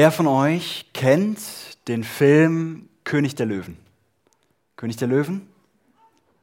Wer 0.00 0.12
von 0.12 0.28
euch 0.28 0.84
kennt 0.94 1.40
den 1.88 2.04
Film 2.04 2.88
König 3.02 3.34
der 3.34 3.46
Löwen? 3.46 3.76
König 4.76 4.96
der 4.96 5.08
Löwen? 5.08 5.48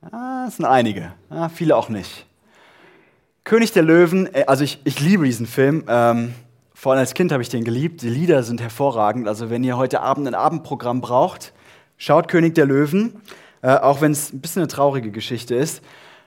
Ah, 0.02 0.44
das 0.44 0.58
sind 0.58 0.66
einige, 0.66 1.14
ah, 1.30 1.48
viele 1.48 1.78
auch 1.78 1.88
nicht. 1.88 2.26
König 3.46 3.72
der 3.72 3.84
Löwen, 3.84 4.28
äh, 4.36 4.44
also 4.46 4.66
ich, 4.66 4.82
ich 4.84 5.00
liebe 5.00 5.24
diesen 5.24 5.46
Film. 5.46 5.86
Ähm, 5.88 6.34
vor 6.74 6.92
allem 6.92 7.00
als 7.00 7.14
Kind 7.14 7.32
habe 7.32 7.42
ich 7.42 7.48
den 7.48 7.64
geliebt. 7.64 8.02
Die 8.02 8.10
Lieder 8.10 8.44
sind 8.44 8.60
hervorragend. 8.60 9.26
Also 9.26 9.50
wenn 9.50 9.64
ihr 9.64 9.78
heute 9.78 10.02
Abend 10.02 10.28
ein 10.28 10.36
Abendprogramm 10.36 11.00
braucht, 11.00 11.54
schaut 11.96 12.28
König 12.28 12.56
der 12.56 12.66
Löwen, 12.66 13.22
äh, 13.62 13.70
auch 13.70 14.02
wenn 14.02 14.12
es 14.12 14.34
ein 14.34 14.42
bisschen 14.42 14.64
eine 14.64 14.68
traurige 14.68 15.12
Geschichte 15.12 15.56
ist. 15.56 15.82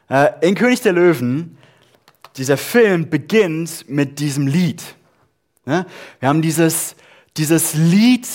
Äh, 0.09 0.31
in 0.41 0.55
König 0.55 0.81
der 0.81 0.95
Löwen, 0.95 1.59
dieser 2.39 2.57
Film 2.57 3.11
beginnt 3.11 3.85
mit 3.87 4.19
diesem 4.19 4.47
Lied. 4.47 4.83
Ne? 5.67 5.85
Wir 6.21 6.31
haben 6.31 6.41
dieses, 6.41 6.97
dieses 7.39 7.75
Lied, 7.75 8.27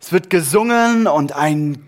es 0.00 0.12
wird 0.12 0.28
gesungen 0.28 1.06
und 1.06 1.34
ein 1.34 1.82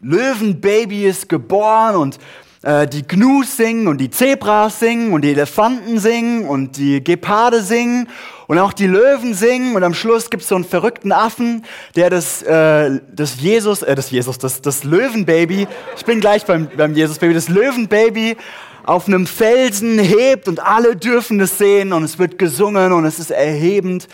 Löwenbaby 0.00 1.06
ist 1.06 1.28
geboren 1.28 1.94
und 1.94 2.18
äh, 2.62 2.88
die 2.88 3.06
Gnus 3.06 3.56
singen 3.56 3.86
und 3.86 3.98
die 3.98 4.10
Zebras 4.10 4.80
singen 4.80 5.12
und 5.12 5.22
die 5.22 5.30
Elefanten 5.30 6.00
singen 6.00 6.44
und 6.44 6.76
die 6.76 7.04
Geparde 7.04 7.62
singen 7.62 8.08
und 8.48 8.58
auch 8.58 8.72
die 8.72 8.88
Löwen 8.88 9.34
singen 9.34 9.76
und 9.76 9.84
am 9.84 9.94
Schluss 9.94 10.28
gibt 10.28 10.42
es 10.42 10.48
so 10.48 10.56
einen 10.56 10.64
verrückten 10.64 11.12
Affen, 11.12 11.64
der 11.94 12.10
das, 12.10 12.42
äh, 12.42 13.00
das 13.12 13.40
Jesus, 13.40 13.82
äh, 13.82 13.94
das 13.94 14.10
Jesus, 14.10 14.38
das, 14.38 14.60
das 14.60 14.82
Löwenbaby, 14.82 15.68
ich 15.96 16.04
bin 16.04 16.20
gleich 16.20 16.44
beim, 16.44 16.68
beim 16.76 16.94
Jesus-Baby, 16.94 17.34
das 17.34 17.48
Löwenbaby 17.48 18.36
auf 18.84 19.06
einem 19.06 19.28
Felsen 19.28 20.00
hebt 20.00 20.48
und 20.48 20.58
alle 20.58 20.96
dürfen 20.96 21.40
es 21.40 21.58
sehen 21.58 21.92
und 21.92 22.02
es 22.02 22.18
wird 22.18 22.40
gesungen 22.40 22.92
und 22.92 23.04
es 23.04 23.20
ist 23.20 23.30
erhebend. 23.30 24.08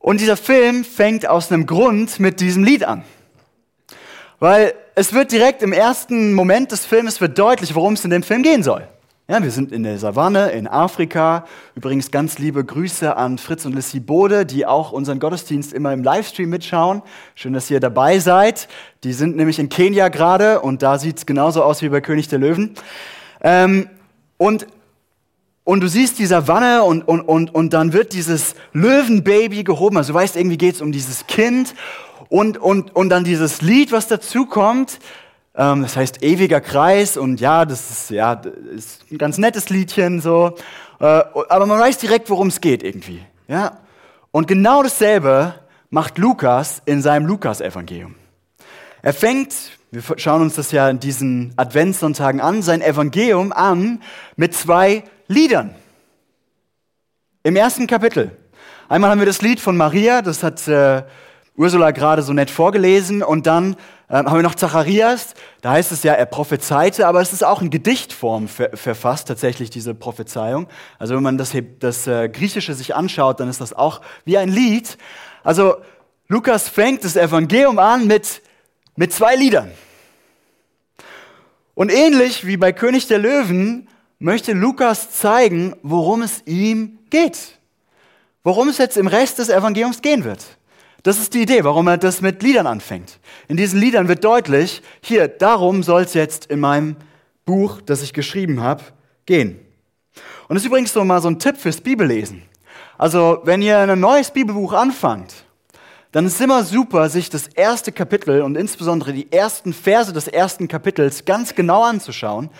Und 0.00 0.20
dieser 0.20 0.38
Film 0.38 0.82
fängt 0.82 1.28
aus 1.28 1.52
einem 1.52 1.66
Grund 1.66 2.18
mit 2.18 2.40
diesem 2.40 2.64
Lied 2.64 2.84
an. 2.84 3.04
Weil 4.38 4.72
es 4.94 5.12
wird 5.12 5.30
direkt 5.30 5.62
im 5.62 5.74
ersten 5.74 6.32
Moment 6.32 6.72
des 6.72 6.86
Films 6.86 7.20
wird 7.20 7.38
deutlich, 7.38 7.74
worum 7.74 7.92
es 7.92 8.04
in 8.04 8.10
dem 8.10 8.22
Film 8.22 8.42
gehen 8.42 8.62
soll. 8.62 8.88
Ja, 9.28 9.42
wir 9.42 9.50
sind 9.50 9.70
in 9.70 9.82
der 9.82 9.98
Savanne 9.98 10.50
in 10.52 10.66
Afrika. 10.66 11.44
Übrigens 11.74 12.10
ganz 12.10 12.38
liebe 12.38 12.64
Grüße 12.64 13.14
an 13.14 13.36
Fritz 13.36 13.66
und 13.66 13.74
Lissy 13.74 14.00
Bode, 14.00 14.46
die 14.46 14.64
auch 14.64 14.90
unseren 14.90 15.20
Gottesdienst 15.20 15.74
immer 15.74 15.92
im 15.92 16.02
Livestream 16.02 16.48
mitschauen. 16.48 17.02
Schön, 17.34 17.52
dass 17.52 17.70
ihr 17.70 17.78
dabei 17.78 18.18
seid. 18.18 18.68
Die 19.04 19.12
sind 19.12 19.36
nämlich 19.36 19.58
in 19.58 19.68
Kenia 19.68 20.08
gerade 20.08 20.60
und 20.60 20.82
da 20.82 20.98
sieht 20.98 21.18
es 21.18 21.26
genauso 21.26 21.62
aus 21.62 21.82
wie 21.82 21.90
bei 21.90 22.00
König 22.00 22.26
der 22.28 22.38
Löwen. 22.38 22.74
Ähm, 23.42 23.88
und 24.38 24.66
und 25.70 25.82
du 25.82 25.88
siehst 25.88 26.18
die 26.18 26.26
Savanne 26.26 26.82
und, 26.82 27.06
und, 27.06 27.20
und, 27.20 27.54
und 27.54 27.72
dann 27.72 27.92
wird 27.92 28.12
dieses 28.12 28.56
Löwenbaby 28.72 29.62
gehoben. 29.62 29.98
Also 29.98 30.12
du 30.12 30.18
weißt, 30.18 30.34
irgendwie 30.34 30.58
geht 30.58 30.74
es 30.74 30.80
um 30.80 30.90
dieses 30.90 31.28
Kind. 31.28 31.76
Und, 32.28 32.58
und, 32.58 32.96
und 32.96 33.08
dann 33.08 33.22
dieses 33.22 33.62
Lied, 33.62 33.92
was 33.92 34.08
dazu 34.08 34.46
kommt, 34.46 34.98
ähm, 35.54 35.82
das 35.82 35.94
heißt 35.96 36.24
Ewiger 36.24 36.60
Kreis. 36.60 37.16
Und 37.16 37.40
ja, 37.40 37.64
das 37.64 37.88
ist, 37.88 38.10
ja, 38.10 38.34
das 38.34 38.52
ist 38.74 39.12
ein 39.12 39.18
ganz 39.18 39.38
nettes 39.38 39.70
Liedchen 39.70 40.20
so. 40.20 40.56
Äh, 40.98 41.04
aber 41.04 41.66
man 41.66 41.78
weiß 41.78 41.98
direkt, 41.98 42.30
worum 42.30 42.48
es 42.48 42.60
geht 42.60 42.82
irgendwie. 42.82 43.22
Ja? 43.46 43.78
Und 44.32 44.48
genau 44.48 44.82
dasselbe 44.82 45.54
macht 45.88 46.18
Lukas 46.18 46.82
in 46.84 47.00
seinem 47.00 47.26
Lukas-Evangelium. 47.26 48.16
Er 49.02 49.14
fängt, 49.14 49.54
wir 49.90 50.02
schauen 50.16 50.42
uns 50.42 50.54
das 50.54 50.70
ja 50.70 50.88
in 50.88 51.00
diesen 51.00 51.52
Adventssonntagen 51.56 52.40
an, 52.40 52.62
sein 52.62 52.80
Evangelium 52.80 53.52
an 53.52 54.00
mit 54.36 54.54
zwei 54.54 55.04
Liedern. 55.26 55.74
Im 57.42 57.56
ersten 57.56 57.86
Kapitel. 57.86 58.30
Einmal 58.88 59.10
haben 59.10 59.18
wir 59.18 59.26
das 59.26 59.42
Lied 59.42 59.58
von 59.60 59.76
Maria, 59.76 60.22
das 60.22 60.42
hat 60.42 60.68
äh, 60.68 61.02
Ursula 61.56 61.90
gerade 61.90 62.22
so 62.22 62.32
nett 62.32 62.50
vorgelesen. 62.50 63.22
Und 63.22 63.46
dann 63.46 63.74
äh, 64.08 64.14
haben 64.14 64.36
wir 64.36 64.42
noch 64.42 64.54
Zacharias. 64.54 65.34
Da 65.60 65.72
heißt 65.72 65.92
es 65.92 66.02
ja, 66.02 66.12
er 66.12 66.26
prophezeite, 66.26 67.06
aber 67.06 67.20
es 67.20 67.32
ist 67.32 67.44
auch 67.44 67.60
in 67.60 67.70
Gedichtform 67.70 68.48
ver 68.48 68.70
verfasst, 68.74 69.28
tatsächlich 69.28 69.70
diese 69.70 69.94
Prophezeiung. 69.94 70.68
Also 70.98 71.16
wenn 71.16 71.22
man 71.22 71.36
das, 71.36 71.52
das 71.80 72.06
äh, 72.06 72.28
Griechische 72.28 72.74
sich 72.74 72.94
anschaut, 72.94 73.40
dann 73.40 73.48
ist 73.48 73.60
das 73.60 73.72
auch 73.72 74.00
wie 74.24 74.38
ein 74.38 74.48
Lied. 74.48 74.96
Also 75.42 75.76
Lukas 76.28 76.68
fängt 76.68 77.04
das 77.04 77.16
Evangelium 77.16 77.78
an 77.78 78.06
mit, 78.06 78.40
mit 79.00 79.14
zwei 79.14 79.34
Liedern. 79.34 79.70
Und 81.74 81.90
ähnlich 81.90 82.46
wie 82.46 82.58
bei 82.58 82.70
König 82.70 83.06
der 83.06 83.16
Löwen 83.16 83.88
möchte 84.18 84.52
Lukas 84.52 85.10
zeigen, 85.10 85.74
worum 85.82 86.20
es 86.20 86.42
ihm 86.44 86.98
geht. 87.08 87.58
Worum 88.44 88.68
es 88.68 88.76
jetzt 88.76 88.98
im 88.98 89.06
Rest 89.06 89.38
des 89.38 89.48
Evangeliums 89.48 90.02
gehen 90.02 90.24
wird. 90.24 90.44
Das 91.02 91.18
ist 91.18 91.32
die 91.32 91.40
Idee, 91.40 91.64
warum 91.64 91.88
er 91.88 91.96
das 91.96 92.20
mit 92.20 92.42
Liedern 92.42 92.66
anfängt. 92.66 93.20
In 93.48 93.56
diesen 93.56 93.80
Liedern 93.80 94.06
wird 94.06 94.22
deutlich, 94.22 94.82
hier, 95.00 95.28
darum 95.28 95.82
soll 95.82 96.02
es 96.02 96.12
jetzt 96.12 96.44
in 96.50 96.60
meinem 96.60 96.96
Buch, 97.46 97.80
das 97.80 98.02
ich 98.02 98.12
geschrieben 98.12 98.60
habe, 98.60 98.84
gehen. 99.24 99.58
Und 100.48 100.56
das 100.56 100.62
ist 100.62 100.66
übrigens 100.66 100.92
so 100.92 101.02
mal 101.06 101.22
so 101.22 101.28
ein 101.28 101.38
Tipp 101.38 101.56
fürs 101.56 101.80
Bibellesen. 101.80 102.42
Also, 102.98 103.40
wenn 103.44 103.62
ihr 103.62 103.78
ein 103.78 103.98
neues 103.98 104.30
Bibelbuch 104.30 104.74
anfangt, 104.74 105.46
dann 106.12 106.26
ist 106.26 106.34
es 106.34 106.40
immer 106.40 106.64
super, 106.64 107.08
sich 107.08 107.30
das 107.30 107.46
erste 107.46 107.92
Kapitel 107.92 108.42
und 108.42 108.56
insbesondere 108.56 109.12
die 109.12 109.30
ersten 109.30 109.72
Verse 109.72 110.12
des 110.12 110.26
ersten 110.26 110.66
Kapitels 110.66 111.24
ganz 111.24 111.54
genau 111.54 111.84
anzuschauen, 111.84 112.50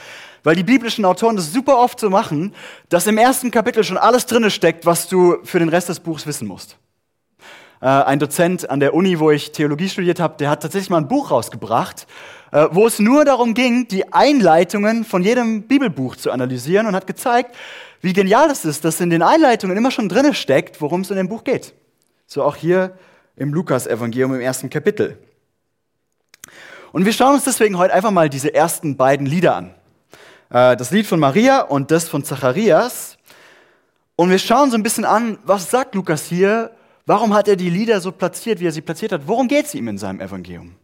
weil 0.45 0.55
die 0.55 0.63
biblischen 0.63 1.05
Autoren 1.05 1.37
das 1.37 1.53
super 1.53 1.79
oft 1.79 1.99
so 1.99 2.11
machen, 2.11 2.55
dass 2.89 3.07
im 3.07 3.19
ersten 3.19 3.51
Kapitel 3.51 3.83
schon 3.83 3.99
alles 3.99 4.27
drinne 4.27 4.51
steckt, 4.51 4.87
was 4.87 5.09
du 5.09 5.39
für 5.43 5.59
den 5.59 5.69
Rest 5.69 5.89
des 5.89 6.01
Buchs 6.01 6.27
wissen 6.27 6.47
musst. 6.47 6.77
Äh, 7.81 7.87
ein 7.87 8.21
Dozent 8.21 8.71
an 8.71 8.79
der 8.79 8.95
Uni, 8.95 9.19
wo 9.19 9.31
ich 9.31 9.53
Theologie 9.53 9.89
studiert 9.89 10.21
habe, 10.21 10.37
der 10.39 10.49
hat 10.49 10.63
tatsächlich 10.63 10.91
mal 10.91 10.99
ein 10.99 11.09
Buch 11.09 11.31
rausgebracht, 11.33 12.07
äh, 12.53 12.69
wo 12.71 12.87
es 12.87 13.01
nur 13.01 13.25
darum 13.25 13.55
ging, 13.55 13.89
die 13.89 14.13
Einleitungen 14.13 15.05
von 15.05 15.23
jedem 15.23 15.63
Bibelbuch 15.63 16.17
zu 16.17 16.31
analysieren 16.31 16.87
und 16.87 16.95
hat 16.95 17.07
gezeigt, 17.07 17.57
wie 18.01 18.13
genial 18.13 18.51
es 18.51 18.65
ist, 18.65 18.85
dass 18.85 19.01
in 19.01 19.11
den 19.11 19.23
Einleitungen 19.23 19.77
immer 19.77 19.91
schon 19.91 20.09
drinne 20.09 20.35
steckt, 20.35 20.81
worum 20.81 21.01
es 21.01 21.11
in 21.11 21.17
dem 21.17 21.29
Buch 21.29 21.43
geht. 21.43 21.75
So 22.27 22.45
auch 22.45 22.57
hier 22.57 22.97
im 23.41 23.53
Lukas-Evangelium 23.53 24.35
im 24.35 24.41
ersten 24.41 24.71
Kapitel. 24.71 25.19
Und 26.93 27.05
wir 27.05 27.13
schauen 27.13 27.35
uns 27.35 27.45
deswegen 27.45 27.79
heute 27.79 27.95
einfach 27.95 28.11
mal 28.11 28.29
diese 28.29 28.55
ersten 28.55 28.97
beiden 28.97 29.27
Lieder 29.27 29.57
an. 29.57 29.75
Äh, 30.51 30.77
das 30.77 30.91
Lied 30.91 31.07
von 31.07 31.19
Maria 31.19 31.63
und 31.63 31.91
das 31.91 32.09
von 32.09 32.23
Zacharias. 32.23 33.17
Und 34.17 34.31
wir 34.31 34.39
schauen 34.39 34.71
so 34.71 34.77
ein 34.77 34.83
bisschen 34.83 35.05
an, 35.05 35.39
was 35.45 35.71
sagt 35.71 35.95
Lukas 35.95 36.27
hier 36.27 36.71
Warum 37.07 37.35
hat 37.35 37.49
er 37.49 37.57
die 37.57 37.71
Lieder 37.71 38.01
so 38.01 38.13
platziert, 38.13 38.61
wie 38.61 38.67
er 38.67 38.71
sie 38.71 38.83
platziert 38.83 39.11
hat? 39.11 39.23
Worum 39.27 39.49
geht 39.49 39.67
es 39.67 39.75
ihm 39.75 39.89
in 39.89 39.99
seinem 39.99 40.21
Evangelium? 40.21 40.77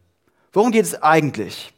Worum 0.53 0.73
geht 0.73 0.85
es 0.85 1.01
eigentlich? 1.01 1.73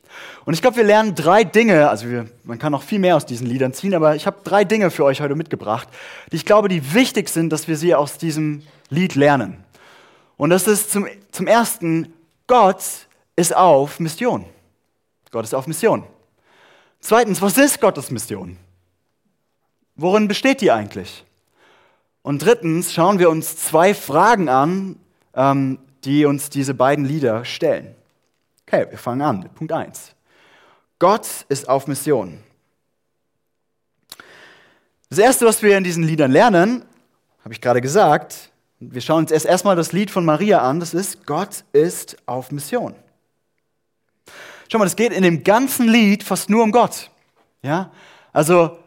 Und 0.47 0.55
ich 0.55 0.63
glaube, 0.63 0.79
wir 0.79 0.85
lernen 0.85 1.15
drei 1.15 1.45
Dinge, 1.45 1.91
also 1.91 2.09
wir, 2.09 2.27
man 2.45 2.59
kann 2.59 2.73
noch 2.73 2.83
viel 2.83 2.99
mehr 2.99 3.17
aus 3.17 3.27
diesen 3.27 3.47
Liedern 3.47 3.75
ziehen, 3.75 3.95
aber 3.95 4.17
ich 4.17 4.27
habe 4.27 4.39
drei 4.45 4.65
Dinge 4.65 4.91
für 4.91 5.05
euch 5.05 5.21
heute 5.21 5.35
mitgebracht, 5.35 5.87
die 6.33 6.37
ich 6.37 6.47
glaube, 6.47 6.69
die 6.69 6.95
wichtig 6.95 7.29
sind, 7.29 7.51
dass 7.51 7.69
wir 7.69 7.77
sie 7.77 7.95
aus 7.95 8.17
diesem 8.17 8.63
Lied 8.89 9.17
lernen. 9.17 9.63
Und 10.39 10.51
das 10.51 10.67
ist 10.67 10.91
zum, 10.91 11.07
zum 11.31 11.47
ersten, 11.47 12.15
Gott 12.47 12.83
ist 13.37 13.55
auf 13.55 14.01
Mission. 14.01 14.47
Gott 15.31 15.45
ist 15.45 15.55
auf 15.55 15.67
Mission. 15.67 16.05
Zweitens, 17.01 17.43
was 17.43 17.59
ist 17.59 17.81
Gottes 17.81 18.11
Mission? 18.11 18.57
Worin 19.97 20.29
besteht 20.29 20.63
die 20.63 20.71
eigentlich? 20.71 21.25
Und 22.23 22.43
drittens 22.43 22.95
schauen 22.95 23.19
wir 23.19 23.31
uns 23.31 23.57
zwei 23.57 23.95
Fragen 23.95 24.49
an, 24.49 24.97
ähm, 25.35 25.79
die 26.05 26.25
uns 26.25 26.51
diese 26.51 26.73
beiden 26.73 27.05
Lieder 27.05 27.45
stellen. 27.45 27.95
Okay, 28.67 28.87
wir 28.91 28.99
fangen 28.99 29.23
an 29.23 29.41
mit 29.41 29.55
Punkt 29.55 29.73
1. 29.73 30.15
Gott 30.99 31.27
ist 31.49 31.69
auf 31.69 31.87
Mission. 31.87 32.39
Das 35.11 35.19
Erste, 35.19 35.47
was 35.47 35.63
wir 35.63 35.77
in 35.77 35.85
diesen 35.85 36.05
Liedern 36.05 36.31
lernen, 36.31 36.85
habe 37.43 37.55
ich 37.55 37.61
gerade 37.61 37.81
gesagt, 37.81 38.48
wir 38.81 39.01
schauen 39.01 39.25
uns 39.25 39.31
erst 39.31 39.47
erstmal 39.47 39.77
das 39.77 39.93
Lied 39.93 40.11
von 40.11 40.25
Maria 40.25 40.61
an, 40.61 40.81
das 40.81 40.95
ist, 40.95 41.27
Gott 41.27 41.65
ist 41.73 42.17
auf 42.27 42.53
Mission. 42.53 42.95
Schau 44.71 44.79
mal, 44.79 44.87
es 44.87 44.97
geht 44.97 45.13
in 45.13 45.23
dem 45.23 45.45
ganzen 45.45 45.89
Lied 45.89 46.23
fast 46.23 46.51
nur 46.51 46.63
um 46.63 46.73
Gott. 46.73 47.11
Ja? 47.63 47.91
Also 48.33 48.79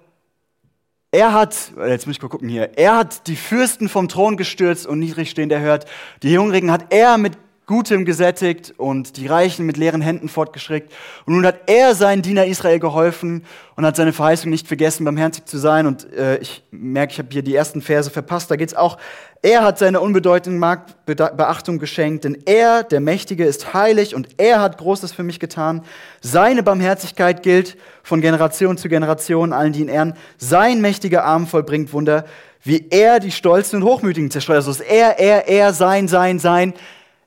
er 1.11 1.33
hat, 1.33 1.73
jetzt 1.77 2.07
muss 2.07 2.15
ich 2.15 2.21
mal 2.21 2.29
gucken 2.29 2.47
hier, 2.47 2.77
er 2.77 2.95
hat 2.95 3.27
die 3.27 3.35
Fürsten 3.35 3.89
vom 3.89 4.07
Thron 4.07 4.37
gestürzt 4.37 4.87
und 4.87 4.99
niedrig 4.99 5.29
stehend 5.29 5.51
erhört. 5.51 5.85
Die 6.23 6.37
Hungrigen 6.37 6.71
hat 6.71 6.93
er 6.93 7.17
mit 7.17 7.37
Gutem 7.71 8.03
gesättigt 8.03 8.73
und 8.75 9.15
die 9.15 9.27
Reichen 9.27 9.65
mit 9.65 9.77
leeren 9.77 10.01
Händen 10.01 10.27
fortgeschickt. 10.27 10.91
Und 11.25 11.35
nun 11.35 11.45
hat 11.45 11.61
er 11.67 11.95
seinen 11.95 12.21
Diener 12.21 12.45
Israel 12.45 12.79
geholfen 12.79 13.45
und 13.77 13.85
hat 13.85 13.95
seine 13.95 14.11
Verheißung 14.11 14.51
nicht 14.51 14.67
vergessen, 14.67 15.05
barmherzig 15.05 15.45
zu 15.45 15.57
sein. 15.57 15.85
Und 15.87 16.11
äh, 16.11 16.37
ich 16.39 16.63
merke, 16.71 17.13
ich 17.13 17.19
habe 17.19 17.29
hier 17.31 17.43
die 17.43 17.55
ersten 17.55 17.81
Verse 17.81 18.09
verpasst. 18.09 18.51
Da 18.51 18.57
geht 18.57 18.67
es 18.67 18.75
auch, 18.75 18.97
er 19.41 19.63
hat 19.63 19.79
seine 19.79 20.01
unbedeutende 20.01 20.59
Marktbeachtung 20.59 21.79
geschenkt, 21.79 22.25
denn 22.25 22.43
er, 22.45 22.83
der 22.83 22.99
Mächtige, 22.99 23.45
ist 23.45 23.73
heilig 23.73 24.15
und 24.15 24.27
er 24.37 24.59
hat 24.59 24.77
Großes 24.77 25.13
für 25.13 25.23
mich 25.23 25.39
getan. 25.39 25.83
Seine 26.19 26.63
Barmherzigkeit 26.63 27.41
gilt 27.41 27.77
von 28.03 28.19
Generation 28.19 28.77
zu 28.77 28.89
Generation 28.89 29.53
allen, 29.53 29.71
die 29.71 29.79
ihn 29.79 29.87
ehren. 29.87 30.13
Sein 30.37 30.81
mächtiger 30.81 31.23
Arm 31.23 31.47
vollbringt 31.47 31.93
Wunder. 31.93 32.25
wie 32.63 32.87
er 32.91 33.19
die 33.19 33.31
Stolzen 33.31 33.81
und 33.81 33.87
Hochmütigen 33.87 34.29
zerstreut. 34.29 34.57
Also 34.57 34.71
ist 34.71 34.81
er, 34.81 35.17
er, 35.19 35.47
er, 35.47 35.73
sein, 35.73 36.07
sein, 36.07 36.37
sein. 36.37 36.73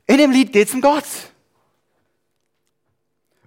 In 0.07 0.19
dem 0.19 0.31
Lied 0.31 0.53
geht 0.53 0.69
es 0.69 0.75
um 0.75 0.81
Gott. 0.81 1.05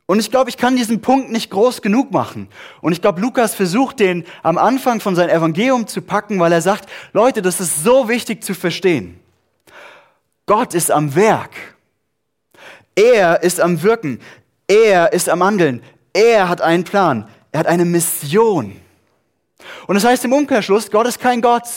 Und 0.07 0.19
ich 0.19 0.31
glaube, 0.31 0.49
ich 0.49 0.57
kann 0.57 0.77
diesen 0.77 1.01
Punkt 1.01 1.31
nicht 1.31 1.51
groß 1.51 1.81
genug 1.81 2.11
machen. 2.11 2.47
Und 2.79 2.93
ich 2.93 3.01
glaube, 3.01 3.19
Lukas 3.19 3.53
versucht 3.53 3.99
den 3.99 4.25
am 4.41 4.57
Anfang 4.57 5.01
von 5.01 5.15
seinem 5.15 5.29
Evangelium 5.29 5.85
zu 5.85 6.01
packen, 6.01 6.39
weil 6.39 6.53
er 6.53 6.61
sagt, 6.61 6.89
Leute, 7.11 7.41
das 7.41 7.59
ist 7.59 7.83
so 7.83 8.07
wichtig 8.07 8.41
zu 8.43 8.53
verstehen. 8.53 9.19
Gott 10.45 10.73
ist 10.73 10.91
am 10.91 11.13
Werk. 11.13 11.51
Er 12.95 13.43
ist 13.43 13.59
am 13.59 13.83
Wirken. 13.83 14.21
Er 14.65 15.11
ist 15.11 15.29
am 15.29 15.43
Handeln. 15.43 15.83
Er 16.13 16.47
hat 16.47 16.61
einen 16.61 16.85
Plan. 16.85 17.29
Er 17.51 17.59
hat 17.59 17.67
eine 17.67 17.83
Mission. 17.83 18.79
Und 19.87 19.95
das 19.95 20.05
heißt 20.05 20.23
im 20.23 20.33
Umkehrschluss, 20.33 20.89
Gott 20.89 21.07
ist 21.07 21.19
kein 21.19 21.41
Gott, 21.41 21.67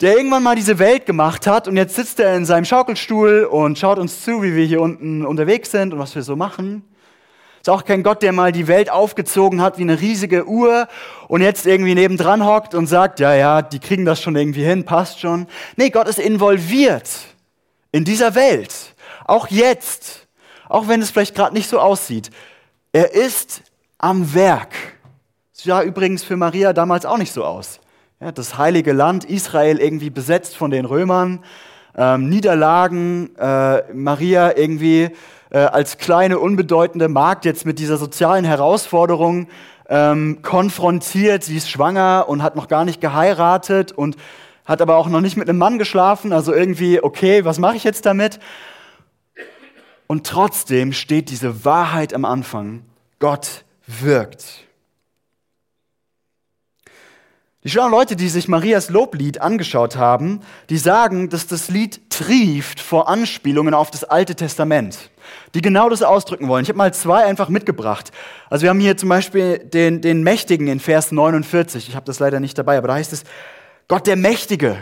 der 0.00 0.16
irgendwann 0.16 0.42
mal 0.42 0.56
diese 0.56 0.78
Welt 0.78 1.06
gemacht 1.06 1.46
hat 1.46 1.68
und 1.68 1.76
jetzt 1.76 1.94
sitzt 1.94 2.18
er 2.20 2.36
in 2.36 2.44
seinem 2.44 2.64
Schaukelstuhl 2.64 3.44
und 3.50 3.78
schaut 3.78 3.98
uns 3.98 4.24
zu, 4.24 4.42
wie 4.42 4.56
wir 4.56 4.64
hier 4.64 4.80
unten 4.80 5.24
unterwegs 5.24 5.70
sind 5.70 5.92
und 5.92 5.98
was 5.98 6.14
wir 6.14 6.22
so 6.22 6.36
machen. 6.36 6.84
Ist 7.60 7.70
auch 7.70 7.84
kein 7.84 8.02
Gott, 8.02 8.22
der 8.22 8.32
mal 8.32 8.50
die 8.50 8.66
Welt 8.66 8.90
aufgezogen 8.90 9.62
hat 9.62 9.78
wie 9.78 9.82
eine 9.82 10.00
riesige 10.00 10.48
Uhr 10.48 10.88
und 11.28 11.42
jetzt 11.42 11.64
irgendwie 11.64 11.94
nebendran 11.94 12.44
hockt 12.44 12.74
und 12.74 12.88
sagt, 12.88 13.20
ja, 13.20 13.34
ja, 13.34 13.62
die 13.62 13.78
kriegen 13.78 14.04
das 14.04 14.20
schon 14.20 14.34
irgendwie 14.34 14.64
hin, 14.64 14.84
passt 14.84 15.20
schon. 15.20 15.46
Nee, 15.76 15.90
Gott 15.90 16.08
ist 16.08 16.18
involviert 16.18 17.08
in 17.92 18.04
dieser 18.04 18.34
Welt. 18.34 18.74
Auch 19.24 19.46
jetzt. 19.46 20.26
Auch 20.68 20.88
wenn 20.88 21.02
es 21.02 21.10
vielleicht 21.10 21.36
gerade 21.36 21.54
nicht 21.54 21.68
so 21.68 21.78
aussieht. 21.78 22.30
Er 22.92 23.14
ist 23.14 23.62
am 23.98 24.34
Werk. 24.34 24.72
Das 25.54 25.62
sah 25.62 25.82
übrigens 25.82 26.24
für 26.24 26.36
Maria 26.36 26.72
damals 26.72 27.06
auch 27.06 27.18
nicht 27.18 27.32
so 27.32 27.44
aus. 27.44 27.78
Ja, 28.22 28.30
das 28.30 28.56
heilige 28.56 28.92
Land 28.92 29.24
Israel 29.24 29.80
irgendwie 29.80 30.08
besetzt 30.08 30.56
von 30.56 30.70
den 30.70 30.84
Römern, 30.84 31.40
ähm, 31.96 32.28
Niederlagen, 32.28 33.34
äh, 33.34 33.92
Maria 33.92 34.56
irgendwie 34.56 35.10
äh, 35.50 35.58
als 35.58 35.98
kleine, 35.98 36.38
unbedeutende 36.38 37.08
Magd 37.08 37.44
jetzt 37.44 37.66
mit 37.66 37.80
dieser 37.80 37.96
sozialen 37.96 38.44
Herausforderung 38.44 39.48
ähm, 39.88 40.38
konfrontiert. 40.42 41.42
Sie 41.42 41.56
ist 41.56 41.68
schwanger 41.68 42.26
und 42.28 42.44
hat 42.44 42.54
noch 42.54 42.68
gar 42.68 42.84
nicht 42.84 43.00
geheiratet 43.00 43.90
und 43.90 44.14
hat 44.66 44.80
aber 44.80 44.98
auch 44.98 45.08
noch 45.08 45.20
nicht 45.20 45.36
mit 45.36 45.48
einem 45.48 45.58
Mann 45.58 45.80
geschlafen. 45.80 46.32
Also 46.32 46.54
irgendwie, 46.54 47.02
okay, 47.02 47.44
was 47.44 47.58
mache 47.58 47.74
ich 47.74 47.82
jetzt 47.82 48.06
damit? 48.06 48.38
Und 50.06 50.28
trotzdem 50.28 50.92
steht 50.92 51.28
diese 51.28 51.64
Wahrheit 51.64 52.14
am 52.14 52.24
Anfang. 52.24 52.84
Gott 53.18 53.64
wirkt. 53.88 54.68
Die 57.64 57.70
schlauen 57.70 57.92
Leute, 57.92 58.16
die 58.16 58.28
sich 58.28 58.48
Marias 58.48 58.90
Loblied 58.90 59.40
angeschaut 59.40 59.94
haben, 59.94 60.40
die 60.68 60.78
sagen, 60.78 61.28
dass 61.28 61.46
das 61.46 61.68
Lied 61.68 62.00
trieft 62.10 62.80
vor 62.80 63.08
Anspielungen 63.08 63.72
auf 63.72 63.88
das 63.92 64.02
Alte 64.02 64.34
Testament, 64.34 65.10
die 65.54 65.62
genau 65.62 65.88
das 65.88 66.02
ausdrücken 66.02 66.48
wollen. 66.48 66.64
Ich 66.64 66.68
habe 66.68 66.78
mal 66.78 66.92
zwei 66.92 67.24
einfach 67.24 67.48
mitgebracht. 67.48 68.10
Also 68.50 68.64
wir 68.64 68.70
haben 68.70 68.80
hier 68.80 68.96
zum 68.96 69.08
Beispiel 69.08 69.60
den, 69.60 70.00
den 70.00 70.24
Mächtigen 70.24 70.66
in 70.66 70.80
Vers 70.80 71.12
49. 71.12 71.88
Ich 71.88 71.94
habe 71.94 72.04
das 72.04 72.18
leider 72.18 72.40
nicht 72.40 72.58
dabei, 72.58 72.78
aber 72.78 72.88
da 72.88 72.94
heißt 72.94 73.12
es, 73.12 73.22
Gott 73.86 74.08
der 74.08 74.16
Mächtige. 74.16 74.78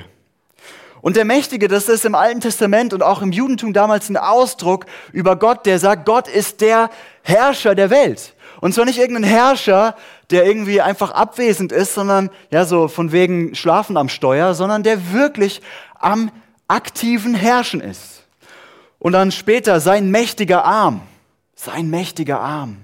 Und 1.02 1.16
der 1.16 1.26
Mächtige, 1.26 1.68
das 1.68 1.86
ist 1.86 2.06
im 2.06 2.14
Alten 2.14 2.40
Testament 2.40 2.94
und 2.94 3.02
auch 3.02 3.20
im 3.20 3.32
Judentum 3.32 3.74
damals 3.74 4.08
ein 4.08 4.16
Ausdruck 4.16 4.86
über 5.12 5.36
Gott, 5.36 5.66
der 5.66 5.78
sagt, 5.78 6.06
Gott 6.06 6.28
ist 6.28 6.62
der 6.62 6.88
Herrscher 7.22 7.74
der 7.74 7.90
Welt. 7.90 8.34
Und 8.60 8.74
zwar 8.74 8.84
nicht 8.84 8.98
irgendein 8.98 9.24
Herrscher, 9.24 9.96
der 10.30 10.44
irgendwie 10.44 10.80
einfach 10.80 11.10
abwesend 11.12 11.72
ist, 11.72 11.94
sondern 11.94 12.30
ja 12.50 12.64
so 12.64 12.88
von 12.88 13.12
wegen 13.12 13.54
Schlafen 13.54 13.96
am 13.96 14.08
Steuer, 14.08 14.54
sondern 14.54 14.82
der 14.82 15.12
wirklich 15.12 15.62
am 15.94 16.30
aktiven 16.68 17.34
Herrschen 17.34 17.80
ist. 17.80 18.24
Und 18.98 19.12
dann 19.12 19.32
später 19.32 19.80
sein 19.80 20.10
mächtiger 20.10 20.64
Arm, 20.64 21.00
sein 21.54 21.88
mächtiger 21.88 22.40
Arm 22.40 22.76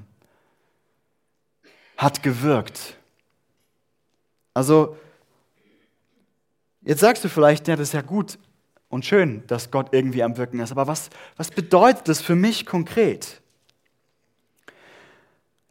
hat 1.96 2.23
gewirkt. 2.23 2.96
Also, 4.55 4.96
jetzt 6.82 7.00
sagst 7.00 7.25
du 7.25 7.28
vielleicht, 7.28 7.69
ja, 7.69 7.76
das 7.76 7.88
ist 7.88 7.94
ja 7.94 8.02
gut 8.02 8.38
und 8.88 9.05
schön, 9.05 9.46
dass 9.46 9.70
Gott 9.70 9.88
irgendwie 9.93 10.23
am 10.23 10.37
Wirken 10.37 10.61
ist, 10.61 10.73
aber 10.73 10.87
was, 10.87 11.11
was 11.37 11.50
bedeutet 11.50 12.08
das 12.08 12.23
für 12.23 12.34
mich 12.34 12.64
konkret? 12.64 13.43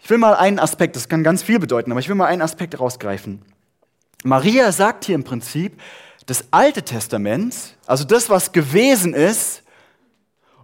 Ich 0.06 0.12
will 0.12 0.20
mal 0.20 0.36
einen 0.36 0.60
Aspekt, 0.60 0.96
das 0.96 1.10
kann 1.10 1.24
ganz 1.24 1.42
viel 1.42 1.58
bedeuten, 1.58 1.90
aber 1.90 2.00
ich 2.00 2.08
will 2.08 2.14
mal 2.14 2.28
einen 2.28 2.44
Aspekt 2.44 2.80
rausgreifen. 2.80 3.42
Maria 4.24 4.72
sagt 4.72 5.06
hier 5.06 5.16
im 5.16 5.24
Prinzip, 5.24 5.82
das 6.28 6.46
Alte 6.52 6.84
Testament, 6.84 7.56
also 7.88 8.04
das, 8.04 8.30
was 8.30 8.52
gewesen 8.52 9.16
ist, 9.16 9.64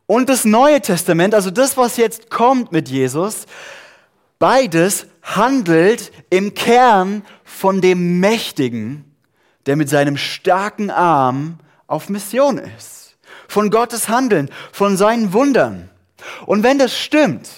und 0.06 0.30
das 0.30 0.46
Neue 0.46 0.80
Testament, 0.80 1.34
also 1.34 1.50
das, 1.50 1.76
was 1.76 1.98
jetzt 1.98 2.30
kommt 2.30 2.72
mit 2.72 2.88
Jesus, 2.88 3.48
beides 4.38 5.08
handelt 5.24 6.12
im 6.30 6.54
Kern 6.54 7.24
von 7.44 7.82
dem 7.82 8.20
Mächtigen, 8.20 9.12
der 9.66 9.76
mit 9.76 9.90
seinem 9.90 10.18
starken 10.18 10.92
Arm 10.92 11.58
auf 11.88 12.10
Mission 12.10 12.60
ist. 12.60 13.18
Von 13.48 13.72
Gottes 13.72 14.08
Handeln, 14.08 14.52
von 14.72 14.98
seinen 14.98 15.34
Wundern. 15.34 15.90
Und 16.46 16.62
wenn 16.62 16.78
das 16.78 16.96
stimmt, 16.96 17.50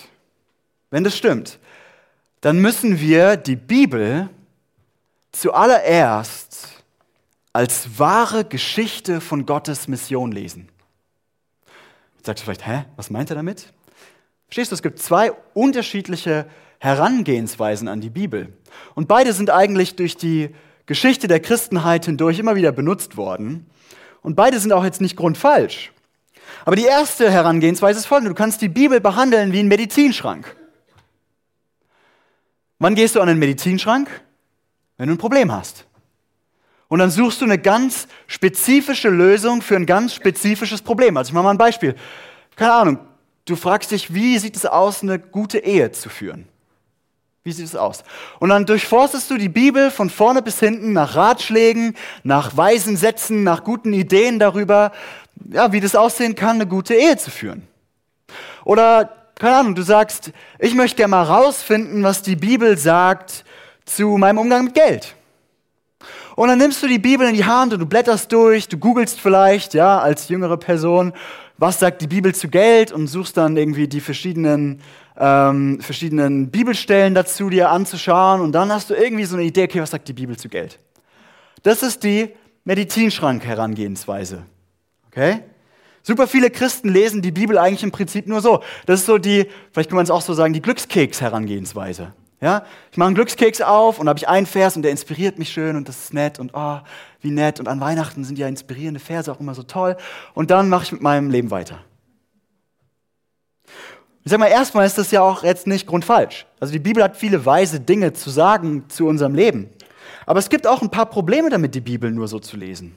wenn 0.89 1.03
das 1.03 1.17
stimmt, 1.17 1.59
dann 2.43 2.59
müssen 2.59 2.99
wir 2.99 3.37
die 3.37 3.55
Bibel 3.55 4.29
zuallererst 5.31 6.83
als 7.53 7.97
wahre 7.97 8.43
Geschichte 8.43 9.21
von 9.21 9.45
Gottes 9.45 9.87
Mission 9.87 10.33
lesen. 10.33 10.67
Jetzt 12.17 12.25
sagst 12.25 12.41
du 12.41 12.45
vielleicht, 12.45 12.67
hä, 12.67 12.83
was 12.97 13.09
meint 13.09 13.29
er 13.29 13.37
damit? 13.37 13.71
Verstehst 14.47 14.71
du, 14.71 14.75
es 14.75 14.81
gibt 14.81 14.99
zwei 14.99 15.31
unterschiedliche 15.53 16.45
Herangehensweisen 16.79 17.87
an 17.87 18.01
die 18.01 18.09
Bibel. 18.09 18.51
Und 18.93 19.07
beide 19.07 19.31
sind 19.31 19.49
eigentlich 19.49 19.95
durch 19.95 20.17
die 20.17 20.49
Geschichte 20.85 21.29
der 21.29 21.39
Christenheit 21.39 22.07
hindurch 22.07 22.39
immer 22.39 22.57
wieder 22.57 22.73
benutzt 22.73 23.15
worden. 23.15 23.67
Und 24.21 24.35
beide 24.35 24.59
sind 24.59 24.73
auch 24.73 24.83
jetzt 24.83 24.99
nicht 24.99 25.15
grundfalsch. 25.15 25.93
Aber 26.65 26.75
die 26.75 26.83
erste 26.83 27.31
Herangehensweise 27.31 27.99
ist 27.99 28.05
folgende. 28.05 28.31
Du 28.31 28.35
kannst 28.35 28.61
die 28.61 28.67
Bibel 28.67 28.99
behandeln 28.99 29.53
wie 29.53 29.59
einen 29.59 29.69
Medizinschrank. 29.69 30.57
Wann 32.83 32.95
gehst 32.95 33.15
du 33.15 33.21
an 33.21 33.29
den 33.29 33.39
Medizinschrank? 33.39 34.09
Wenn 34.97 35.07
du 35.07 35.15
ein 35.15 35.17
Problem 35.17 35.53
hast. 35.53 35.85
Und 36.89 36.99
dann 36.99 37.11
suchst 37.11 37.39
du 37.39 37.45
eine 37.45 37.57
ganz 37.57 38.09
spezifische 38.27 39.07
Lösung 39.07 39.61
für 39.61 39.77
ein 39.77 39.85
ganz 39.85 40.13
spezifisches 40.13 40.81
Problem. 40.81 41.15
Also 41.15 41.29
ich 41.29 41.33
mache 41.33 41.45
mal 41.45 41.51
ein 41.51 41.57
Beispiel. 41.57 41.95
Keine 42.57 42.73
Ahnung, 42.73 42.99
du 43.45 43.55
fragst 43.55 43.91
dich, 43.91 44.13
wie 44.13 44.37
sieht 44.37 44.57
es 44.57 44.65
aus, 44.65 45.01
eine 45.01 45.17
gute 45.17 45.59
Ehe 45.59 45.93
zu 45.93 46.09
führen? 46.09 46.49
Wie 47.45 47.53
sieht 47.53 47.67
es 47.67 47.77
aus? 47.77 48.03
Und 48.41 48.49
dann 48.49 48.65
durchforstest 48.65 49.31
du 49.31 49.37
die 49.37 49.47
Bibel 49.47 49.89
von 49.89 50.09
vorne 50.09 50.41
bis 50.41 50.59
hinten 50.59 50.91
nach 50.91 51.15
Ratschlägen, 51.15 51.95
nach 52.23 52.57
weisen 52.57 52.97
Sätzen, 52.97 53.45
nach 53.45 53.63
guten 53.63 53.93
Ideen 53.93 54.39
darüber, 54.39 54.91
ja, 55.51 55.71
wie 55.71 55.79
das 55.79 55.95
aussehen 55.95 56.35
kann, 56.35 56.57
eine 56.57 56.67
gute 56.67 56.95
Ehe 56.95 57.15
zu 57.15 57.31
führen. 57.31 57.65
Oder 58.65 59.22
keine 59.35 59.57
Ahnung, 59.57 59.75
du 59.75 59.81
sagst, 59.81 60.31
ich 60.59 60.75
möchte 60.75 60.97
gerne 60.97 61.11
mal 61.11 61.23
rausfinden, 61.23 62.03
was 62.03 62.21
die 62.21 62.35
Bibel 62.35 62.77
sagt 62.77 63.43
zu 63.85 64.17
meinem 64.17 64.37
Umgang 64.37 64.65
mit 64.65 64.73
Geld. 64.73 65.15
Und 66.35 66.47
dann 66.47 66.57
nimmst 66.57 66.81
du 66.81 66.87
die 66.87 66.99
Bibel 66.99 67.27
in 67.27 67.35
die 67.35 67.45
Hand 67.45 67.73
und 67.73 67.79
du 67.79 67.85
blätterst 67.85 68.31
durch, 68.31 68.67
du 68.67 68.77
googelst 68.77 69.19
vielleicht, 69.19 69.73
ja, 69.73 69.99
als 69.99 70.29
jüngere 70.29 70.57
Person, 70.57 71.13
was 71.57 71.79
sagt 71.79 72.01
die 72.01 72.07
Bibel 72.07 72.33
zu 72.33 72.47
Geld 72.47 72.91
und 72.91 73.07
suchst 73.07 73.37
dann 73.37 73.55
irgendwie 73.55 73.87
die 73.87 74.01
verschiedenen, 74.01 74.81
ähm, 75.17 75.79
verschiedenen 75.79 76.49
Bibelstellen 76.49 77.13
dazu 77.13 77.49
dir 77.49 77.69
anzuschauen 77.69 78.41
und 78.41 78.51
dann 78.53 78.71
hast 78.71 78.89
du 78.89 78.95
irgendwie 78.95 79.25
so 79.25 79.35
eine 79.35 79.45
Idee, 79.45 79.65
okay, 79.65 79.81
was 79.81 79.91
sagt 79.91 80.07
die 80.07 80.13
Bibel 80.13 80.35
zu 80.35 80.49
Geld? 80.49 80.79
Das 81.61 81.83
ist 81.83 82.03
die 82.03 82.33
Medizinschrank-Herangehensweise. 82.65 84.43
Okay? 85.07 85.41
Super 86.05 86.27
viele 86.27 86.51
Christen 86.51 86.89
lesen 86.89 87.21
die 87.21 87.31
Bibel 87.31 87.57
eigentlich 87.57 87.81
im 87.81 87.91
Prinzip 87.91 88.27
nur 88.27 88.41
so. 88.41 88.61
Das 88.85 88.99
ist 88.99 89.05
so 89.05 89.17
die, 89.17 89.47
vielleicht 89.71 89.89
kann 89.89 89.95
man 89.95 90.03
es 90.03 90.11
auch 90.11 90.21
so 90.21 90.33
sagen, 90.33 90.53
die 90.53 90.61
Glückskeks-Herangehensweise. 90.61 92.13
Ja, 92.41 92.65
ich 92.91 92.97
mache 92.97 93.07
einen 93.07 93.15
Glückskeks 93.15 93.61
auf 93.61 93.99
und 93.99 94.09
habe 94.09 94.19
ich 94.19 94.27
einen 94.27 94.45
Vers 94.45 94.75
und 94.75 94.81
der 94.81 94.91
inspiriert 94.91 95.39
mich 95.39 95.49
schön 95.49 95.77
und 95.77 95.87
das 95.87 96.03
ist 96.03 96.13
nett 96.13 96.39
und 96.39 96.51
oh, 96.53 96.79
wie 97.21 97.31
nett 97.31 97.61
und 97.61 97.69
an 97.69 97.79
Weihnachten 97.79 98.25
sind 98.25 98.37
ja 98.37 98.49
inspirierende 98.49 98.99
Verse 98.99 99.31
auch 99.31 99.39
immer 99.39 99.55
so 99.55 99.63
toll 99.63 99.95
und 100.33 100.51
dann 100.51 100.67
mache 100.67 100.83
ich 100.83 100.91
mit 100.91 101.01
meinem 101.01 101.29
Leben 101.29 101.51
weiter. 101.51 101.79
Ich 104.25 104.29
sag 104.29 104.41
mal, 104.41 104.47
erstmal 104.47 104.85
ist 104.85 104.97
das 104.97 105.11
ja 105.11 105.21
auch 105.21 105.43
jetzt 105.43 105.67
nicht 105.67 105.87
grundfalsch. 105.87 106.45
Also 106.59 106.73
die 106.73 106.79
Bibel 106.79 107.01
hat 107.01 107.15
viele 107.15 107.45
weise 107.45 107.79
Dinge 107.79 108.11
zu 108.11 108.29
sagen 108.29 108.89
zu 108.89 109.07
unserem 109.07 109.35
Leben. 109.35 109.69
Aber 110.25 110.39
es 110.39 110.49
gibt 110.49 110.67
auch 110.67 110.81
ein 110.81 110.89
paar 110.89 111.05
Probleme 111.05 111.49
damit, 111.49 111.75
die 111.75 111.81
Bibel 111.81 112.11
nur 112.11 112.27
so 112.27 112.39
zu 112.39 112.57
lesen. 112.57 112.93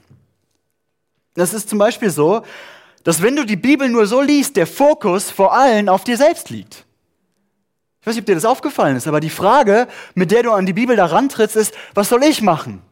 Das 1.35 1.55
ist 1.55 1.69
zum 1.69 1.79
Beispiel 1.79 2.11
so, 2.11 2.43
dass 3.07 3.23
wenn 3.23 3.37
du 3.37 3.47
die 3.47 3.55
Bibel 3.55 3.89
nur 3.89 4.09
so 4.09 4.21
liest, 4.21 4.57
der 4.57 4.67
Fokus 4.67 5.31
vor 5.31 5.53
allem 5.53 5.89
auf 5.89 6.03
dir 6.03 6.17
selbst 6.17 6.51
liegt. 6.51 6.85
Ich 8.01 8.07
weiß 8.07 8.17
nicht, 8.17 8.23
ob 8.23 8.27
dir 8.27 8.35
das 8.35 8.45
aufgefallen 8.45 8.97
ist, 8.97 9.07
aber 9.07 9.21
die 9.21 9.31
Frage, 9.31 9.87
mit 10.17 10.33
der 10.33 10.43
du 10.43 10.51
an 10.51 10.67
die 10.67 10.73
Bibel 10.73 10.97
da 10.97 11.07
rantrittst, 11.07 11.55
ist, 11.55 11.73
was 11.95 12.09
soll 12.09 12.25
ich 12.25 12.43
machen? 12.43 12.83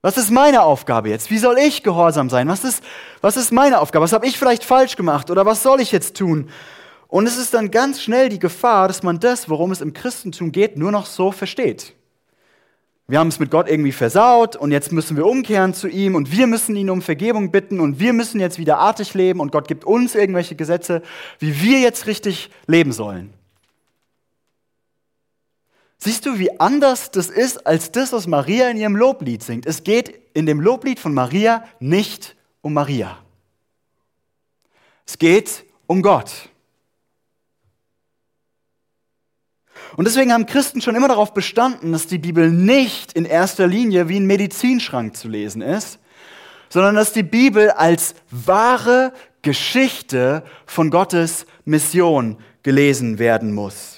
Was 0.00 0.16
ist 0.16 0.30
meine 0.30 0.62
Aufgabe 0.62 1.10
jetzt? 1.10 1.30
Wie 1.30 1.36
soll 1.36 1.58
ich 1.58 1.82
gehorsam 1.82 2.30
sein? 2.30 2.48
Was 2.48 2.64
ist, 2.64 2.82
was 3.20 3.36
ist 3.36 3.52
meine 3.52 3.80
Aufgabe? 3.80 4.04
Was 4.04 4.14
habe 4.14 4.26
ich 4.26 4.38
vielleicht 4.38 4.64
falsch 4.64 4.96
gemacht? 4.96 5.30
Oder 5.30 5.44
was 5.44 5.62
soll 5.62 5.82
ich 5.82 5.92
jetzt 5.92 6.16
tun? 6.16 6.48
Und 7.08 7.26
es 7.26 7.36
ist 7.36 7.52
dann 7.52 7.70
ganz 7.70 8.00
schnell 8.00 8.30
die 8.30 8.38
Gefahr, 8.38 8.88
dass 8.88 9.02
man 9.02 9.20
das, 9.20 9.50
worum 9.50 9.70
es 9.70 9.82
im 9.82 9.92
Christentum 9.92 10.50
geht, 10.50 10.78
nur 10.78 10.92
noch 10.92 11.04
so 11.04 11.30
versteht. 11.30 11.92
Wir 13.10 13.18
haben 13.18 13.28
es 13.28 13.38
mit 13.38 13.50
Gott 13.50 13.70
irgendwie 13.70 13.92
versaut 13.92 14.54
und 14.54 14.70
jetzt 14.70 14.92
müssen 14.92 15.16
wir 15.16 15.24
umkehren 15.24 15.72
zu 15.72 15.88
ihm 15.88 16.14
und 16.14 16.30
wir 16.30 16.46
müssen 16.46 16.76
ihn 16.76 16.90
um 16.90 17.00
Vergebung 17.00 17.50
bitten 17.50 17.80
und 17.80 17.98
wir 17.98 18.12
müssen 18.12 18.38
jetzt 18.38 18.58
wieder 18.58 18.76
artig 18.78 19.14
leben 19.14 19.40
und 19.40 19.50
Gott 19.50 19.66
gibt 19.66 19.86
uns 19.86 20.14
irgendwelche 20.14 20.56
Gesetze, 20.56 21.00
wie 21.38 21.62
wir 21.62 21.80
jetzt 21.80 22.06
richtig 22.06 22.50
leben 22.66 22.92
sollen. 22.92 23.32
Siehst 25.96 26.26
du, 26.26 26.38
wie 26.38 26.60
anders 26.60 27.10
das 27.10 27.30
ist 27.30 27.66
als 27.66 27.90
das, 27.92 28.12
was 28.12 28.26
Maria 28.26 28.68
in 28.68 28.76
ihrem 28.76 28.94
Loblied 28.94 29.42
singt? 29.42 29.64
Es 29.64 29.84
geht 29.84 30.14
in 30.34 30.44
dem 30.44 30.60
Loblied 30.60 31.00
von 31.00 31.14
Maria 31.14 31.64
nicht 31.80 32.36
um 32.60 32.74
Maria. 32.74 33.18
Es 35.06 35.16
geht 35.16 35.64
um 35.86 36.02
Gott. 36.02 36.50
Und 39.98 40.06
deswegen 40.06 40.32
haben 40.32 40.46
Christen 40.46 40.80
schon 40.80 40.94
immer 40.94 41.08
darauf 41.08 41.34
bestanden, 41.34 41.90
dass 41.90 42.06
die 42.06 42.18
Bibel 42.18 42.52
nicht 42.52 43.14
in 43.14 43.24
erster 43.24 43.66
Linie 43.66 44.08
wie 44.08 44.20
ein 44.20 44.26
Medizinschrank 44.26 45.16
zu 45.16 45.26
lesen 45.26 45.60
ist, 45.60 45.98
sondern 46.68 46.94
dass 46.94 47.12
die 47.12 47.24
Bibel 47.24 47.72
als 47.72 48.14
wahre 48.30 49.12
Geschichte 49.42 50.44
von 50.66 50.90
Gottes 50.90 51.46
Mission 51.64 52.36
gelesen 52.62 53.18
werden 53.18 53.52
muss. 53.52 53.97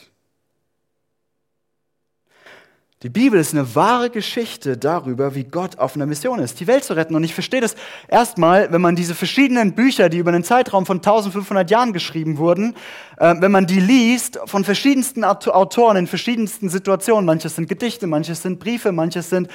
Die 3.02 3.09
Bibel 3.09 3.40
ist 3.40 3.54
eine 3.54 3.75
wahre 3.75 4.11
Geschichte 4.11 4.76
darüber, 4.76 5.35
wie 5.35 5.45
Gott 5.45 5.78
auf 5.78 5.95
einer 5.97 6.04
Mission 6.04 6.38
ist, 6.38 6.61
die 6.61 6.66
Welt 6.66 6.85
zu 6.85 6.92
retten. 6.92 7.14
Und 7.14 7.25
ich 7.25 7.33
verstehe 7.33 7.62
das 7.62 7.75
erstmal, 8.09 8.71
wenn 8.73 8.83
man 8.83 8.95
diese 8.95 9.14
verschiedenen 9.14 9.75
Bücher, 9.75 10.11
die 10.11 10.19
über 10.19 10.30
einen 10.30 10.45
Zeitraum 10.45 10.85
von 10.85 10.99
1500 10.99 11.71
Jahren 11.71 11.95
geschrieben 11.95 12.37
wurden, 12.37 12.76
äh, 13.16 13.35
wenn 13.38 13.52
man 13.52 13.66
die 13.66 13.80
liest, 13.80 14.38
von 14.45 14.64
verschiedensten 14.64 15.25
Autoren 15.25 15.97
in 15.97 16.07
verschiedensten 16.09 16.69
Situationen, 16.69 17.25
manches 17.25 17.57
sind 17.57 17.71
Gedichte, 17.71 18.07
manches 18.07 18.42
sind 18.42 18.59
Briefe, 18.59 18.92
manches 18.92 19.30
sind 19.30 19.49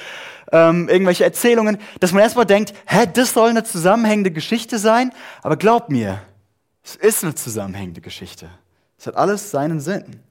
ähm, 0.50 0.88
irgendwelche 0.88 1.22
Erzählungen, 1.22 1.78
dass 2.00 2.10
man 2.10 2.24
erstmal 2.24 2.46
denkt, 2.46 2.74
hä, 2.84 3.06
das 3.14 3.32
soll 3.32 3.50
eine 3.50 3.62
zusammenhängende 3.62 4.32
Geschichte 4.32 4.80
sein? 4.80 5.12
Aber 5.44 5.56
glaub 5.56 5.88
mir, 5.88 6.20
es 6.82 6.96
ist 6.96 7.22
eine 7.22 7.36
zusammenhängende 7.36 8.00
Geschichte. 8.00 8.48
Es 8.98 9.06
hat 9.06 9.14
alles 9.14 9.52
seinen 9.52 9.78
Sinn. 9.78 10.25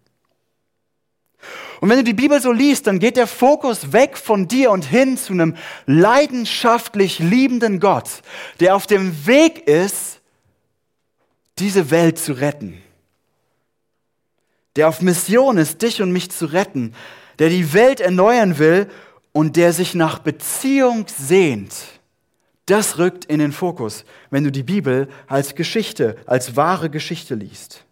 Und 1.81 1.89
wenn 1.89 1.97
du 1.97 2.03
die 2.03 2.13
Bibel 2.13 2.41
so 2.41 2.51
liest, 2.51 2.87
dann 2.87 2.99
geht 2.99 3.17
der 3.17 3.27
Fokus 3.27 3.91
weg 3.93 4.17
von 4.17 4.47
dir 4.47 4.71
und 4.71 4.85
hin 4.85 5.17
zu 5.17 5.33
einem 5.33 5.55
leidenschaftlich 5.85 7.19
liebenden 7.19 7.79
Gott, 7.79 8.09
der 8.59 8.75
auf 8.75 8.87
dem 8.87 9.27
Weg 9.27 9.67
ist, 9.67 10.21
diese 11.59 11.91
Welt 11.91 12.17
zu 12.17 12.33
retten. 12.33 12.81
Der 14.75 14.89
auf 14.89 15.01
Mission 15.01 15.57
ist, 15.57 15.81
dich 15.81 16.01
und 16.01 16.11
mich 16.11 16.31
zu 16.31 16.47
retten, 16.47 16.93
der 17.39 17.49
die 17.49 17.73
Welt 17.73 17.99
erneuern 17.99 18.57
will 18.57 18.89
und 19.31 19.55
der 19.55 19.73
sich 19.73 19.93
nach 19.93 20.19
Beziehung 20.19 21.05
sehnt. 21.07 21.73
Das 22.65 22.97
rückt 22.97 23.25
in 23.25 23.39
den 23.39 23.51
Fokus, 23.51 24.05
wenn 24.31 24.43
du 24.43 24.51
die 24.51 24.63
Bibel 24.63 25.07
als 25.27 25.55
Geschichte, 25.55 26.17
als 26.25 26.55
wahre 26.55 26.89
Geschichte 26.89 27.35
liest. 27.35 27.85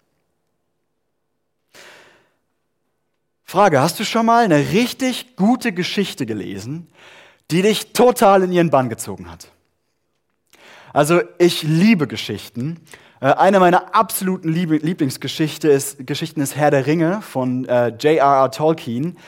Frage, 3.53 3.81
hast 3.81 3.99
du 3.99 4.03
schon 4.03 4.25
mal 4.25 4.45
eine 4.45 4.71
richtig 4.71 5.35
gute 5.35 5.73
Geschichte 5.73 6.25
gelesen, 6.25 6.87
die 7.51 7.61
dich 7.61 7.93
total 7.93 8.41
in 8.41 8.51
ihren 8.51 8.71
Bann 8.71 8.89
gezogen 8.89 9.29
hat? 9.29 9.49
Also 10.91 11.21
ich 11.37 11.61
liebe 11.61 12.07
Geschichten. 12.07 12.79
Äh, 13.21 13.27
eine 13.27 13.59
meiner 13.59 13.93
absoluten 13.93 14.49
Lieblingsgeschichten 14.49 15.69
ist, 15.69 16.07
Geschichten 16.07 16.41
ist 16.41 16.55
Herr 16.55 16.71
der 16.71 16.87
Ringe 16.87 17.21
von 17.21 17.65
äh, 17.65 17.89
J.R.R. 17.89 18.49
Tolkien, 18.49 19.19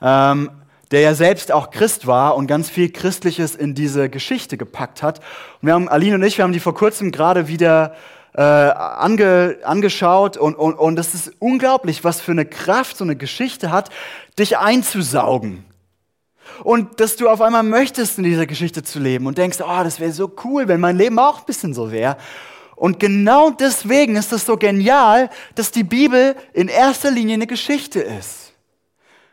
ähm, 0.00 0.52
der 0.92 1.00
ja 1.00 1.14
selbst 1.14 1.50
auch 1.50 1.72
Christ 1.72 2.06
war 2.06 2.36
und 2.36 2.46
ganz 2.46 2.70
viel 2.70 2.92
Christliches 2.92 3.56
in 3.56 3.74
diese 3.74 4.08
Geschichte 4.08 4.56
gepackt 4.56 5.02
hat. 5.02 5.18
Und 5.18 5.66
wir 5.66 5.74
haben, 5.74 5.88
Aline 5.88 6.14
und 6.14 6.22
ich, 6.22 6.38
wir 6.38 6.44
haben 6.44 6.52
die 6.52 6.60
vor 6.60 6.74
kurzem 6.74 7.10
gerade 7.10 7.48
wieder 7.48 7.96
äh, 8.34 8.42
ange, 8.42 9.58
angeschaut 9.62 10.36
und, 10.36 10.54
und, 10.54 10.74
und 10.74 10.98
es 10.98 11.14
ist 11.14 11.32
unglaublich, 11.38 12.04
was 12.04 12.20
für 12.20 12.32
eine 12.32 12.44
Kraft 12.44 12.96
so 12.96 13.04
eine 13.04 13.16
Geschichte 13.16 13.70
hat, 13.70 13.90
dich 14.38 14.58
einzusaugen. 14.58 15.64
Und 16.62 17.00
dass 17.00 17.16
du 17.16 17.28
auf 17.28 17.40
einmal 17.40 17.62
möchtest, 17.62 18.18
in 18.18 18.24
dieser 18.24 18.46
Geschichte 18.46 18.82
zu 18.82 18.98
leben 18.98 19.26
und 19.26 19.38
denkst, 19.38 19.58
oh, 19.60 19.82
das 19.82 19.98
wäre 19.98 20.12
so 20.12 20.32
cool, 20.44 20.68
wenn 20.68 20.80
mein 20.80 20.96
Leben 20.96 21.18
auch 21.18 21.40
ein 21.40 21.46
bisschen 21.46 21.74
so 21.74 21.90
wäre. 21.90 22.16
Und 22.76 23.00
genau 23.00 23.50
deswegen 23.50 24.16
ist 24.16 24.32
es 24.32 24.46
so 24.46 24.56
genial, 24.56 25.30
dass 25.54 25.70
die 25.70 25.84
Bibel 25.84 26.36
in 26.52 26.68
erster 26.68 27.10
Linie 27.10 27.34
eine 27.34 27.46
Geschichte 27.46 28.00
ist 28.00 28.43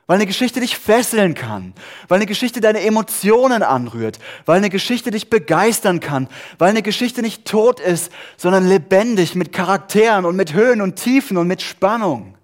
weil 0.07 0.15
eine 0.15 0.25
Geschichte 0.25 0.59
dich 0.59 0.77
fesseln 0.77 1.35
kann, 1.35 1.73
weil 2.07 2.17
eine 2.17 2.25
Geschichte 2.25 2.59
deine 2.59 2.81
Emotionen 2.81 3.63
anrührt, 3.63 4.19
weil 4.45 4.57
eine 4.57 4.69
Geschichte 4.69 5.11
dich 5.11 5.29
begeistern 5.29 5.99
kann, 5.99 6.27
weil 6.57 6.69
eine 6.69 6.81
Geschichte 6.81 7.21
nicht 7.21 7.45
tot 7.45 7.79
ist, 7.79 8.11
sondern 8.37 8.67
lebendig 8.67 9.35
mit 9.35 9.53
Charakteren 9.53 10.25
und 10.25 10.35
mit 10.35 10.53
Höhen 10.53 10.81
und 10.81 10.95
Tiefen 10.95 11.37
und 11.37 11.47
mit 11.47 11.61
Spannung. 11.61 12.35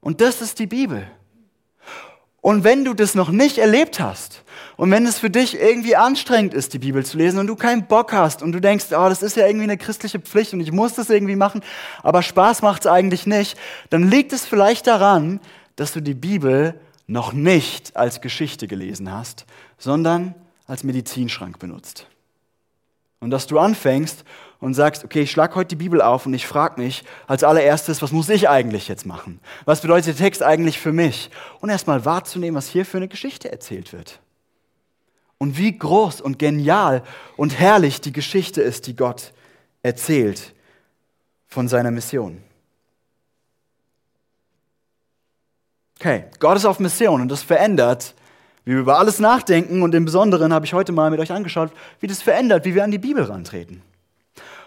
Und 0.00 0.20
das 0.20 0.42
ist 0.42 0.58
die 0.58 0.66
Bibel. 0.66 1.06
Und 2.40 2.64
wenn 2.64 2.84
du 2.84 2.94
das 2.94 3.14
noch 3.14 3.30
nicht 3.30 3.58
erlebt 3.58 3.98
hast 3.98 4.44
und 4.76 4.90
wenn 4.90 5.06
es 5.06 5.18
für 5.18 5.28
dich 5.28 5.60
irgendwie 5.60 5.96
anstrengend 5.96 6.54
ist, 6.54 6.72
die 6.72 6.78
Bibel 6.78 7.04
zu 7.04 7.18
lesen 7.18 7.40
und 7.40 7.48
du 7.48 7.56
keinen 7.56 7.86
Bock 7.86 8.12
hast 8.12 8.42
und 8.42 8.52
du 8.52 8.60
denkst, 8.60 8.86
oh, 8.92 9.08
das 9.08 9.22
ist 9.22 9.36
ja 9.36 9.46
irgendwie 9.46 9.64
eine 9.64 9.76
christliche 9.76 10.20
Pflicht 10.20 10.52
und 10.52 10.60
ich 10.60 10.70
muss 10.70 10.94
das 10.94 11.10
irgendwie 11.10 11.34
machen, 11.34 11.62
aber 12.02 12.22
Spaß 12.22 12.62
macht 12.62 12.82
es 12.82 12.86
eigentlich 12.86 13.26
nicht, 13.26 13.58
dann 13.90 14.08
liegt 14.08 14.32
es 14.32 14.46
vielleicht 14.46 14.86
daran, 14.86 15.40
dass 15.78 15.92
du 15.92 16.00
die 16.00 16.14
Bibel 16.14 16.74
noch 17.06 17.32
nicht 17.32 17.96
als 17.96 18.20
Geschichte 18.20 18.66
gelesen 18.66 19.12
hast, 19.12 19.46
sondern 19.78 20.34
als 20.66 20.82
Medizinschrank 20.82 21.60
benutzt. 21.60 22.08
Und 23.20 23.30
dass 23.30 23.46
du 23.46 23.60
anfängst 23.60 24.24
und 24.58 24.74
sagst, 24.74 25.04
okay, 25.04 25.22
ich 25.22 25.30
schlage 25.30 25.54
heute 25.54 25.68
die 25.68 25.76
Bibel 25.76 26.02
auf 26.02 26.26
und 26.26 26.34
ich 26.34 26.48
frage 26.48 26.80
mich 26.80 27.04
als 27.28 27.44
allererstes, 27.44 28.02
was 28.02 28.10
muss 28.10 28.28
ich 28.28 28.48
eigentlich 28.48 28.88
jetzt 28.88 29.06
machen? 29.06 29.38
Was 29.66 29.80
bedeutet 29.80 30.18
der 30.18 30.24
Text 30.24 30.42
eigentlich 30.42 30.80
für 30.80 30.92
mich? 30.92 31.30
Und 31.60 31.70
erstmal 31.70 32.04
wahrzunehmen, 32.04 32.56
was 32.56 32.68
hier 32.68 32.84
für 32.84 32.96
eine 32.96 33.08
Geschichte 33.08 33.50
erzählt 33.50 33.92
wird. 33.92 34.18
Und 35.38 35.58
wie 35.58 35.78
groß 35.78 36.20
und 36.20 36.40
genial 36.40 37.04
und 37.36 37.56
herrlich 37.56 38.00
die 38.00 38.12
Geschichte 38.12 38.62
ist, 38.62 38.88
die 38.88 38.96
Gott 38.96 39.32
erzählt 39.84 40.54
von 41.46 41.68
seiner 41.68 41.92
Mission. 41.92 42.42
Okay, 45.98 46.26
Gott 46.38 46.56
ist 46.56 46.64
auf 46.64 46.78
Mission 46.78 47.20
und 47.20 47.28
das 47.28 47.42
verändert, 47.42 48.14
wie 48.64 48.70
wir 48.70 48.80
über 48.80 48.98
alles 48.98 49.18
nachdenken 49.18 49.82
und 49.82 49.92
im 49.96 50.04
Besonderen 50.04 50.52
habe 50.52 50.64
ich 50.64 50.72
heute 50.72 50.92
mal 50.92 51.10
mit 51.10 51.18
euch 51.18 51.32
angeschaut, 51.32 51.72
wie 51.98 52.06
das 52.06 52.22
verändert, 52.22 52.64
wie 52.64 52.76
wir 52.76 52.84
an 52.84 52.92
die 52.92 52.98
Bibel 52.98 53.24
rantreten. 53.24 53.82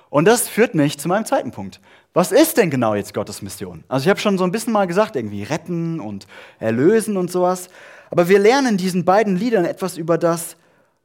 Und 0.10 0.26
das 0.26 0.50
führt 0.50 0.76
mich 0.76 1.00
zu 1.00 1.08
meinem 1.08 1.26
zweiten 1.26 1.52
Punkt. 1.52 1.80
Was 2.14 2.34
ist 2.34 2.58
denn 2.58 2.70
genau 2.70 2.96
jetzt 2.96 3.14
Gottes 3.14 3.42
Mission? 3.42 3.86
Also 3.88 4.04
ich 4.04 4.10
habe 4.10 4.20
schon 4.20 4.38
so 4.38 4.44
ein 4.44 4.52
bisschen 4.52 4.74
mal 4.74 4.88
gesagt, 4.88 5.16
irgendwie 5.16 5.44
retten 5.44 6.02
und 6.02 6.28
erlösen 6.60 7.16
und 7.16 7.32
sowas. 7.32 7.70
Aber 8.10 8.28
wir 8.28 8.38
lernen 8.38 8.72
in 8.72 8.78
diesen 8.78 9.06
beiden 9.06 9.38
Liedern 9.38 9.64
etwas 9.64 9.96
über 9.96 10.18
das 10.18 10.58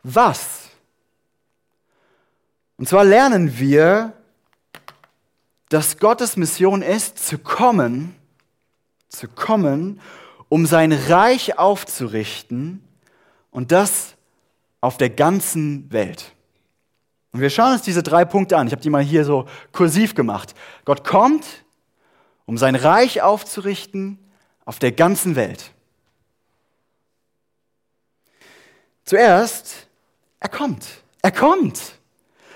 Was. 0.02 0.70
Und 2.78 2.88
zwar 2.88 3.04
lernen 3.04 3.60
wir, 3.60 4.12
dass 5.68 5.98
Gottes 5.98 6.36
Mission 6.36 6.82
ist, 6.82 7.24
zu 7.24 7.38
kommen 7.38 8.16
zu 9.08 9.28
kommen, 9.28 10.00
um 10.48 10.66
sein 10.66 10.92
Reich 10.92 11.58
aufzurichten 11.58 12.82
und 13.50 13.72
das 13.72 14.14
auf 14.80 14.96
der 14.96 15.10
ganzen 15.10 15.90
Welt. 15.92 16.32
Und 17.32 17.40
wir 17.40 17.50
schauen 17.50 17.72
uns 17.72 17.82
diese 17.82 18.02
drei 18.02 18.24
Punkte 18.24 18.56
an. 18.56 18.66
Ich 18.66 18.72
habe 18.72 18.82
die 18.82 18.90
mal 18.90 19.02
hier 19.02 19.24
so 19.24 19.46
kursiv 19.72 20.14
gemacht. 20.14 20.54
Gott 20.84 21.04
kommt, 21.04 21.44
um 22.46 22.56
sein 22.56 22.74
Reich 22.74 23.22
aufzurichten 23.22 24.18
auf 24.64 24.78
der 24.78 24.92
ganzen 24.92 25.36
Welt. 25.36 25.72
Zuerst, 29.04 29.86
er 30.40 30.48
kommt. 30.48 30.86
Er 31.22 31.32
kommt. 31.32 31.80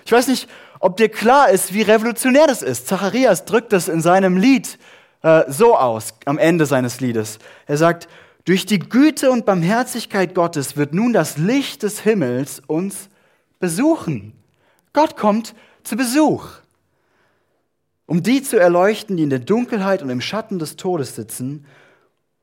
Ich 0.05 0.13
weiß 0.13 0.29
nicht, 0.29 0.49
ob 0.81 0.97
dir 0.97 1.09
klar 1.09 1.51
ist, 1.51 1.75
wie 1.75 1.83
revolutionär 1.83 2.47
das 2.47 2.63
ist. 2.63 2.89
Zacharias 2.89 3.45
drückt 3.45 3.73
das 3.73 3.89
in 3.89 4.01
seinem 4.01 4.37
Lied 4.37 4.79
äh, 5.23 5.45
so 5.49 5.77
aus 5.77 6.15
am 6.25 6.39
Ende 6.39 6.67
seines 6.67 7.01
Liedes. 7.01 7.39
Er 7.67 7.77
sagt, 7.77 8.09
durch 8.45 8.67
die 8.67 8.79
Güte 8.79 9.31
und 9.31 9.45
Barmherzigkeit 9.45 10.35
Gottes 10.35 10.77
wird 10.77 10.95
nun 10.95 11.13
das 11.13 11.37
Licht 11.37 11.83
des 11.83 12.01
Himmels 12.01 12.63
uns 12.67 13.09
besuchen. 13.59 14.33
Gott 14.93 15.17
kommt 15.17 15.55
zu 15.85 15.97
Besuch, 15.97 16.49
um 18.07 18.23
die 18.23 18.43
zu 18.43 18.59
erleuchten, 18.59 19.17
die 19.17 19.23
in 19.23 19.31
der 19.31 19.39
Dunkelheit 19.39 20.03
und 20.03 20.11
im 20.11 20.21
Schatten 20.21 20.59
des 20.59 20.77
Todes 20.77 21.15
sitzen 21.15 21.67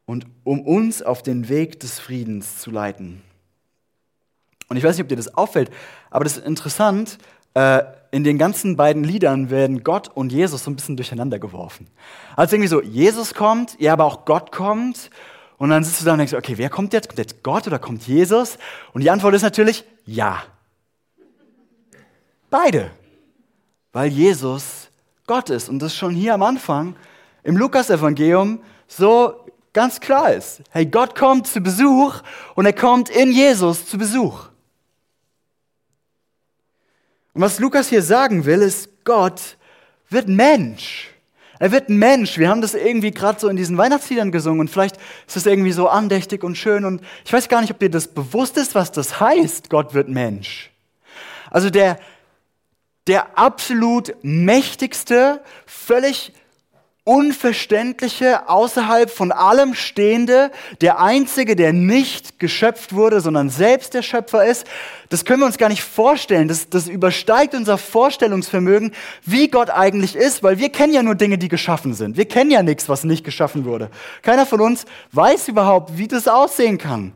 und 0.05 0.25
um 0.43 0.61
uns 0.61 1.01
auf 1.01 1.23
den 1.23 1.49
Weg 1.49 1.79
des 1.79 1.99
Friedens 1.99 2.59
zu 2.59 2.71
leiten. 2.71 3.21
Und 4.69 4.77
ich 4.77 4.83
weiß 4.83 4.95
nicht, 4.95 5.03
ob 5.03 5.09
dir 5.09 5.15
das 5.15 5.33
auffällt, 5.33 5.71
aber 6.09 6.23
das 6.23 6.37
ist 6.37 6.45
interessant. 6.45 7.17
Äh, 7.53 7.83
in 8.17 8.23
den 8.23 8.39
ganzen 8.39 8.75
beiden 8.75 9.03
Liedern 9.03 9.51
werden 9.51 9.83
Gott 9.83 10.09
und 10.11 10.31
Jesus 10.31 10.63
so 10.63 10.71
ein 10.71 10.75
bisschen 10.75 10.97
durcheinander 10.97 11.37
geworfen. 11.37 11.85
Also 12.35 12.55
irgendwie 12.55 12.67
so, 12.67 12.81
Jesus 12.81 13.35
kommt, 13.35 13.79
ja, 13.79 13.93
aber 13.93 14.05
auch 14.05 14.25
Gott 14.25 14.51
kommt. 14.51 15.11
Und 15.59 15.69
dann 15.69 15.83
sitzt 15.83 16.01
du 16.01 16.05
da 16.05 16.13
und 16.13 16.17
denkst, 16.17 16.33
okay, 16.33 16.57
wer 16.57 16.71
kommt 16.71 16.93
jetzt? 16.93 17.09
Kommt 17.09 17.19
jetzt 17.19 17.43
Gott 17.43 17.67
oder 17.67 17.77
kommt 17.77 18.07
Jesus? 18.07 18.57
Und 18.91 19.03
die 19.03 19.11
Antwort 19.11 19.35
ist 19.35 19.43
natürlich 19.43 19.83
ja. 20.07 20.41
Beide. 22.49 22.89
Weil 23.93 24.07
Jesus 24.09 24.89
Gott 25.27 25.51
ist. 25.51 25.69
Und 25.69 25.77
das 25.77 25.95
schon 25.95 26.15
hier 26.15 26.33
am 26.33 26.41
Anfang 26.41 26.95
im 27.43 27.55
Lukas-Evangelium 27.55 28.61
so 28.87 29.45
ganz 29.73 29.99
klar 29.99 30.33
ist. 30.33 30.63
Hey, 30.71 30.87
Gott 30.87 31.13
kommt 31.13 31.45
zu 31.45 31.61
Besuch 31.61 32.15
und 32.55 32.65
er 32.65 32.73
kommt 32.73 33.09
in 33.09 33.31
Jesus 33.31 33.85
zu 33.85 33.99
Besuch. 33.99 34.49
Und 37.37 37.43
was 37.43 37.59
Lukas 37.59 37.89
hier 37.89 38.01
sagen 38.01 38.45
will, 38.45 38.63
ist, 38.63 38.89
Gott 39.05 39.57
wird 40.09 40.27
Mensch. 40.27 41.11
Er 41.59 41.71
wird 41.71 41.87
Mensch. 41.87 42.39
Wir 42.39 42.49
haben 42.49 42.61
das 42.61 42.73
irgendwie 42.73 43.11
gerade 43.11 43.39
so 43.39 43.47
in 43.47 43.55
diesen 43.55 43.77
Weihnachtsliedern 43.77 44.31
gesungen 44.31 44.61
und 44.61 44.71
vielleicht 44.71 44.97
ist 45.27 45.37
es 45.37 45.45
irgendwie 45.45 45.71
so 45.71 45.87
andächtig 45.87 46.43
und 46.43 46.57
schön 46.57 46.83
und 46.83 46.99
ich 47.25 47.31
weiß 47.31 47.47
gar 47.47 47.61
nicht, 47.61 47.69
ob 47.69 47.77
dir 47.77 47.91
das 47.91 48.07
bewusst 48.07 48.57
ist, 48.57 48.73
was 48.73 48.91
das 48.91 49.19
heißt, 49.19 49.69
Gott 49.69 49.93
wird 49.93 50.09
Mensch. 50.09 50.71
Also 51.51 51.69
der, 51.69 51.99
der 53.05 53.37
absolut 53.37 54.15
mächtigste, 54.23 55.43
völlig 55.67 56.33
Unverständliche, 57.07 58.49
außerhalb 58.49 59.09
von 59.09 59.31
allem 59.31 59.75
Stehende, 59.75 60.51
der 60.81 60.99
Einzige, 60.99 61.55
der 61.55 61.71
nicht 61.71 62.37
geschöpft 62.37 62.93
wurde, 62.93 63.21
sondern 63.21 63.49
selbst 63.49 63.93
der 63.93 64.01
Schöpfer 64.01 64.45
ist, 64.45 64.67
das 65.07 65.23
können 65.23 65.39
wir 65.39 65.45
uns 65.45 65.57
gar 65.57 65.69
nicht 65.69 65.83
vorstellen. 65.83 66.49
Das, 66.49 66.69
das 66.69 66.89
übersteigt 66.89 67.55
unser 67.55 67.77
Vorstellungsvermögen, 67.77 68.91
wie 69.23 69.47
Gott 69.47 69.69
eigentlich 69.69 70.17
ist, 70.17 70.43
weil 70.43 70.57
wir 70.57 70.67
kennen 70.67 70.91
ja 70.91 71.01
nur 71.01 71.15
Dinge, 71.15 71.37
die 71.37 71.47
geschaffen 71.47 71.93
sind. 71.93 72.17
Wir 72.17 72.27
kennen 72.27 72.51
ja 72.51 72.61
nichts, 72.61 72.89
was 72.89 73.05
nicht 73.05 73.23
geschaffen 73.23 73.63
wurde. 73.63 73.89
Keiner 74.21 74.45
von 74.45 74.59
uns 74.59 74.83
weiß 75.13 75.47
überhaupt, 75.47 75.97
wie 75.97 76.09
das 76.09 76.27
aussehen 76.27 76.77
kann. 76.77 77.13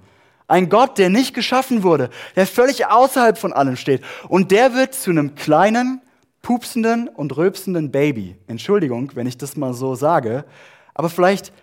Ein 0.47 0.69
Gott, 0.69 0.99
der 0.99 1.09
nicht 1.09 1.33
geschaffen 1.33 1.83
wurde, 1.83 2.09
der 2.37 2.47
völlig 2.47 2.85
außerhalb 2.85 3.37
von 3.37 3.51
allem 3.51 3.75
steht. 3.75 4.03
Und 4.29 4.51
der 4.51 4.73
wird 4.73 4.93
zu 4.93 5.09
einem 5.09 5.35
kleinen, 5.35 6.01
pupsenden 6.41 7.07
und 7.07 7.35
rülpsenden 7.37 7.91
Baby. 7.91 8.35
Entschuldigung, 8.47 9.11
wenn 9.15 9.27
ich 9.27 9.37
das 9.37 9.55
mal 9.55 9.73
so 9.73 9.95
sage, 9.95 10.45
aber 10.93 11.09
vielleicht 11.09 11.53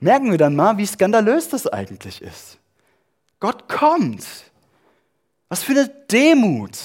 merken 0.00 0.30
wir 0.30 0.38
dann 0.38 0.56
mal, 0.56 0.78
wie 0.78 0.86
skandalös 0.86 1.48
das 1.48 1.66
eigentlich 1.66 2.22
ist. 2.22 2.58
Gott 3.40 3.68
kommt. 3.68 4.24
Was 5.48 5.62
für 5.62 5.72
eine 5.72 5.88
Demut, 6.10 6.76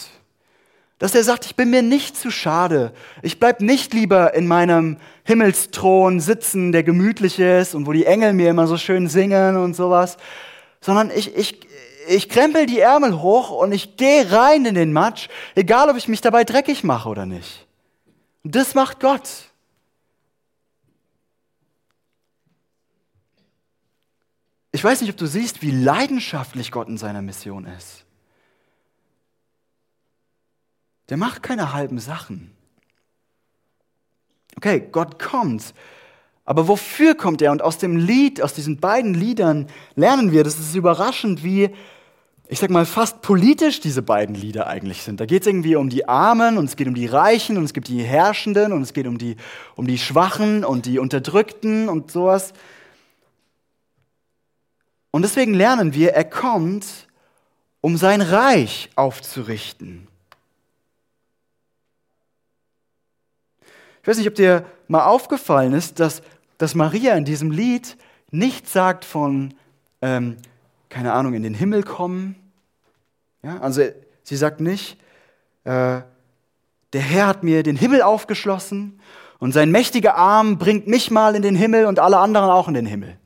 dass 0.99 1.15
er 1.15 1.23
sagt, 1.23 1.45
ich 1.45 1.57
bin 1.57 1.69
mir 1.69 1.81
nicht 1.81 2.15
zu 2.15 2.31
schade. 2.31 2.93
Ich 3.21 3.39
bleib 3.39 3.59
nicht 3.59 3.93
lieber 3.93 4.33
in 4.35 4.47
meinem 4.47 4.97
Himmelsthron 5.25 6.21
sitzen, 6.21 6.71
der 6.71 6.83
gemütlich 6.83 7.39
ist 7.39 7.75
und 7.75 7.87
wo 7.87 7.91
die 7.91 8.05
Engel 8.05 8.31
mir 8.31 8.49
immer 8.49 8.67
so 8.67 8.77
schön 8.77 9.09
singen 9.09 9.57
und 9.57 9.73
sowas, 9.73 10.15
sondern 10.79 11.11
ich, 11.13 11.35
ich, 11.35 11.59
ich 12.07 12.29
krempel 12.29 12.65
die 12.65 12.79
Ärmel 12.79 13.21
hoch 13.21 13.51
und 13.51 13.71
ich 13.71 13.97
gehe 13.97 14.31
rein 14.31 14.65
in 14.65 14.75
den 14.75 14.93
Matsch, 14.93 15.29
egal 15.55 15.89
ob 15.89 15.97
ich 15.97 16.07
mich 16.07 16.21
dabei 16.21 16.43
dreckig 16.43 16.83
mache 16.83 17.09
oder 17.09 17.25
nicht. 17.25 17.67
Und 18.43 18.55
das 18.55 18.75
macht 18.75 18.99
Gott. 18.99 19.51
Ich 24.71 24.83
weiß 24.83 25.01
nicht, 25.01 25.11
ob 25.11 25.17
du 25.17 25.27
siehst, 25.27 25.61
wie 25.61 25.71
leidenschaftlich 25.71 26.71
Gott 26.71 26.87
in 26.87 26.97
seiner 26.97 27.21
Mission 27.21 27.65
ist. 27.65 28.05
Der 31.09 31.17
macht 31.17 31.43
keine 31.43 31.73
halben 31.73 31.99
Sachen. 31.99 32.55
Okay, 34.55 34.87
Gott 34.91 35.19
kommt 35.19 35.73
aber 36.45 36.67
wofür 36.67 37.15
kommt 37.15 37.41
er? 37.41 37.51
Und 37.51 37.61
aus 37.61 37.77
dem 37.77 37.95
Lied, 37.95 38.41
aus 38.41 38.53
diesen 38.53 38.79
beiden 38.79 39.13
Liedern 39.13 39.67
lernen 39.95 40.31
wir, 40.31 40.43
das 40.43 40.59
ist 40.59 40.75
überraschend, 40.75 41.43
wie, 41.43 41.69
ich 42.47 42.59
sag 42.59 42.69
mal, 42.69 42.85
fast 42.85 43.21
politisch 43.21 43.79
diese 43.79 44.01
beiden 44.01 44.35
Lieder 44.35 44.67
eigentlich 44.67 45.03
sind. 45.03 45.19
Da 45.19 45.25
geht 45.25 45.41
es 45.41 45.47
irgendwie 45.47 45.75
um 45.75 45.89
die 45.89 46.07
Armen 46.07 46.57
und 46.57 46.65
es 46.65 46.75
geht 46.75 46.87
um 46.87 46.93
die 46.93 47.07
Reichen 47.07 47.57
und 47.57 47.63
es 47.63 47.73
gibt 47.73 47.87
die 47.87 48.03
Herrschenden 48.03 48.73
und 48.73 48.81
es 48.81 48.93
geht 48.93 49.07
um 49.07 49.17
die, 49.17 49.37
um 49.75 49.87
die 49.87 49.97
Schwachen 49.97 50.63
und 50.65 50.85
die 50.85 50.99
Unterdrückten 50.99 51.89
und 51.89 52.11
sowas. 52.11 52.53
Und 55.11 55.21
deswegen 55.21 55.53
lernen 55.53 55.93
wir, 55.93 56.13
er 56.13 56.25
kommt, 56.25 56.85
um 57.81 57.97
sein 57.97 58.21
Reich 58.21 58.89
aufzurichten. 58.95 60.07
Ich 64.01 64.07
weiß 64.07 64.17
nicht, 64.17 64.27
ob 64.27 64.35
dir 64.35 64.65
mal 64.87 65.05
aufgefallen 65.05 65.73
ist, 65.73 65.99
dass 65.99 66.21
dass 66.63 66.75
Maria 66.75 67.15
in 67.15 67.25
diesem 67.25 67.51
Lied 67.51 67.97
nicht 68.31 68.69
sagt 68.69 69.05
von, 69.05 69.53
ähm, 70.01 70.37
keine 70.93 71.13
Ahnung, 71.13 71.33
in 71.33 71.41
den 71.41 71.55
Himmel 71.55 71.81
kommen. 71.81 72.35
Ja, 73.41 73.59
also 73.61 73.81
sie 74.21 74.35
sagt 74.35 74.61
nicht, 74.61 74.99
äh, 75.63 76.01
der 76.93 77.01
Herr 77.01 77.25
hat 77.25 77.41
mir 77.41 77.63
den 77.63 77.75
Himmel 77.75 78.03
aufgeschlossen 78.03 78.99
und 79.39 79.53
sein 79.53 79.71
mächtiger 79.71 80.15
Arm 80.15 80.59
bringt 80.59 80.85
mich 80.85 81.09
mal 81.09 81.35
in 81.35 81.41
den 81.41 81.55
Himmel 81.55 81.87
und 81.87 81.97
alle 81.97 82.19
anderen 82.19 82.51
auch 82.51 82.67
in 82.67 82.75
den 82.75 82.85
Himmel. 82.85 83.17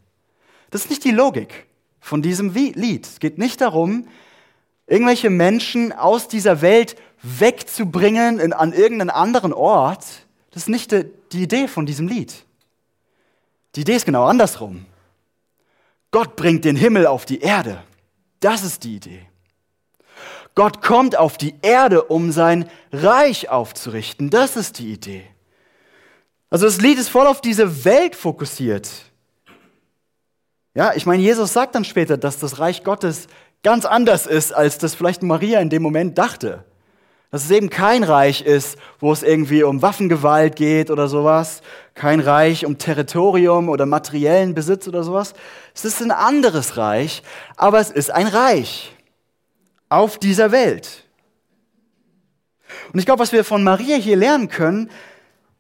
Das 0.70 0.86
ist 0.86 0.90
nicht 0.90 1.04
die 1.04 1.12
Logik 1.12 1.68
von 2.00 2.22
diesem 2.22 2.54
Lied. 2.54 3.06
Es 3.06 3.20
geht 3.20 3.38
nicht 3.38 3.60
darum, 3.60 4.08
irgendwelche 4.88 5.30
Menschen 5.30 5.92
aus 5.92 6.30
dieser 6.30 6.62
Welt 6.62 6.96
wegzubringen 7.22 8.40
in, 8.40 8.54
an 8.54 8.72
irgendeinen 8.72 9.10
anderen 9.10 9.52
Ort. 9.52 10.06
Das 10.52 10.64
ist 10.64 10.70
nicht 10.70 10.94
die, 10.94 11.04
die 11.34 11.44
Idee 11.44 11.68
von 11.68 11.86
diesem 11.86 12.08
Lied. 12.08 12.46
Die 13.76 13.82
Idee 13.82 13.96
ist 13.96 14.06
genau 14.06 14.24
andersrum. 14.24 14.86
Gott 16.12 16.36
bringt 16.36 16.66
den 16.66 16.76
Himmel 16.76 17.08
auf 17.08 17.26
die 17.26 17.40
Erde. 17.42 17.84
Das 18.40 18.64
ist 18.64 18.84
die 18.84 18.96
Idee. 18.96 19.28
Gott 20.56 20.82
kommt 20.82 21.16
auf 21.16 21.38
die 21.38 21.56
Erde, 21.62 22.04
um 22.04 22.32
sein 22.32 22.70
Reich 22.92 23.50
aufzurichten. 23.50 24.30
Das 24.30 24.56
ist 24.56 24.80
die 24.80 24.92
Idee. 24.92 25.24
Also 26.50 26.66
das 26.66 26.82
Lied 26.82 26.98
ist 26.98 27.10
voll 27.10 27.28
auf 27.28 27.42
diese 27.42 27.86
Welt 27.86 28.16
fokussiert. 28.16 28.90
Ja, 30.74 30.94
ich 30.96 31.06
meine, 31.06 31.22
Jesus 31.22 31.54
sagt 31.54 31.76
dann 31.76 31.84
später, 31.84 32.18
dass 32.18 32.40
das 32.40 32.60
Reich 32.60 32.84
Gottes 32.84 33.28
ganz 33.64 33.86
anders 33.86 34.26
ist, 34.28 34.54
als 34.54 34.78
das 34.78 34.96
vielleicht 34.96 35.24
Maria 35.24 35.60
in 35.60 35.70
dem 35.70 35.82
Moment 35.82 36.18
dachte. 36.18 36.64
Dass 37.30 37.44
es 37.44 37.52
eben 37.52 37.70
kein 37.70 38.04
Reich 38.04 38.42
ist, 38.42 38.78
wo 39.00 39.12
es 39.12 39.22
irgendwie 39.22 39.64
um 39.64 39.82
Waffengewalt 39.82 40.56
geht 40.56 40.90
oder 40.90 41.08
sowas. 41.08 41.62
Kein 41.94 42.20
Reich 42.20 42.66
um 42.66 42.78
Territorium 42.78 43.68
oder 43.68 43.86
materiellen 43.86 44.54
Besitz 44.54 44.88
oder 44.88 45.04
sowas. 45.04 45.34
Es 45.76 45.84
ist 45.84 46.02
ein 46.02 46.12
anderes 46.12 46.78
Reich, 46.78 47.24
aber 47.58 47.80
es 47.80 47.92
ist 47.92 48.12
ein 48.12 48.28
Reich 48.28 48.96
auf 49.90 50.18
dieser 50.18 50.52
Welt. 50.52 51.04
Und 52.94 53.00
ich 53.00 53.06
glaube, 53.06 53.20
was 53.20 53.32
wir 53.32 53.44
von 53.44 53.64
Maria 53.64 53.98
hier 53.98 54.16
lernen 54.16 54.48
können, 54.48 54.90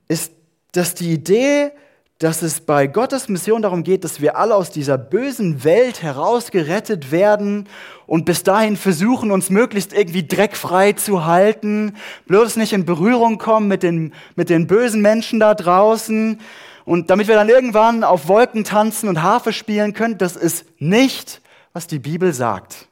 ist, 0.08 0.32
dass 0.72 0.94
die 0.94 1.12
Idee 1.12 1.72
dass 2.20 2.42
es 2.42 2.62
bei 2.62 2.88
Gottes 2.88 3.30
Mission 3.30 3.62
darum 3.62 3.84
geht, 3.84 4.04
dass 4.04 4.22
wir 4.22 4.38
alle 4.38 4.56
aus 4.56 4.72
dieser 4.72 4.98
bösen 4.98 5.64
Welt 5.64 6.02
herausgerettet 6.02 7.12
werden 7.12 7.68
und 8.08 8.26
bis 8.26 8.42
dahin 8.42 8.76
versuchen, 8.76 9.32
uns 9.32 9.50
möglichst 9.52 9.94
irgendwie 9.94 10.28
dreckfrei 10.28 10.94
zu 10.94 11.26
halten, 11.26 11.96
bloß 12.26 12.56
nicht 12.56 12.74
in 12.74 12.86
Berührung 12.86 13.38
kommen 13.38 13.68
mit 13.68 13.84
den, 13.84 14.14
mit 14.36 14.50
den 14.50 14.66
bösen 14.66 15.02
Menschen 15.02 15.40
da 15.40 15.54
draußen 15.54 16.40
und 16.86 17.10
damit 17.10 17.28
wir 17.28 17.36
dann 17.36 17.50
irgendwann 17.50 18.04
auf 18.04 18.28
Wolken 18.28 18.64
tanzen 18.64 19.10
und 19.10 19.22
Harfe 19.22 19.54
spielen 19.54 19.94
können, 19.94 20.18
das 20.18 20.36
ist 20.36 20.66
nicht, 20.80 21.42
was 21.74 21.86
die 21.86 22.00
Bibel 22.00 22.34
sagt. 22.34 22.88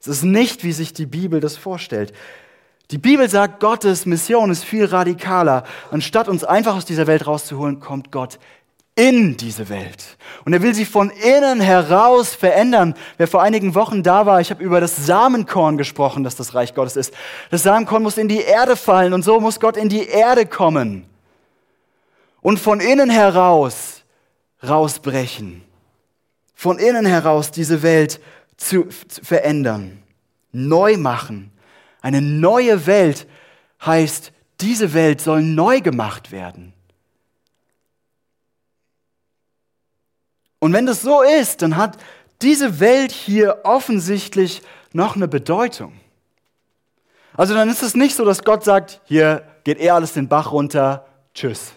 Es 0.00 0.08
ist 0.08 0.24
nicht, 0.24 0.64
wie 0.64 0.72
sich 0.72 0.92
die 0.92 1.06
Bibel 1.06 1.40
das 1.40 1.56
vorstellt. 1.56 2.12
Die 2.92 2.98
Bibel 2.98 3.28
sagt, 3.28 3.58
Gottes 3.58 4.06
Mission 4.06 4.50
ist 4.50 4.64
viel 4.64 4.84
radikaler. 4.84 5.64
Anstatt 5.90 6.28
uns 6.28 6.44
einfach 6.44 6.76
aus 6.76 6.84
dieser 6.84 7.08
Welt 7.08 7.26
rauszuholen, 7.26 7.80
kommt 7.80 8.12
Gott 8.12 8.38
in 8.94 9.36
diese 9.36 9.68
Welt. 9.68 10.16
Und 10.44 10.52
er 10.52 10.62
will 10.62 10.72
sie 10.72 10.84
von 10.84 11.10
innen 11.10 11.60
heraus 11.60 12.34
verändern. 12.34 12.94
Wer 13.18 13.26
vor 13.26 13.42
einigen 13.42 13.74
Wochen 13.74 14.04
da 14.04 14.24
war, 14.24 14.40
ich 14.40 14.50
habe 14.50 14.62
über 14.62 14.80
das 14.80 15.04
Samenkorn 15.04 15.76
gesprochen, 15.76 16.22
dass 16.22 16.36
das 16.36 16.54
Reich 16.54 16.74
Gottes 16.74 16.96
ist. 16.96 17.12
Das 17.50 17.64
Samenkorn 17.64 18.04
muss 18.04 18.18
in 18.18 18.28
die 18.28 18.40
Erde 18.40 18.76
fallen 18.76 19.12
und 19.12 19.22
so 19.22 19.40
muss 19.40 19.58
Gott 19.58 19.76
in 19.76 19.88
die 19.88 20.06
Erde 20.06 20.46
kommen. 20.46 21.04
Und 22.40 22.60
von 22.60 22.78
innen 22.78 23.10
heraus 23.10 24.04
rausbrechen. 24.66 25.62
Von 26.54 26.78
innen 26.78 27.04
heraus 27.04 27.50
diese 27.50 27.82
Welt 27.82 28.20
zu, 28.56 28.84
zu 29.08 29.22
verändern. 29.22 30.02
Neu 30.52 30.96
machen 30.96 31.50
eine 32.06 32.22
neue 32.22 32.86
Welt 32.86 33.26
heißt, 33.84 34.32
diese 34.60 34.94
Welt 34.94 35.20
soll 35.20 35.42
neu 35.42 35.80
gemacht 35.80 36.30
werden. 36.30 36.72
Und 40.60 40.72
wenn 40.72 40.86
das 40.86 41.02
so 41.02 41.22
ist, 41.22 41.62
dann 41.62 41.76
hat 41.76 41.98
diese 42.42 42.78
Welt 42.78 43.10
hier 43.10 43.62
offensichtlich 43.64 44.62
noch 44.92 45.16
eine 45.16 45.26
Bedeutung. 45.26 45.94
Also 47.36 47.54
dann 47.54 47.68
ist 47.68 47.82
es 47.82 47.96
nicht 47.96 48.14
so, 48.14 48.24
dass 48.24 48.44
Gott 48.44 48.62
sagt, 48.62 49.00
hier 49.04 49.42
geht 49.64 49.80
eh 49.80 49.90
alles 49.90 50.12
den 50.12 50.28
Bach 50.28 50.52
runter, 50.52 51.06
tschüss. 51.34 51.72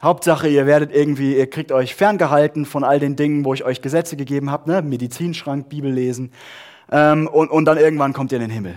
Hauptsache, 0.00 0.48
ihr 0.48 0.66
werdet 0.66 0.94
irgendwie, 0.94 1.36
ihr 1.36 1.50
kriegt 1.50 1.72
euch 1.72 1.96
ferngehalten 1.96 2.64
von 2.64 2.84
all 2.84 3.00
den 3.00 3.16
Dingen, 3.16 3.44
wo 3.44 3.54
ich 3.54 3.64
euch 3.64 3.82
Gesetze 3.82 4.16
gegeben 4.16 4.52
habe, 4.52 4.70
ne? 4.70 4.82
Medizinschrank, 4.82 5.68
Bibel 5.68 5.92
lesen. 5.92 6.30
Ähm, 6.92 7.26
und, 7.26 7.50
und 7.50 7.64
dann 7.64 7.76
irgendwann 7.76 8.12
kommt 8.12 8.30
ihr 8.30 8.36
in 8.36 8.42
den 8.42 8.52
Himmel. 8.52 8.76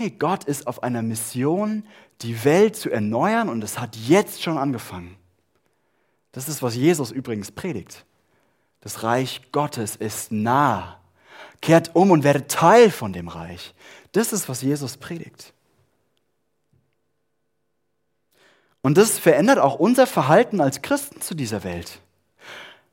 Nee, 0.00 0.14
Gott 0.18 0.44
ist 0.44 0.66
auf 0.66 0.82
einer 0.82 1.02
Mission, 1.02 1.84
die 2.22 2.42
Welt 2.46 2.74
zu 2.74 2.88
erneuern 2.88 3.50
und 3.50 3.62
es 3.62 3.78
hat 3.78 3.96
jetzt 3.96 4.42
schon 4.42 4.56
angefangen. 4.56 5.14
Das 6.32 6.48
ist, 6.48 6.62
was 6.62 6.74
Jesus 6.74 7.10
übrigens 7.10 7.52
predigt. 7.52 8.06
Das 8.80 9.02
Reich 9.02 9.52
Gottes 9.52 9.96
ist 9.96 10.32
nah. 10.32 10.98
Kehrt 11.60 11.94
um 11.94 12.12
und 12.12 12.24
werdet 12.24 12.50
Teil 12.50 12.90
von 12.90 13.12
dem 13.12 13.28
Reich. 13.28 13.74
Das 14.12 14.32
ist, 14.32 14.48
was 14.48 14.62
Jesus 14.62 14.96
predigt. 14.96 15.52
Und 18.80 18.96
das 18.96 19.18
verändert 19.18 19.58
auch 19.58 19.74
unser 19.74 20.06
Verhalten 20.06 20.62
als 20.62 20.80
Christen 20.80 21.20
zu 21.20 21.34
dieser 21.34 21.62
Welt. 21.62 22.00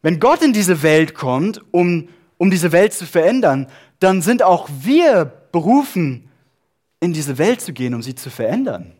Wenn 0.01 0.19
Gott 0.19 0.41
in 0.41 0.51
diese 0.51 0.83
Welt 0.83 1.15
kommt, 1.15 1.61
um, 1.71 2.09
um 2.37 2.51
diese 2.51 2.73
Welt 2.73 2.93
zu 2.93 3.05
verändern, 3.05 3.67
dann 3.99 4.21
sind 4.21 4.43
auch 4.43 4.67
wir 4.81 5.23
berufen, 5.53 6.26
in 6.99 7.13
diese 7.13 7.37
Welt 7.37 7.61
zu 7.61 7.73
gehen, 7.73 7.93
um 7.93 8.01
sie 8.01 8.15
zu 8.15 8.29
verändern. 8.29 8.93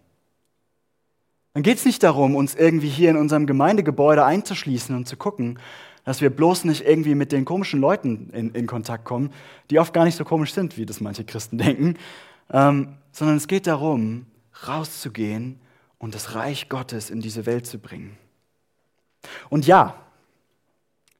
Dann 1.54 1.64
geht 1.64 1.78
es 1.78 1.86
nicht 1.86 2.04
darum, 2.04 2.36
uns 2.36 2.54
irgendwie 2.54 2.90
hier 2.90 3.10
in 3.10 3.18
unserem 3.18 3.48
Gemeindegebäude 3.48 4.24
einzuschließen 4.24 4.96
und 4.96 5.08
zu 5.08 5.18
gucken, 5.18 5.58
dass 6.04 6.22
wir 6.22 6.30
bloß 6.30 6.66
nicht 6.66 6.86
irgendwie 6.86 7.16
mit 7.16 7.32
den 7.32 7.46
komischen 7.46 7.82
Leuten 7.82 8.30
in, 8.30 8.52
in 8.52 8.68
Kontakt 8.68 9.06
kommen, 9.06 9.34
die 9.70 9.80
oft 9.80 9.94
gar 9.94 10.06
nicht 10.06 10.16
so 10.16 10.24
komisch 10.24 10.54
sind, 10.54 10.78
wie 10.78 10.86
das 10.86 11.02
manche 11.02 11.26
Christen 11.26 11.58
denken, 11.58 11.96
ähm, 12.52 12.98
sondern 13.12 13.38
es 13.38 13.48
geht 13.48 13.68
darum, 13.68 14.28
rauszugehen 14.68 15.60
und 15.98 16.16
das 16.16 16.36
Reich 16.36 16.70
Gottes 16.70 17.10
in 17.10 17.22
diese 17.22 17.46
Welt 17.46 17.66
zu 17.66 17.80
bringen. 17.80 18.18
Und 19.50 19.66
ja, 19.66 19.96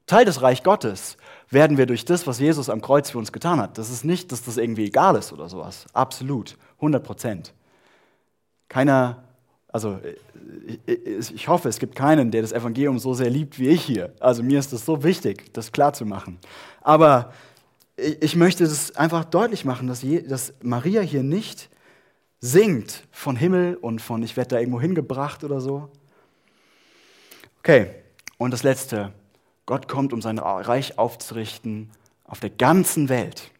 Teil 0.06 0.24
des 0.24 0.40
Reich 0.40 0.62
Gottes 0.62 1.16
werden 1.50 1.76
wir 1.76 1.86
durch 1.86 2.04
das, 2.04 2.26
was 2.26 2.38
Jesus 2.38 2.70
am 2.70 2.80
Kreuz 2.80 3.10
für 3.10 3.18
uns 3.18 3.32
getan 3.32 3.60
hat. 3.60 3.76
Das 3.76 3.90
ist 3.90 4.04
nicht, 4.04 4.32
dass 4.32 4.42
das 4.42 4.56
irgendwie 4.56 4.86
egal 4.86 5.16
ist 5.16 5.32
oder 5.32 5.48
sowas. 5.48 5.86
Absolut, 5.92 6.56
100 6.78 7.02
Prozent. 7.04 7.52
Keiner 8.68 9.24
also 9.70 10.00
ich 10.86 11.46
hoffe, 11.46 11.68
es 11.68 11.78
gibt 11.78 11.94
keinen, 11.94 12.30
der 12.30 12.42
das 12.42 12.52
Evangelium 12.52 12.98
so 12.98 13.12
sehr 13.12 13.28
liebt 13.28 13.58
wie 13.58 13.68
ich 13.68 13.82
hier. 13.82 14.14
Also 14.18 14.42
mir 14.42 14.58
ist 14.58 14.72
das 14.72 14.84
so 14.84 15.04
wichtig, 15.04 15.52
das 15.52 15.72
klar 15.72 15.92
zu 15.92 16.06
machen. 16.06 16.38
Aber 16.80 17.32
ich 17.96 18.34
möchte 18.34 18.64
das 18.64 18.96
einfach 18.96 19.24
deutlich 19.24 19.64
machen, 19.64 19.86
dass, 19.88 20.04
dass 20.26 20.54
Maria 20.62 21.02
hier 21.02 21.22
nicht 21.22 21.68
singt 22.40 23.04
von 23.10 23.36
Himmel 23.36 23.76
und 23.76 24.00
von 24.00 24.22
ich 24.22 24.36
werde 24.36 24.50
da 24.50 24.58
irgendwo 24.58 24.80
hingebracht 24.80 25.44
oder 25.44 25.60
so. 25.60 25.90
Okay, 27.58 27.90
und 28.38 28.52
das 28.52 28.62
Letzte. 28.62 29.12
Gott 29.66 29.86
kommt, 29.86 30.14
um 30.14 30.22
sein 30.22 30.38
Reich 30.38 30.98
aufzurichten 30.98 31.90
auf 32.24 32.40
der 32.40 32.48
ganzen 32.48 33.10
Welt. 33.10 33.50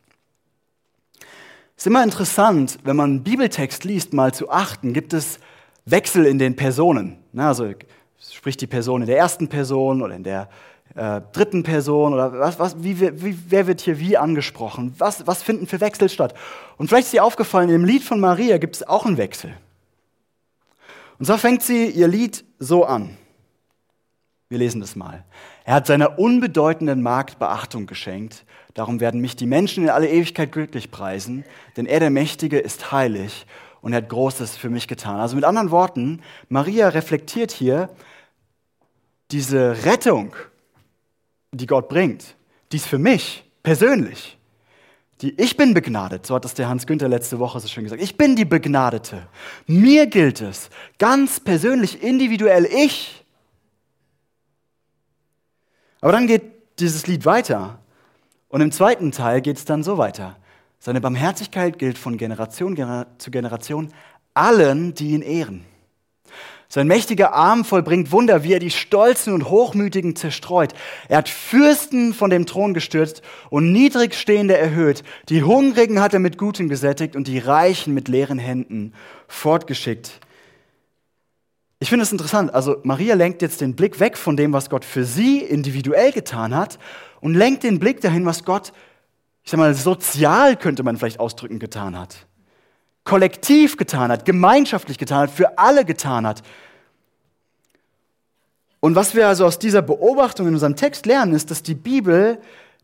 Es 1.78 1.82
ist 1.82 1.86
immer 1.86 2.02
interessant, 2.02 2.80
wenn 2.82 2.96
man 2.96 3.10
einen 3.10 3.22
Bibeltext 3.22 3.84
liest, 3.84 4.12
mal 4.12 4.34
zu 4.34 4.50
achten, 4.50 4.92
gibt 4.92 5.12
es 5.12 5.38
Wechsel 5.84 6.26
in 6.26 6.40
den 6.40 6.56
Personen. 6.56 7.18
Also 7.36 7.72
spricht 8.18 8.60
die 8.60 8.66
Person 8.66 9.02
in 9.02 9.06
der 9.06 9.16
ersten 9.16 9.46
Person 9.46 10.02
oder 10.02 10.16
in 10.16 10.24
der 10.24 10.48
äh, 10.96 11.20
dritten 11.30 11.62
Person 11.62 12.14
oder 12.14 12.32
was, 12.32 12.58
was, 12.58 12.82
wie, 12.82 13.00
wie, 13.22 13.38
wer 13.48 13.68
wird 13.68 13.80
hier 13.80 14.00
wie 14.00 14.16
angesprochen? 14.16 14.92
Was, 14.98 15.24
was 15.28 15.44
finden 15.44 15.68
für 15.68 15.80
Wechsel 15.80 16.08
statt? 16.08 16.34
Und 16.78 16.88
vielleicht 16.88 17.06
ist 17.06 17.12
dir 17.12 17.22
aufgefallen, 17.22 17.70
im 17.70 17.84
Lied 17.84 18.02
von 18.02 18.18
Maria 18.18 18.58
gibt 18.58 18.74
es 18.74 18.82
auch 18.82 19.06
einen 19.06 19.16
Wechsel. 19.16 19.54
Und 21.20 21.26
so 21.26 21.36
fängt 21.36 21.62
sie 21.62 21.90
ihr 21.90 22.08
Lied 22.08 22.44
so 22.58 22.86
an. 22.86 23.16
Wir 24.48 24.58
lesen 24.58 24.80
das 24.80 24.96
mal. 24.96 25.24
Er 25.64 25.74
hat 25.74 25.86
seiner 25.86 26.18
unbedeutenden 26.18 27.02
Magd 27.02 27.38
Beachtung 27.38 27.86
geschenkt. 27.86 28.44
Darum 28.78 29.00
werden 29.00 29.20
mich 29.20 29.34
die 29.34 29.48
Menschen 29.48 29.82
in 29.82 29.90
alle 29.90 30.08
Ewigkeit 30.08 30.52
glücklich 30.52 30.92
preisen, 30.92 31.44
denn 31.76 31.84
er, 31.84 31.98
der 31.98 32.10
Mächtige, 32.10 32.60
ist 32.60 32.92
heilig 32.92 33.44
und 33.80 33.92
er 33.92 33.96
hat 33.96 34.08
Großes 34.08 34.56
für 34.56 34.70
mich 34.70 34.86
getan. 34.86 35.18
Also 35.18 35.34
mit 35.34 35.44
anderen 35.44 35.72
Worten, 35.72 36.22
Maria 36.48 36.88
reflektiert 36.88 37.50
hier 37.50 37.90
diese 39.32 39.84
Rettung, 39.84 40.32
die 41.50 41.66
Gott 41.66 41.88
bringt, 41.88 42.36
die 42.70 42.76
ist 42.76 42.86
für 42.86 43.00
mich 43.00 43.42
persönlich. 43.64 44.38
Die, 45.22 45.34
ich 45.40 45.56
bin 45.56 45.74
begnadet, 45.74 46.24
so 46.24 46.36
hat 46.36 46.44
es 46.44 46.54
der 46.54 46.68
Hans 46.68 46.86
Günther 46.86 47.08
letzte 47.08 47.40
Woche 47.40 47.58
so 47.58 47.66
schön 47.66 47.82
gesagt. 47.82 48.00
Ich 48.00 48.16
bin 48.16 48.36
die 48.36 48.44
Begnadete. 48.44 49.26
Mir 49.66 50.06
gilt 50.06 50.40
es, 50.40 50.70
ganz 51.00 51.40
persönlich, 51.40 52.00
individuell 52.04 52.64
ich. 52.64 53.24
Aber 56.00 56.12
dann 56.12 56.28
geht 56.28 56.44
dieses 56.78 57.08
Lied 57.08 57.24
weiter. 57.24 57.80
Und 58.48 58.60
im 58.60 58.72
zweiten 58.72 59.12
Teil 59.12 59.40
geht 59.40 59.58
es 59.58 59.64
dann 59.64 59.82
so 59.82 59.98
weiter. 59.98 60.36
Seine 60.78 61.00
Barmherzigkeit 61.00 61.78
gilt 61.78 61.98
von 61.98 62.16
Generation 62.16 62.76
zu 63.18 63.30
Generation 63.30 63.92
allen, 64.32 64.94
die 64.94 65.10
ihn 65.10 65.22
ehren. 65.22 65.64
Sein 66.70 66.86
mächtiger 66.86 67.32
Arm 67.32 67.64
vollbringt 67.64 68.12
Wunder, 68.12 68.44
wie 68.44 68.52
er 68.52 68.58
die 68.58 68.70
Stolzen 68.70 69.32
und 69.32 69.48
Hochmütigen 69.48 70.16
zerstreut. 70.16 70.74
Er 71.08 71.18
hat 71.18 71.30
Fürsten 71.30 72.12
von 72.12 72.28
dem 72.28 72.44
Thron 72.44 72.74
gestürzt 72.74 73.22
und 73.48 73.72
Niedrigstehende 73.72 74.56
erhöht. 74.56 75.02
Die 75.30 75.42
Hungrigen 75.42 76.00
hat 76.00 76.12
er 76.12 76.20
mit 76.20 76.36
Gutem 76.36 76.68
gesättigt 76.68 77.16
und 77.16 77.26
die 77.26 77.38
Reichen 77.38 77.94
mit 77.94 78.08
leeren 78.08 78.38
Händen 78.38 78.92
fortgeschickt. 79.28 80.20
Ich 81.80 81.88
finde 81.88 82.02
es 82.02 82.12
interessant. 82.12 82.52
Also 82.52 82.76
Maria 82.82 83.14
lenkt 83.14 83.40
jetzt 83.40 83.62
den 83.62 83.74
Blick 83.74 83.98
weg 83.98 84.18
von 84.18 84.36
dem, 84.36 84.52
was 84.52 84.68
Gott 84.68 84.84
für 84.84 85.04
sie 85.04 85.38
individuell 85.38 86.12
getan 86.12 86.54
hat 86.54 86.78
und 87.20 87.34
lenkt 87.34 87.62
den 87.62 87.78
Blick 87.78 88.00
dahin, 88.00 88.24
was 88.26 88.44
Gott 88.44 88.72
ich 89.48 89.50
sag 89.52 89.60
mal, 89.60 89.72
sozial 89.72 90.56
könnte 90.56 90.82
man 90.82 90.98
vielleicht 90.98 91.20
ausdrücken, 91.20 91.58
getan 91.58 91.98
hat. 91.98 92.26
Kollektiv 93.04 93.78
getan 93.78 94.12
hat, 94.12 94.26
gemeinschaftlich 94.26 94.98
getan 94.98 95.20
hat, 95.20 95.30
für 95.30 95.56
alle 95.56 95.86
getan 95.86 96.26
hat. 96.26 96.42
Und 98.80 98.94
was 98.94 99.14
wir 99.14 99.26
also 99.26 99.46
aus 99.46 99.58
dieser 99.58 99.80
Beobachtung 99.80 100.48
in 100.48 100.52
unserem 100.52 100.76
Text 100.76 101.06
lernen, 101.06 101.32
ist, 101.32 101.50
dass 101.50 101.62
die 101.62 101.74
Bibel 101.74 102.42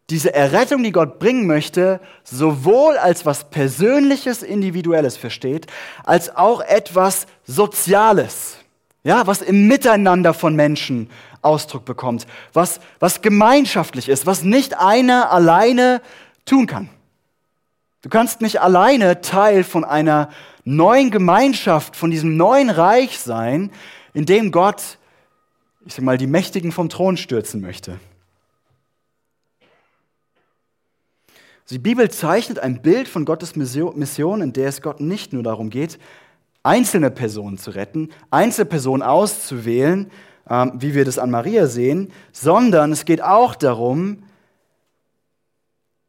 diese 0.08 0.32
Errettung, 0.32 0.82
die 0.82 0.92
Gott 0.92 1.18
bringen 1.18 1.46
möchte, 1.46 2.00
sowohl 2.22 2.96
als 2.96 3.26
was 3.26 3.50
Persönliches, 3.50 4.42
Individuelles 4.42 5.18
versteht, 5.18 5.66
als 6.02 6.34
auch 6.34 6.62
etwas 6.62 7.26
Soziales. 7.44 8.56
Ja, 9.04 9.26
was 9.26 9.42
im 9.42 9.68
Miteinander 9.68 10.32
von 10.32 10.56
Menschen 10.56 11.10
Ausdruck 11.42 11.84
bekommt, 11.84 12.26
was, 12.54 12.80
was 12.98 13.20
gemeinschaftlich 13.20 14.08
ist, 14.08 14.24
was 14.24 14.42
nicht 14.42 14.78
einer 14.78 15.30
alleine 15.30 16.00
tun 16.46 16.66
kann. 16.66 16.88
Du 18.00 18.08
kannst 18.08 18.40
nicht 18.40 18.62
alleine 18.62 19.20
Teil 19.20 19.62
von 19.62 19.84
einer 19.84 20.30
neuen 20.64 21.10
Gemeinschaft, 21.10 21.96
von 21.96 22.10
diesem 22.10 22.38
neuen 22.38 22.70
Reich 22.70 23.18
sein, 23.18 23.70
in 24.14 24.24
dem 24.24 24.50
Gott, 24.50 24.98
ich 25.84 25.94
sag 25.94 26.04
mal, 26.04 26.16
die 26.16 26.26
Mächtigen 26.26 26.72
vom 26.72 26.88
Thron 26.88 27.18
stürzen 27.18 27.60
möchte. 27.60 28.00
Die 31.70 31.78
Bibel 31.78 32.10
zeichnet 32.10 32.58
ein 32.58 32.82
Bild 32.82 33.08
von 33.08 33.24
Gottes 33.24 33.56
Mission, 33.56 34.40
in 34.40 34.52
der 34.52 34.68
es 34.68 34.82
Gott 34.82 35.00
nicht 35.00 35.32
nur 35.32 35.42
darum 35.42 35.70
geht, 35.70 35.98
einzelne 36.64 37.12
Personen 37.12 37.58
zu 37.58 37.70
retten, 37.70 38.10
Einzelpersonen 38.30 39.02
auszuwählen, 39.02 40.10
ähm, 40.50 40.72
wie 40.74 40.94
wir 40.94 41.04
das 41.04 41.18
an 41.18 41.30
Maria 41.30 41.68
sehen, 41.68 42.10
sondern 42.32 42.90
es 42.90 43.04
geht 43.04 43.22
auch 43.22 43.54
darum, 43.54 44.24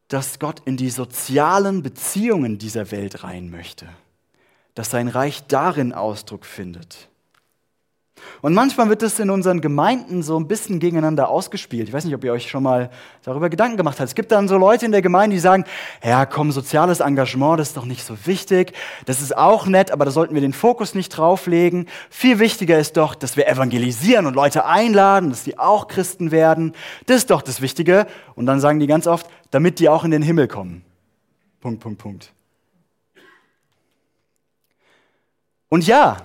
dass 0.07 0.39
Gott 0.39 0.61
in 0.65 0.77
die 0.77 0.89
sozialen 0.89 1.83
Beziehungen 1.83 2.57
dieser 2.57 2.91
Welt 2.91 3.23
rein 3.23 3.49
möchte, 3.49 3.87
dass 4.73 4.89
sein 4.89 5.07
Reich 5.07 5.45
darin 5.47 5.93
Ausdruck 5.93 6.45
findet. 6.45 7.09
Und 8.41 8.53
manchmal 8.53 8.89
wird 8.89 9.03
es 9.03 9.19
in 9.19 9.29
unseren 9.29 9.59
Gemeinden 9.59 10.23
so 10.23 10.39
ein 10.39 10.47
bisschen 10.47 10.79
gegeneinander 10.79 11.29
ausgespielt. 11.29 11.89
Ich 11.89 11.93
weiß 11.93 12.05
nicht, 12.05 12.15
ob 12.15 12.23
ihr 12.23 12.31
euch 12.31 12.49
schon 12.49 12.63
mal 12.63 12.89
darüber 13.23 13.49
Gedanken 13.49 13.75
gemacht 13.75 13.99
habt. 13.99 14.07
Es 14.07 14.15
gibt 14.15 14.31
dann 14.31 14.47
so 14.47 14.57
Leute 14.57 14.85
in 14.85 14.91
der 14.91 15.01
Gemeinde, 15.01 15.35
die 15.35 15.39
sagen, 15.39 15.65
ja 16.03 16.25
komm, 16.25 16.51
soziales 16.51 17.01
Engagement, 17.01 17.59
das 17.59 17.69
ist 17.69 17.77
doch 17.77 17.85
nicht 17.85 18.05
so 18.05 18.15
wichtig. 18.25 18.73
Das 19.05 19.21
ist 19.21 19.35
auch 19.35 19.67
nett, 19.67 19.91
aber 19.91 20.05
da 20.05 20.11
sollten 20.11 20.33
wir 20.33 20.41
den 20.41 20.53
Fokus 20.53 20.95
nicht 20.95 21.09
drauflegen. 21.09 21.87
Viel 22.09 22.39
wichtiger 22.39 22.79
ist 22.79 22.97
doch, 22.97 23.15
dass 23.15 23.35
wir 23.35 23.47
evangelisieren 23.47 24.25
und 24.25 24.33
Leute 24.33 24.65
einladen, 24.65 25.29
dass 25.29 25.43
die 25.43 25.59
auch 25.59 25.87
Christen 25.87 26.31
werden. 26.31 26.73
Das 27.07 27.17
ist 27.17 27.31
doch 27.31 27.41
das 27.41 27.61
Wichtige. 27.61 28.07
Und 28.35 28.45
dann 28.45 28.59
sagen 28.59 28.79
die 28.79 28.87
ganz 28.87 29.07
oft, 29.07 29.27
damit 29.51 29.79
die 29.79 29.89
auch 29.89 30.05
in 30.05 30.11
den 30.11 30.21
Himmel 30.21 30.47
kommen. 30.47 30.83
Punkt, 31.59 31.81
Punkt, 31.81 31.97
Punkt. 31.99 32.31
Und 35.67 35.87
ja, 35.87 36.17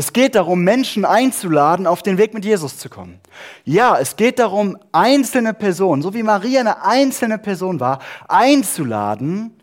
es 0.00 0.14
geht 0.14 0.34
darum, 0.34 0.64
Menschen 0.64 1.04
einzuladen, 1.04 1.86
auf 1.86 2.02
den 2.02 2.16
Weg 2.16 2.32
mit 2.32 2.42
Jesus 2.42 2.78
zu 2.78 2.88
kommen. 2.88 3.20
Ja, 3.66 3.98
es 3.98 4.16
geht 4.16 4.38
darum, 4.38 4.78
einzelne 4.92 5.52
Personen, 5.52 6.00
so 6.00 6.14
wie 6.14 6.22
Maria 6.22 6.60
eine 6.60 6.82
einzelne 6.82 7.36
Person 7.36 7.80
war, 7.80 7.98
einzuladen, 8.26 9.60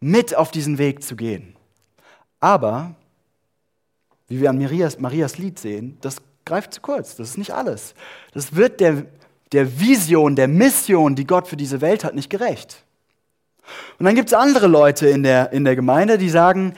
mit 0.00 0.34
auf 0.34 0.50
diesen 0.52 0.78
Weg 0.78 1.02
zu 1.02 1.16
gehen. 1.16 1.54
Aber, 2.40 2.94
wie 4.26 4.40
wir 4.40 4.48
an 4.48 4.58
Marias, 4.58 4.98
Marias 4.98 5.36
Lied 5.36 5.58
sehen, 5.58 5.98
das 6.00 6.16
greift 6.46 6.72
zu 6.72 6.80
kurz. 6.80 7.16
Das 7.16 7.28
ist 7.28 7.36
nicht 7.36 7.52
alles. 7.52 7.94
Das 8.32 8.56
wird 8.56 8.80
der, 8.80 9.04
der 9.52 9.78
Vision, 9.78 10.34
der 10.34 10.48
Mission, 10.48 11.14
die 11.14 11.26
Gott 11.26 11.46
für 11.46 11.58
diese 11.58 11.82
Welt 11.82 12.04
hat, 12.04 12.14
nicht 12.14 12.30
gerecht. 12.30 12.84
Und 13.98 14.06
dann 14.06 14.14
gibt 14.14 14.30
es 14.30 14.32
andere 14.32 14.66
Leute 14.66 15.08
in 15.08 15.22
der, 15.22 15.52
in 15.52 15.66
der 15.66 15.76
Gemeinde, 15.76 16.16
die 16.16 16.30
sagen, 16.30 16.72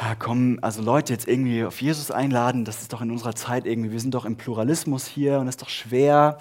ja, 0.00 0.14
komm, 0.18 0.58
also 0.62 0.82
Leute 0.82 1.12
jetzt 1.12 1.28
irgendwie 1.28 1.64
auf 1.64 1.80
Jesus 1.80 2.10
einladen, 2.10 2.64
das 2.64 2.80
ist 2.80 2.92
doch 2.92 3.02
in 3.02 3.10
unserer 3.10 3.34
Zeit 3.34 3.66
irgendwie, 3.66 3.92
wir 3.92 4.00
sind 4.00 4.14
doch 4.14 4.24
im 4.24 4.36
Pluralismus 4.36 5.06
hier 5.06 5.38
und 5.38 5.46
das 5.46 5.56
ist 5.56 5.62
doch 5.62 5.68
schwer. 5.68 6.38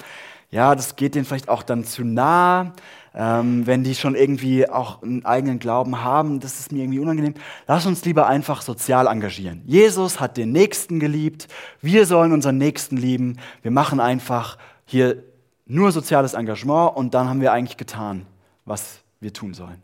Ja, 0.51 0.75
das 0.75 0.95
geht 0.95 1.15
denen 1.15 1.25
vielleicht 1.25 1.49
auch 1.49 1.63
dann 1.63 1.85
zu 1.85 2.03
nah, 2.03 2.73
ähm, 3.13 3.65
wenn 3.67 3.83
die 3.83 3.95
schon 3.95 4.15
irgendwie 4.15 4.69
auch 4.69 5.01
einen 5.01 5.25
eigenen 5.25 5.59
Glauben 5.59 6.03
haben. 6.03 6.39
Das 6.41 6.59
ist 6.59 6.71
mir 6.71 6.83
irgendwie 6.83 6.99
unangenehm. 6.99 7.35
Lass 7.67 7.85
uns 7.85 8.03
lieber 8.03 8.27
einfach 8.27 8.61
sozial 8.61 9.07
engagieren. 9.07 9.61
Jesus 9.65 10.19
hat 10.19 10.37
den 10.37 10.51
Nächsten 10.51 10.99
geliebt. 10.99 11.47
Wir 11.81 12.05
sollen 12.05 12.33
unseren 12.33 12.57
Nächsten 12.57 12.97
lieben. 12.97 13.37
Wir 13.61 13.71
machen 13.71 13.99
einfach 13.99 14.57
hier 14.85 15.23
nur 15.65 15.91
soziales 15.93 16.33
Engagement 16.33 16.95
und 16.97 17.13
dann 17.13 17.29
haben 17.29 17.39
wir 17.39 17.53
eigentlich 17.53 17.77
getan, 17.77 18.25
was 18.65 18.99
wir 19.21 19.31
tun 19.31 19.53
sollen. 19.53 19.81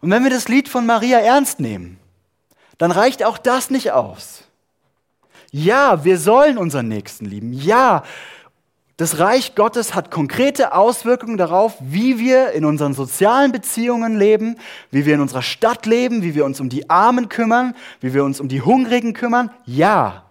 Und 0.00 0.10
wenn 0.10 0.24
wir 0.24 0.30
das 0.30 0.48
Lied 0.48 0.68
von 0.68 0.84
Maria 0.84 1.18
ernst 1.18 1.60
nehmen, 1.60 1.98
dann 2.78 2.90
reicht 2.90 3.24
auch 3.24 3.38
das 3.38 3.70
nicht 3.70 3.92
aus. 3.92 4.44
Ja, 5.50 6.04
wir 6.04 6.18
sollen 6.18 6.58
unseren 6.58 6.88
Nächsten 6.88 7.24
lieben. 7.24 7.52
Ja, 7.52 8.04
das 8.98 9.20
Reich 9.20 9.54
Gottes 9.54 9.94
hat 9.94 10.10
konkrete 10.10 10.72
Auswirkungen 10.72 11.36
darauf, 11.36 11.76
wie 11.80 12.18
wir 12.18 12.50
in 12.50 12.64
unseren 12.64 12.94
sozialen 12.94 13.52
Beziehungen 13.52 14.18
leben, 14.18 14.56
wie 14.90 15.06
wir 15.06 15.14
in 15.14 15.20
unserer 15.20 15.42
Stadt 15.42 15.86
leben, 15.86 16.22
wie 16.22 16.34
wir 16.34 16.44
uns 16.44 16.60
um 16.60 16.68
die 16.68 16.90
Armen 16.90 17.28
kümmern, 17.28 17.76
wie 18.00 18.12
wir 18.12 18.24
uns 18.24 18.40
um 18.40 18.48
die 18.48 18.60
Hungrigen 18.60 19.12
kümmern. 19.12 19.50
Ja. 19.66 20.24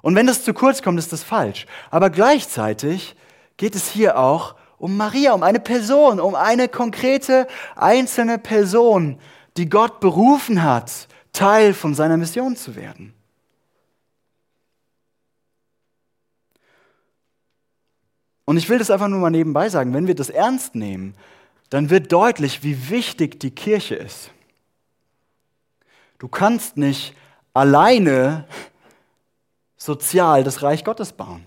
Und 0.00 0.16
wenn 0.16 0.26
das 0.26 0.42
zu 0.42 0.52
kurz 0.52 0.82
kommt, 0.82 0.98
ist 0.98 1.12
das 1.12 1.22
falsch. 1.22 1.66
Aber 1.90 2.10
gleichzeitig 2.10 3.14
geht 3.56 3.76
es 3.76 3.88
hier 3.88 4.18
auch 4.18 4.56
um 4.78 4.96
Maria, 4.96 5.32
um 5.32 5.44
eine 5.44 5.60
Person, 5.60 6.18
um 6.18 6.34
eine 6.34 6.66
konkrete 6.66 7.46
einzelne 7.76 8.38
Person, 8.38 9.20
die 9.56 9.68
Gott 9.68 10.00
berufen 10.00 10.64
hat, 10.64 11.06
Teil 11.32 11.74
von 11.74 11.94
seiner 11.94 12.16
Mission 12.16 12.56
zu 12.56 12.76
werden. 12.76 13.14
Und 18.44 18.56
ich 18.56 18.68
will 18.68 18.78
das 18.78 18.90
einfach 18.90 19.08
nur 19.08 19.20
mal 19.20 19.30
nebenbei 19.30 19.68
sagen, 19.68 19.94
wenn 19.94 20.06
wir 20.06 20.14
das 20.14 20.28
ernst 20.28 20.74
nehmen, 20.74 21.14
dann 21.70 21.88
wird 21.88 22.12
deutlich, 22.12 22.62
wie 22.62 22.90
wichtig 22.90 23.40
die 23.40 23.50
Kirche 23.50 23.94
ist. 23.94 24.30
Du 26.18 26.28
kannst 26.28 26.76
nicht 26.76 27.16
alleine 27.54 28.46
sozial 29.76 30.44
das 30.44 30.62
Reich 30.62 30.84
Gottes 30.84 31.12
bauen. 31.12 31.46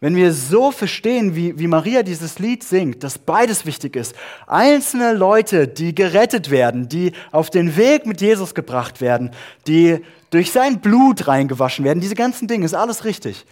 Wenn 0.00 0.14
wir 0.14 0.32
so 0.32 0.70
verstehen, 0.70 1.34
wie, 1.34 1.58
wie 1.58 1.66
Maria 1.66 2.04
dieses 2.04 2.38
Lied 2.38 2.62
singt, 2.62 3.02
dass 3.02 3.18
beides 3.18 3.66
wichtig 3.66 3.96
ist, 3.96 4.14
einzelne 4.46 5.12
Leute, 5.12 5.66
die 5.66 5.92
gerettet 5.92 6.50
werden, 6.50 6.88
die 6.88 7.12
auf 7.32 7.50
den 7.50 7.76
Weg 7.76 8.06
mit 8.06 8.20
Jesus 8.20 8.54
gebracht 8.54 9.00
werden, 9.00 9.32
die 9.66 9.98
durch 10.30 10.52
sein 10.52 10.80
Blut 10.80 11.26
reingewaschen 11.26 11.84
werden, 11.84 12.00
diese 12.00 12.14
ganzen 12.14 12.46
Dinge, 12.46 12.64
ist 12.64 12.74
alles 12.74 13.04
richtig. 13.04 13.44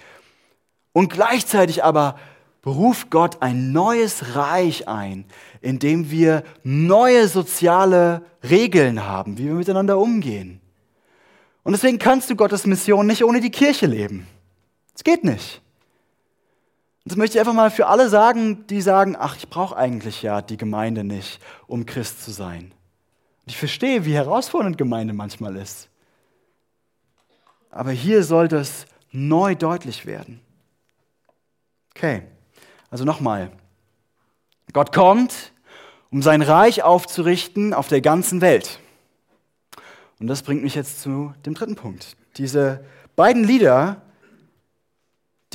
Und 0.92 1.12
gleichzeitig 1.12 1.82
aber 1.82 2.16
beruft 2.62 3.10
Gott 3.10 3.42
ein 3.42 3.72
neues 3.72 4.36
Reich 4.36 4.86
ein, 4.86 5.24
in 5.60 5.80
dem 5.80 6.12
wir 6.12 6.44
neue 6.62 7.26
soziale 7.26 8.22
Regeln 8.48 9.04
haben, 9.04 9.36
wie 9.36 9.46
wir 9.46 9.54
miteinander 9.54 9.98
umgehen. 9.98 10.60
Und 11.64 11.72
deswegen 11.72 11.98
kannst 11.98 12.30
du 12.30 12.36
Gottes 12.36 12.66
Mission 12.66 13.08
nicht 13.08 13.24
ohne 13.24 13.40
die 13.40 13.50
Kirche 13.50 13.86
leben. 13.86 14.28
Es 14.94 15.02
geht 15.02 15.24
nicht. 15.24 15.60
Das 17.06 17.16
möchte 17.16 17.38
ich 17.38 17.40
einfach 17.40 17.54
mal 17.54 17.70
für 17.70 17.86
alle 17.86 18.08
sagen, 18.08 18.66
die 18.66 18.82
sagen, 18.82 19.14
ach, 19.16 19.36
ich 19.36 19.48
brauche 19.48 19.76
eigentlich 19.76 20.22
ja 20.22 20.42
die 20.42 20.56
Gemeinde 20.56 21.04
nicht, 21.04 21.40
um 21.68 21.86
Christ 21.86 22.24
zu 22.24 22.32
sein. 22.32 22.64
Und 22.64 23.52
ich 23.52 23.56
verstehe, 23.56 24.04
wie 24.04 24.14
herausfordernd 24.14 24.76
Gemeinde 24.76 25.14
manchmal 25.14 25.54
ist. 25.54 25.88
Aber 27.70 27.92
hier 27.92 28.24
soll 28.24 28.48
das 28.48 28.86
neu 29.12 29.54
deutlich 29.54 30.04
werden. 30.04 30.40
Okay, 31.94 32.22
also 32.90 33.04
nochmal. 33.04 33.52
Gott 34.72 34.92
kommt, 34.92 35.52
um 36.10 36.22
sein 36.22 36.42
Reich 36.42 36.82
aufzurichten 36.82 37.72
auf 37.72 37.86
der 37.86 38.00
ganzen 38.00 38.40
Welt. 38.40 38.80
Und 40.18 40.26
das 40.26 40.42
bringt 40.42 40.64
mich 40.64 40.74
jetzt 40.74 41.02
zu 41.02 41.32
dem 41.44 41.54
dritten 41.54 41.76
Punkt. 41.76 42.16
Diese 42.36 42.84
beiden 43.14 43.44
Lieder 43.44 44.02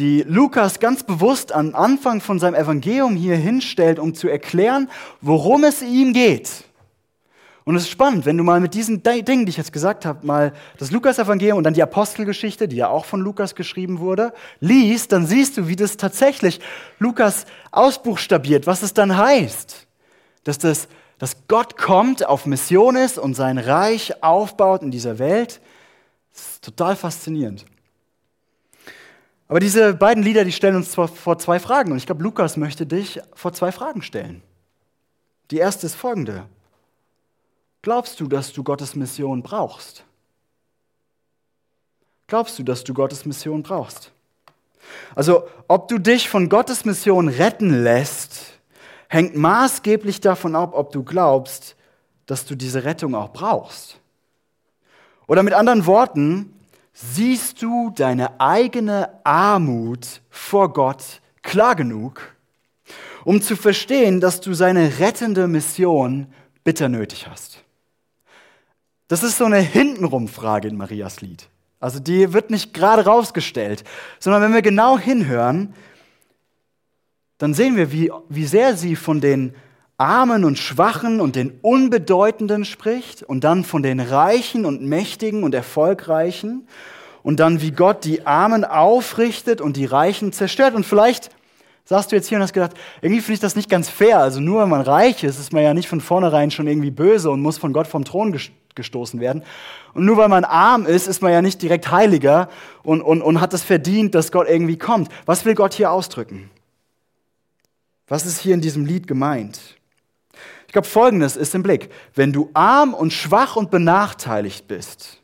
die 0.02 0.24
Lukas 0.28 0.80
ganz 0.80 1.04
bewusst 1.04 1.52
am 1.52 1.76
Anfang 1.76 2.22
von 2.22 2.40
seinem 2.40 2.56
Evangelium 2.56 3.16
hier 3.16 3.36
hinstellt, 3.36 4.00
um 4.00 4.16
zu 4.16 4.28
erklären, 4.28 4.90
worum 5.22 5.64
es 5.64 5.84
ihm 5.84 6.12
geht. 6.12 6.64
Und 7.66 7.76
es 7.76 7.84
ist 7.84 7.92
spannend, 7.92 8.26
wenn 8.26 8.36
du 8.36 8.44
mal 8.44 8.60
mit 8.60 8.74
diesen 8.74 9.04
Dingen, 9.04 9.46
die 9.46 9.52
ich 9.52 9.58
jetzt 9.58 9.72
gesagt 9.72 10.08
habe, 10.08 10.26
mal 10.26 10.54
das 10.80 10.90
Lukas-Evangelium 10.90 11.60
und 11.60 11.64
dann 11.66 11.76
die 11.76 11.84
Apostelgeschichte, 11.84 12.68
die 12.68 12.78
ja 12.78 12.90
auch 12.90 13.06
von 13.06 13.22
Lukas 13.22 13.54
geschrieben 13.54 14.00
wurde, 14.00 14.34
liest, 14.60 15.12
dann 15.12 15.28
siehst 15.28 15.58
du, 15.58 15.68
wie 15.68 15.76
das 15.76 15.98
tatsächlich 15.98 16.60
Lukas 16.98 17.46
ausbuchstabiert, 17.70 18.66
was 18.66 18.82
es 18.82 18.96
dann 18.96 19.16
heißt. 19.16 19.86
Dass, 20.46 20.58
das, 20.58 20.88
dass 21.20 21.48
Gott 21.48 21.78
kommt, 21.78 22.26
auf 22.26 22.48
Mission 22.48 22.96
ist 22.96 23.20
und 23.20 23.36
sein 23.36 23.60
Reich 23.60 24.24
aufbaut 24.24 24.82
in 24.82 24.90
dieser 24.90 25.20
Welt. 25.20 25.62
Das 26.34 26.42
ist 26.54 26.64
total 26.64 26.96
faszinierend. 26.96 27.66
Aber 29.52 29.60
diese 29.60 29.94
beiden 29.94 30.24
Lieder, 30.24 30.46
die 30.46 30.54
stellen 30.54 30.78
uns 30.78 30.96
vor 30.96 31.38
zwei 31.38 31.60
Fragen. 31.60 31.92
Und 31.92 31.98
ich 31.98 32.06
glaube, 32.06 32.24
Lukas 32.24 32.56
möchte 32.56 32.86
dich 32.86 33.20
vor 33.34 33.52
zwei 33.52 33.74
Fragen 33.74 34.02
stellen. 34.02 34.42
Die 35.52 35.58
erste 35.58 35.88
ist 35.88 35.96
folgende. 35.96 36.46
Glaubst 37.82 38.18
du, 38.22 38.28
dass 38.28 38.54
du 38.54 38.64
Gottes 38.64 38.96
Mission 38.96 39.44
brauchst? 39.44 40.06
Glaubst 42.28 42.58
du, 42.60 42.64
dass 42.64 42.86
du 42.86 42.94
Gottes 42.94 43.26
Mission 43.26 43.62
brauchst? 43.62 44.14
Also, 45.16 45.44
ob 45.68 45.90
du 45.90 45.98
dich 45.98 46.30
von 46.30 46.48
Gottes 46.48 46.86
Mission 46.86 47.28
retten 47.28 47.84
lässt, 47.84 48.54
hängt 49.10 49.36
maßgeblich 49.36 50.22
davon 50.22 50.56
ab, 50.56 50.72
ob 50.74 50.94
du 50.94 51.04
glaubst, 51.04 51.76
dass 52.26 52.46
du 52.46 52.56
diese 52.56 52.86
Rettung 52.86 53.16
auch 53.16 53.34
brauchst. 53.34 54.00
Oder 55.28 55.44
mit 55.44 55.54
anderen 55.54 55.86
Worten, 55.86 56.54
siehst 56.94 57.62
du 57.62 57.92
deine 57.96 58.40
eigene 58.40 59.10
Armut 59.24 60.22
vor 60.30 60.74
Gott 60.74 61.22
klar 61.42 61.76
genug, 61.76 62.36
um 63.24 63.42
zu 63.42 63.56
verstehen, 63.56 64.20
dass 64.20 64.42
du 64.42 64.54
seine 64.54 65.00
rettende 65.00 65.48
Mission 65.48 66.28
bitter 66.64 66.90
nötig 66.90 67.28
hast? 67.28 67.64
Das 69.08 69.24
ist 69.24 69.38
so 69.38 69.46
eine 69.46 69.60
Hintenrum-Frage 69.60 70.68
in 70.68 70.78
Marias 70.78 71.22
Lied. 71.22 71.50
Also 71.80 72.00
die 72.00 72.32
wird 72.32 72.52
nicht 72.52 72.74
gerade 72.74 73.06
rausgestellt, 73.06 73.84
sondern 74.20 74.42
wenn 74.42 74.54
wir 74.54 74.62
genau 74.62 74.98
hinhören, 74.98 75.74
dann 77.38 77.56
sehen 77.56 77.76
wir, 77.76 77.92
wie, 77.92 78.12
wie 78.30 78.46
sehr 78.46 78.78
sie 78.78 78.96
von 78.96 79.20
den 79.20 79.56
Armen 80.02 80.46
und 80.46 80.58
Schwachen 80.58 81.22
und 81.22 81.36
den 81.36 81.60
Unbedeutenden 81.62 82.66
spricht 82.66 83.22
und 83.22 83.44
dann 83.44 83.64
von 83.64 83.84
den 83.84 84.00
Reichen 84.00 84.66
und 84.66 84.82
Mächtigen 84.82 85.44
und 85.44 85.54
Erfolgreichen 85.54 86.68
und 87.22 87.40
dann 87.40 87.62
wie 87.62 87.70
Gott 87.70 88.04
die 88.04 88.26
Armen 88.26 88.66
aufrichtet 88.66 89.62
und 89.62 89.78
die 89.78 89.86
Reichen 89.86 90.34
zerstört. 90.34 90.74
Und 90.74 90.88
vielleicht 90.88 91.30
sagst 91.86 92.12
du 92.12 92.16
jetzt 92.16 92.30
hier 92.30 92.40
und 92.40 92.42
hast 92.42 92.54
gedacht, 92.54 92.74
irgendwie 93.04 93.22
finde 93.22 93.36
ich 93.36 93.40
das 93.42 93.56
nicht 93.56 93.70
ganz 93.70 93.90
fair. 93.90 94.18
Also 94.18 94.40
nur 94.40 94.64
wenn 94.64 94.70
man 94.70 94.82
reich 94.82 95.24
ist, 95.24 95.38
ist 95.38 95.54
man 95.54 95.62
ja 95.62 95.76
nicht 95.76 95.88
von 95.88 96.02
vornherein 96.02 96.50
schon 96.50 96.66
irgendwie 96.66 96.90
böse 96.90 97.30
und 97.30 97.40
muss 97.40 97.60
von 97.60 97.72
Gott 97.72 97.86
vom 97.86 98.04
Thron 98.04 98.36
gestoßen 98.74 99.20
werden. 99.20 99.44
Und 99.94 100.06
nur 100.06 100.18
weil 100.18 100.30
man 100.30 100.46
arm 100.46 100.88
ist, 100.88 101.06
ist 101.06 101.22
man 101.22 101.32
ja 101.32 101.44
nicht 101.44 101.62
direkt 101.62 101.92
heiliger 101.92 102.50
und, 102.82 103.04
und, 103.04 103.22
und 103.22 103.40
hat 103.40 103.54
es 103.54 103.62
verdient, 103.62 104.16
dass 104.16 104.32
Gott 104.32 104.50
irgendwie 104.50 104.80
kommt. 104.80 105.10
Was 105.28 105.46
will 105.46 105.54
Gott 105.54 105.76
hier 105.76 105.92
ausdrücken? 105.92 106.50
Was 108.08 108.26
ist 108.26 108.40
hier 108.40 108.56
in 108.56 108.62
diesem 108.62 108.84
Lied 108.84 109.06
gemeint? 109.06 109.78
Ich 110.72 110.74
glaube, 110.74 110.88
Folgendes 110.88 111.36
ist 111.36 111.54
im 111.54 111.64
Blick. 111.64 111.90
Wenn 112.16 112.32
du 112.32 112.50
arm 112.54 112.94
und 112.94 113.12
schwach 113.12 113.58
und 113.58 113.72
benachteiligt 113.72 114.70
bist, 114.70 115.18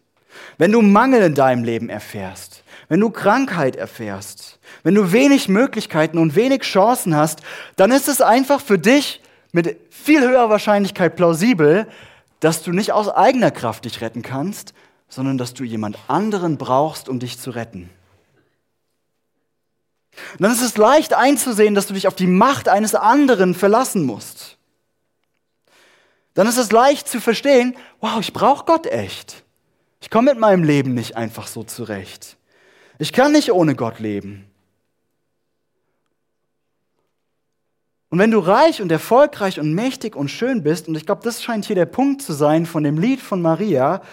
wenn 0.58 0.74
du 0.74 0.82
Mangel 0.82 1.22
in 1.22 1.36
deinem 1.36 1.64
Leben 1.64 1.88
erfährst, 1.88 2.66
wenn 2.90 3.00
du 3.00 3.12
Krankheit 3.12 3.78
erfährst, 3.78 4.60
wenn 4.84 4.94
du 4.94 5.14
wenig 5.14 5.48
Möglichkeiten 5.48 6.18
und 6.18 6.36
wenig 6.36 6.64
Chancen 6.64 7.16
hast, 7.16 7.40
dann 7.78 7.92
ist 7.92 8.10
es 8.10 8.20
einfach 8.20 8.60
für 8.60 8.78
dich 8.78 9.22
mit 9.54 9.78
viel 9.90 10.20
höherer 10.20 10.50
Wahrscheinlichkeit 10.50 11.16
plausibel, 11.16 11.88
dass 12.42 12.62
du 12.64 12.74
nicht 12.74 12.92
aus 12.92 13.08
eigener 13.08 13.52
Kraft 13.52 13.86
dich 13.86 14.02
retten 14.02 14.24
kannst, 14.24 14.74
sondern 15.08 15.38
dass 15.38 15.54
du 15.54 15.64
jemand 15.64 15.98
anderen 16.10 16.58
brauchst, 16.58 17.08
um 17.08 17.20
dich 17.20 17.40
zu 17.40 17.52
retten. 17.52 17.90
Und 20.34 20.42
dann 20.42 20.52
ist 20.52 20.62
es 20.62 20.76
leicht 20.76 21.14
einzusehen, 21.14 21.74
dass 21.74 21.88
du 21.88 21.94
dich 21.94 22.06
auf 22.06 22.16
die 22.16 22.28
Macht 22.28 22.68
eines 22.68 22.96
anderen 22.96 23.54
verlassen 23.54 24.04
musst. 24.04 24.57
Dann 26.38 26.45
ist 26.45 26.58
es 26.58 26.71
leicht 26.71 27.08
zu 27.08 27.19
verstehen, 27.19 27.76
wow, 28.00 28.19
ich 28.19 28.32
brauche 28.32 28.65
Gott 28.65 28.86
echt. 28.86 29.43
Ich 30.00 30.12
komme 30.12 30.30
mit 30.30 30.39
meinem 30.39 30.63
Leben 30.63 30.93
nicht 30.93 31.17
einfach 31.17 31.47
so 31.47 31.63
zurecht. 31.63 32.38
Ich 33.00 33.12
kann 33.12 33.32
nicht 33.32 33.52
ohne 33.52 33.73
Gott 33.73 33.97
leben. 33.97 34.45
Und 38.10 38.19
wenn 38.19 38.30
du 38.30 38.38
reich 38.38 38.84
und 38.84 38.91
erfolgreich 38.91 39.60
und 39.60 39.73
mächtig 39.73 40.15
und 40.15 40.30
schön 40.30 40.62
bist, 40.62 40.88
und 40.88 40.95
ich 40.95 41.08
glaube, 41.08 41.23
das 41.23 41.41
scheint 41.41 41.65
hier 41.65 41.76
der 41.76 41.88
Punkt 41.88 42.21
zu 42.21 42.34
sein 42.34 42.67
von 42.67 42.84
dem 42.84 43.00
Lied 43.00 43.19
von 43.19 43.41
Maria, 43.41 44.04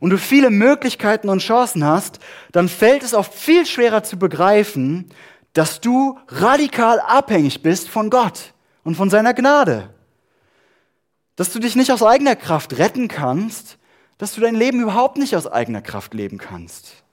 und 0.00 0.08
du 0.08 0.16
viele 0.16 0.48
Möglichkeiten 0.48 1.28
und 1.28 1.40
Chancen 1.40 1.84
hast, 1.84 2.18
dann 2.50 2.70
fällt 2.70 3.02
es 3.02 3.12
oft 3.12 3.34
viel 3.34 3.66
schwerer 3.66 4.02
zu 4.02 4.18
begreifen, 4.18 5.10
dass 5.52 5.82
du 5.82 6.18
radikal 6.28 6.98
abhängig 7.00 7.60
bist 7.62 7.90
von 7.90 8.08
Gott 8.08 8.54
und 8.84 8.94
von 8.94 9.10
seiner 9.10 9.34
Gnade. 9.34 9.90
Dass 11.38 11.52
du 11.52 11.60
dich 11.60 11.76
nicht 11.76 11.92
aus 11.92 12.02
eigener 12.02 12.34
Kraft 12.34 12.78
retten 12.78 13.06
kannst, 13.06 13.78
dass 14.18 14.34
du 14.34 14.40
dein 14.40 14.56
Leben 14.56 14.82
überhaupt 14.82 15.18
nicht 15.18 15.36
aus 15.36 15.46
eigener 15.46 15.80
Kraft 15.80 16.12
leben 16.12 16.36
kannst. 16.36 17.04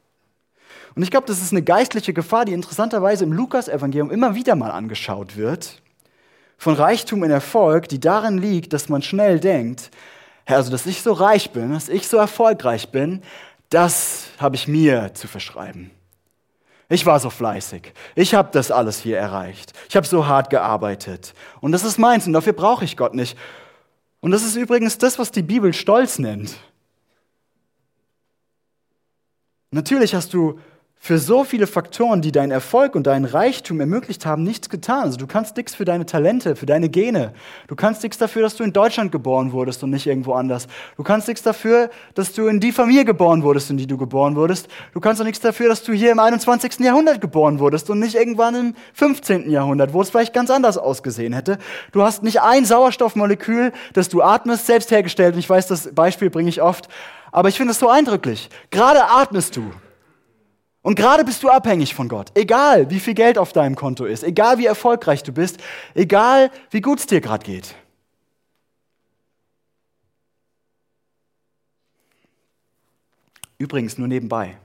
Und 0.95 1.03
ich 1.03 1.11
glaube, 1.11 1.27
das 1.27 1.43
ist 1.43 1.51
eine 1.51 1.61
geistliche 1.61 2.11
Gefahr, 2.11 2.43
die 2.43 2.53
interessanterweise 2.53 3.23
im 3.23 3.33
Lukas-Evangelium 3.33 4.09
immer 4.09 4.33
wieder 4.33 4.55
mal 4.55 4.71
angeschaut 4.71 5.37
wird. 5.37 5.79
Von 6.57 6.73
Reichtum 6.73 7.23
in 7.23 7.29
Erfolg, 7.29 7.87
die 7.87 7.99
darin 7.99 8.39
liegt, 8.39 8.73
dass 8.73 8.89
man 8.89 9.03
schnell 9.03 9.39
denkt, 9.39 9.91
also 10.47 10.71
dass 10.71 10.87
ich 10.87 11.03
so 11.03 11.13
reich 11.13 11.51
bin, 11.51 11.73
dass 11.73 11.87
ich 11.87 12.07
so 12.07 12.17
erfolgreich 12.17 12.89
bin, 12.89 13.21
das 13.69 14.25
habe 14.39 14.55
ich 14.55 14.67
mir 14.67 15.13
zu 15.13 15.27
verschreiben. 15.27 15.91
Ich 16.89 17.05
war 17.05 17.19
so 17.19 17.29
fleißig. 17.29 17.93
Ich 18.15 18.33
habe 18.33 18.49
das 18.51 18.71
alles 18.71 18.99
hier 18.99 19.19
erreicht. 19.19 19.73
Ich 19.87 19.95
habe 19.95 20.07
so 20.07 20.25
hart 20.25 20.49
gearbeitet. 20.49 21.35
Und 21.61 21.73
das 21.73 21.83
ist 21.83 21.99
meins 21.99 22.25
und 22.25 22.33
dafür 22.33 22.53
brauche 22.53 22.85
ich 22.85 22.97
Gott 22.97 23.13
nicht. 23.13 23.37
Und 24.25 24.31
das 24.31 24.43
ist 24.43 24.55
übrigens 24.55 24.97
das, 24.97 25.19
was 25.19 25.31
die 25.31 25.43
Bibel 25.43 25.71
Stolz 25.71 26.17
nennt. 26.17 26.57
Natürlich 29.69 30.15
hast 30.15 30.33
du 30.33 30.59
für 31.05 31.19
so 31.19 31.43
viele 31.43 31.67
Faktoren, 31.67 32.23
die 32.23 32.31
deinen 32.31 32.49
Erfolg 32.49 32.95
und 32.95 33.05
deinen 33.05 33.25
Reichtum 33.25 33.79
ermöglicht 33.79 34.25
haben, 34.25 34.41
nichts 34.41 34.69
getan. 34.69 35.03
Also 35.03 35.17
du 35.17 35.27
kannst 35.27 35.55
nichts 35.55 35.75
für 35.75 35.85
deine 35.85 36.07
Talente, 36.07 36.55
für 36.55 36.65
deine 36.65 36.89
Gene. 36.89 37.33
Du 37.67 37.75
kannst 37.75 38.01
nichts 38.01 38.17
dafür, 38.17 38.41
dass 38.41 38.55
du 38.55 38.63
in 38.63 38.73
Deutschland 38.73 39.11
geboren 39.11 39.51
wurdest 39.51 39.83
und 39.83 39.91
nicht 39.91 40.07
irgendwo 40.07 40.33
anders. 40.33 40.67
Du 40.97 41.03
kannst 41.03 41.27
nichts 41.27 41.43
dafür, 41.43 41.91
dass 42.15 42.33
du 42.33 42.47
in 42.47 42.59
die 42.59 42.71
Familie 42.71 43.05
geboren 43.05 43.43
wurdest, 43.43 43.69
in 43.69 43.77
die 43.77 43.85
du 43.85 43.97
geboren 43.97 44.35
wurdest. 44.35 44.67
Du 44.93 44.99
kannst 44.99 45.21
auch 45.21 45.25
nichts 45.25 45.41
dafür, 45.41 45.69
dass 45.69 45.83
du 45.83 45.93
hier 45.93 46.11
im 46.11 46.17
21. 46.17 46.79
Jahrhundert 46.79 47.21
geboren 47.21 47.59
wurdest 47.59 47.87
und 47.91 47.99
nicht 47.99 48.15
irgendwann 48.15 48.55
im 48.55 48.75
15. 48.93 49.51
Jahrhundert, 49.51 49.93
wo 49.93 50.01
es 50.01 50.09
vielleicht 50.09 50.33
ganz 50.33 50.49
anders 50.49 50.79
ausgesehen 50.79 51.33
hätte. 51.33 51.59
Du 51.91 52.01
hast 52.01 52.23
nicht 52.23 52.41
ein 52.41 52.65
Sauerstoffmolekül, 52.65 53.73
das 53.93 54.09
du 54.09 54.23
atmest, 54.23 54.65
selbst 54.65 54.89
hergestellt. 54.89 55.35
Und 55.35 55.39
ich 55.39 55.49
weiß, 55.49 55.67
das 55.67 55.93
Beispiel 55.93 56.31
bringe 56.31 56.49
ich 56.49 56.63
oft. 56.63 56.87
Aber 57.31 57.49
ich 57.49 57.57
finde 57.57 57.73
es 57.73 57.79
so 57.79 57.89
eindrücklich. 57.89 58.49
Gerade 58.71 59.03
atmest 59.03 59.55
du. 59.55 59.71
Und 60.85 60.93
gerade 60.93 61.25
bist 61.25 61.41
du 61.41 61.49
abhängig 61.49 61.95
von 61.95 62.07
Gott. 62.07 62.29
Egal, 62.35 62.91
wie 62.91 62.99
viel 62.99 63.15
Geld 63.15 63.39
auf 63.39 63.53
deinem 63.53 63.75
Konto 63.75 64.05
ist, 64.05 64.23
egal 64.23 64.59
wie 64.59 64.67
erfolgreich 64.67 65.23
du 65.23 65.31
bist, 65.31 65.57
egal 65.95 66.51
wie 66.69 66.79
gut 66.79 66.99
es 66.99 67.07
dir 67.07 67.21
gerade 67.21 67.43
geht. 67.43 67.73
Übrigens 73.57 73.97
nur 73.97 74.07
nebenbei. 74.07 74.57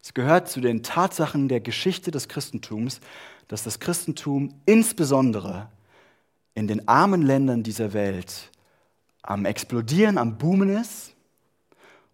Es 0.00 0.14
gehört 0.14 0.48
zu 0.48 0.60
den 0.60 0.84
Tatsachen 0.84 1.48
der 1.48 1.58
Geschichte 1.58 2.12
des 2.12 2.28
Christentums, 2.28 3.00
dass 3.48 3.64
das 3.64 3.80
Christentum 3.80 4.54
insbesondere 4.66 5.68
in 6.54 6.68
den 6.68 6.86
armen 6.86 7.22
Ländern 7.22 7.64
dieser 7.64 7.92
Welt 7.92 8.52
am 9.22 9.44
Explodieren, 9.46 10.16
am 10.16 10.38
Boomen 10.38 10.68
ist 10.68 11.12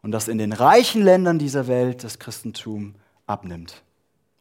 und 0.01 0.12
dass 0.12 0.27
in 0.27 0.38
den 0.38 0.55
reichen 0.55 1.03
Ländern 1.03 1.38
dieser 1.38 1.66
Welt 1.66 2.03
das 2.03 2.18
Christentum 2.18 2.94
abnimmt. 3.26 3.82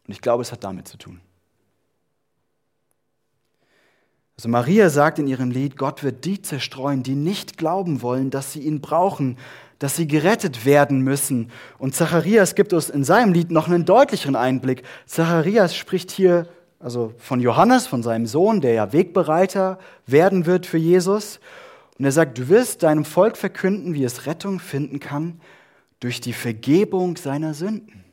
Und 0.08 0.13
ich 0.13 0.21
glaube, 0.21 0.41
es 0.41 0.52
hat 0.52 0.63
damit 0.63 0.88
zu 0.88 0.98
tun. 0.98 1.21
Also 4.38 4.50
Maria 4.50 4.89
sagt 4.89 5.17
in 5.19 5.28
ihrem 5.28 5.50
Lied, 5.50 5.78
Gott 5.78 6.04
wird 6.04 6.26
die 6.26 6.41
zerstreuen, 6.41 7.04
die 7.04 7.15
nicht 7.15 7.58
glauben 7.58 8.02
wollen, 8.02 8.32
dass 8.32 8.52
sie 8.52 8.60
ihn 8.60 8.82
brauchen, 8.82 9.38
dass 9.80 9.95
sie 9.95 10.08
gerettet 10.08 10.65
werden 10.65 11.02
müssen. 11.02 11.52
Und 11.78 11.95
Zacharias 11.95 12.56
gibt 12.56 12.74
uns 12.74 12.89
in 12.89 13.04
seinem 13.04 13.34
Lied 13.34 13.52
noch 13.52 13.67
einen 13.67 13.86
deutlicheren 13.86 14.36
Einblick. 14.36 14.84
Zacharias 15.06 15.76
spricht 15.76 16.12
hier 16.12 16.48
also 16.80 17.13
von 17.17 17.39
Johannes, 17.39 17.88
von 17.88 18.04
seinem 18.04 18.28
Sohn, 18.28 18.62
der 18.62 18.74
ja 18.74 18.93
Wegbereiter 18.93 19.80
werden 20.06 20.45
wird 20.45 20.65
für 20.65 20.78
Jesus. 20.78 21.39
Und 21.98 22.06
er 22.06 22.12
sagt, 22.12 22.38
du 22.38 22.48
wirst 22.50 22.84
deinem 22.84 23.06
Volk 23.06 23.38
verkünden, 23.38 23.95
wie 23.95 24.04
es 24.04 24.28
Rettung 24.28 24.60
finden 24.60 25.00
kann 25.00 25.41
durch 26.00 26.21
die 26.21 26.34
Vergebung 26.34 27.17
seiner 27.17 27.54
Sünden. 27.54 28.05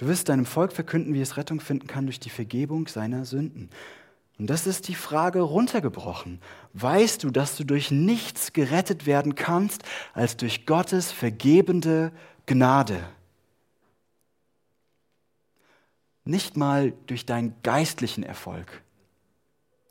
Du 0.00 0.06
wirst 0.08 0.30
deinem 0.30 0.46
Volk 0.46 0.72
verkünden, 0.72 1.12
wie 1.12 1.20
es 1.20 1.36
Rettung 1.36 1.60
finden 1.60 1.86
kann 1.86 2.06
durch 2.06 2.18
die 2.18 2.30
Vergebung 2.30 2.88
seiner 2.88 3.26
Sünden. 3.26 3.68
Und 4.38 4.48
das 4.48 4.66
ist 4.66 4.88
die 4.88 4.94
Frage 4.94 5.42
runtergebrochen. 5.42 6.40
Weißt 6.72 7.22
du, 7.22 7.30
dass 7.30 7.58
du 7.58 7.64
durch 7.64 7.90
nichts 7.90 8.54
gerettet 8.54 9.04
werden 9.04 9.34
kannst 9.34 9.82
als 10.14 10.38
durch 10.38 10.64
Gottes 10.64 11.12
vergebende 11.12 12.12
Gnade? 12.46 13.06
Nicht 16.24 16.56
mal 16.56 16.94
durch 17.06 17.26
deinen 17.26 17.52
geistlichen 17.62 18.22
Erfolg. 18.22 18.82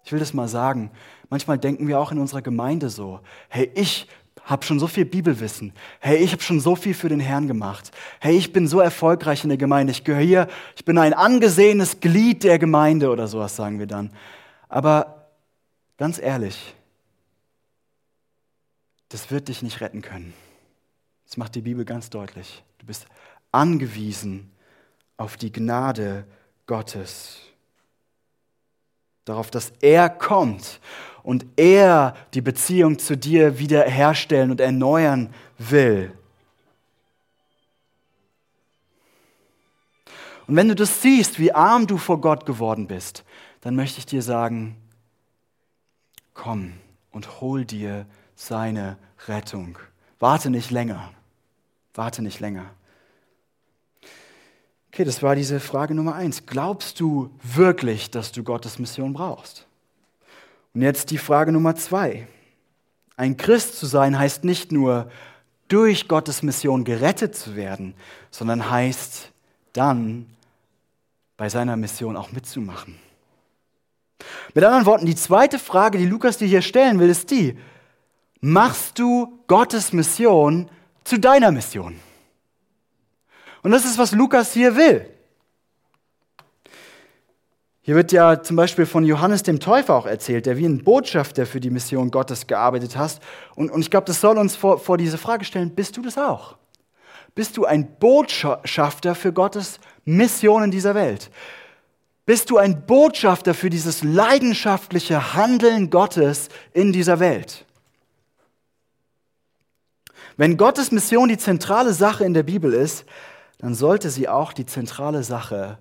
Ich 0.04 0.12
will 0.12 0.20
das 0.20 0.34
mal 0.34 0.48
sagen. 0.48 0.90
Manchmal 1.30 1.60
denken 1.60 1.88
wir 1.88 2.00
auch 2.00 2.12
in 2.12 2.18
unserer 2.18 2.42
Gemeinde 2.42 2.90
so, 2.90 3.20
hey, 3.48 3.72
ich 3.76 4.08
habe 4.46 4.66
schon 4.66 4.80
so 4.80 4.88
viel 4.88 5.06
Bibelwissen. 5.06 5.74
Hey, 6.00 6.18
ich 6.18 6.32
habe 6.32 6.42
schon 6.42 6.60
so 6.60 6.76
viel 6.76 6.94
für 6.94 7.10
den 7.10 7.20
Herrn 7.20 7.48
gemacht. 7.48 7.92
Hey, 8.20 8.38
ich 8.38 8.54
bin 8.54 8.68
so 8.68 8.80
erfolgreich 8.80 9.44
in 9.44 9.50
der 9.50 9.58
Gemeinde. 9.58 9.92
Ich 9.92 10.04
gehöre 10.04 10.22
hier, 10.22 10.48
ich 10.76 10.86
bin 10.86 10.98
ein 10.98 11.14
angesehenes 11.14 12.00
Glied 12.00 12.44
der 12.44 12.60
Gemeinde 12.60 13.10
oder 13.10 13.28
sowas 13.28 13.56
sagen 13.56 13.80
wir 13.80 13.88
dann. 13.88 14.12
Aber 14.68 15.28
ganz 15.98 16.20
ehrlich, 16.20 16.76
das 19.10 19.32
wird 19.32 19.48
dich 19.48 19.62
nicht 19.62 19.82
retten 19.82 20.02
können. 20.02 20.34
Das 21.26 21.38
macht 21.38 21.56
die 21.56 21.62
Bibel 21.62 21.86
ganz 21.86 22.10
deutlich. 22.10 22.64
Du 22.80 22.86
bist 22.86 23.06
angewiesen 23.52 24.52
auf 25.18 25.38
die 25.38 25.52
Gnade 25.52 26.26
Gottes. 26.66 27.49
Darauf, 29.26 29.52
dass 29.52 29.72
er 29.82 30.10
kommt 30.10 30.80
und 31.24 31.46
er 31.58 32.16
die 32.34 32.42
Beziehung 32.42 32.98
zu 33.00 33.16
dir 33.16 33.60
wiederherstellen 33.60 34.52
und 34.52 34.62
erneuern 34.62 35.34
will. 35.58 36.12
Und 40.48 40.56
wenn 40.56 40.68
du 40.68 40.76
das 40.76 41.04
siehst, 41.04 41.38
wie 41.38 41.54
arm 41.54 41.86
du 41.86 41.98
vor 41.98 42.20
Gott 42.22 42.46
geworden 42.48 42.88
bist, 42.88 43.24
dann 43.62 43.76
möchte 43.76 44.00
ich 44.00 44.08
dir 44.08 44.24
sagen, 44.24 44.76
komm 46.34 46.74
und 47.12 47.42
hol 47.42 47.66
dir 47.66 48.08
seine 48.36 48.98
Rettung. 49.28 49.78
Warte 50.18 50.50
nicht 50.50 50.72
länger. 50.72 51.12
Warte 51.94 52.24
nicht 52.24 52.40
länger. 52.40 52.66
Okay, 54.92 55.04
das 55.04 55.22
war 55.22 55.36
diese 55.36 55.60
Frage 55.60 55.94
Nummer 55.94 56.16
eins. 56.16 56.46
Glaubst 56.46 57.00
du 57.00 57.30
wirklich, 57.44 58.10
dass 58.10 58.32
du 58.32 58.44
Gottes 58.44 58.80
Mission 58.80 59.14
brauchst? 59.14 59.68
Und 60.74 60.82
jetzt 60.82 61.12
die 61.12 61.18
Frage 61.18 61.52
Nummer 61.52 61.76
zwei. 61.76 62.28
Ein 63.16 63.38
Christ 63.38 63.78
zu 63.78 63.86
sein 63.86 64.18
heißt 64.18 64.44
nicht 64.44 64.72
nur 64.72 65.12
durch 65.68 66.08
Gottes 66.08 66.42
Mission 66.42 66.84
gerettet 66.84 67.36
zu 67.36 67.56
werden, 67.56 67.94
sondern 68.32 68.70
heißt 68.70 69.32
dann 69.74 70.26
bei 71.38 71.50
seiner 71.50 71.76
Mission 71.76 72.18
auch 72.18 72.32
mitzumachen. 72.32 72.96
Mit 74.54 74.64
anderen 74.64 74.86
Worten, 74.86 75.06
die 75.06 75.16
zweite 75.16 75.60
Frage, 75.60 75.98
die 75.98 76.06
Lukas 76.06 76.38
dir 76.38 76.48
hier 76.48 76.62
stellen 76.62 77.00
will, 77.00 77.10
ist 77.10 77.32
die, 77.32 77.58
machst 78.42 78.98
du 79.00 79.40
Gottes 79.48 79.94
Mission 79.94 80.70
zu 81.04 81.20
deiner 81.20 81.52
Mission? 81.52 82.00
Und 83.62 83.72
das 83.72 83.86
ist, 83.86 83.98
was 83.98 84.12
Lukas 84.12 84.54
hier 84.54 84.76
will. 84.76 85.06
Hier 87.82 87.96
wird 87.96 88.12
ja 88.12 88.44
zum 88.44 88.56
Beispiel 88.56 88.86
von 88.86 89.04
Johannes 89.04 89.42
dem 89.42 89.60
Täufer 89.60 89.96
auch 89.96 90.06
erzählt, 90.06 90.46
der 90.46 90.58
wie 90.58 90.66
ein 90.66 90.84
Botschafter 90.84 91.46
für 91.46 91.60
die 91.60 91.72
Mission 91.72 92.12
Gottes 92.12 92.46
gearbeitet 92.46 92.96
hat. 92.96 93.20
Und, 93.56 93.72
und 93.72 93.82
ich 93.82 93.90
glaube, 93.90 94.06
das 94.06 94.22
soll 94.22 94.38
uns 94.38 94.56
vor, 94.56 94.80
vor 94.80 94.98
diese 94.98 95.18
Frage 95.18 95.44
stellen, 95.44 95.74
bist 95.74 95.98
du 95.98 96.02
das 96.02 96.18
auch? 96.18 96.58
Bist 97.34 97.58
du 97.58 97.66
ein 97.66 97.96
Botschafter 98.00 99.16
für 99.16 99.34
Gottes 99.34 99.80
Mission 100.06 100.64
in 100.64 100.72
dieser 100.72 100.94
Welt? 100.94 101.32
Bist 102.26 102.52
du 102.52 102.58
ein 102.58 102.86
Botschafter 102.86 103.56
für 103.56 103.72
dieses 103.72 104.04
leidenschaftliche 104.04 105.34
Handeln 105.34 105.90
Gottes 105.90 106.50
in 106.74 106.94
dieser 106.94 107.20
Welt? 107.20 107.66
Wenn 110.38 110.58
Gottes 110.58 110.92
Mission 110.92 111.28
die 111.28 111.40
zentrale 111.40 111.94
Sache 111.94 112.24
in 112.24 112.36
der 112.36 112.44
Bibel 112.44 112.72
ist, 112.74 113.06
dann 113.60 113.76
sollte 113.76 114.10
sie 114.10 114.28
auch 114.28 114.52
die 114.52 114.66
zentrale 114.66 115.24
Sache 115.24 115.78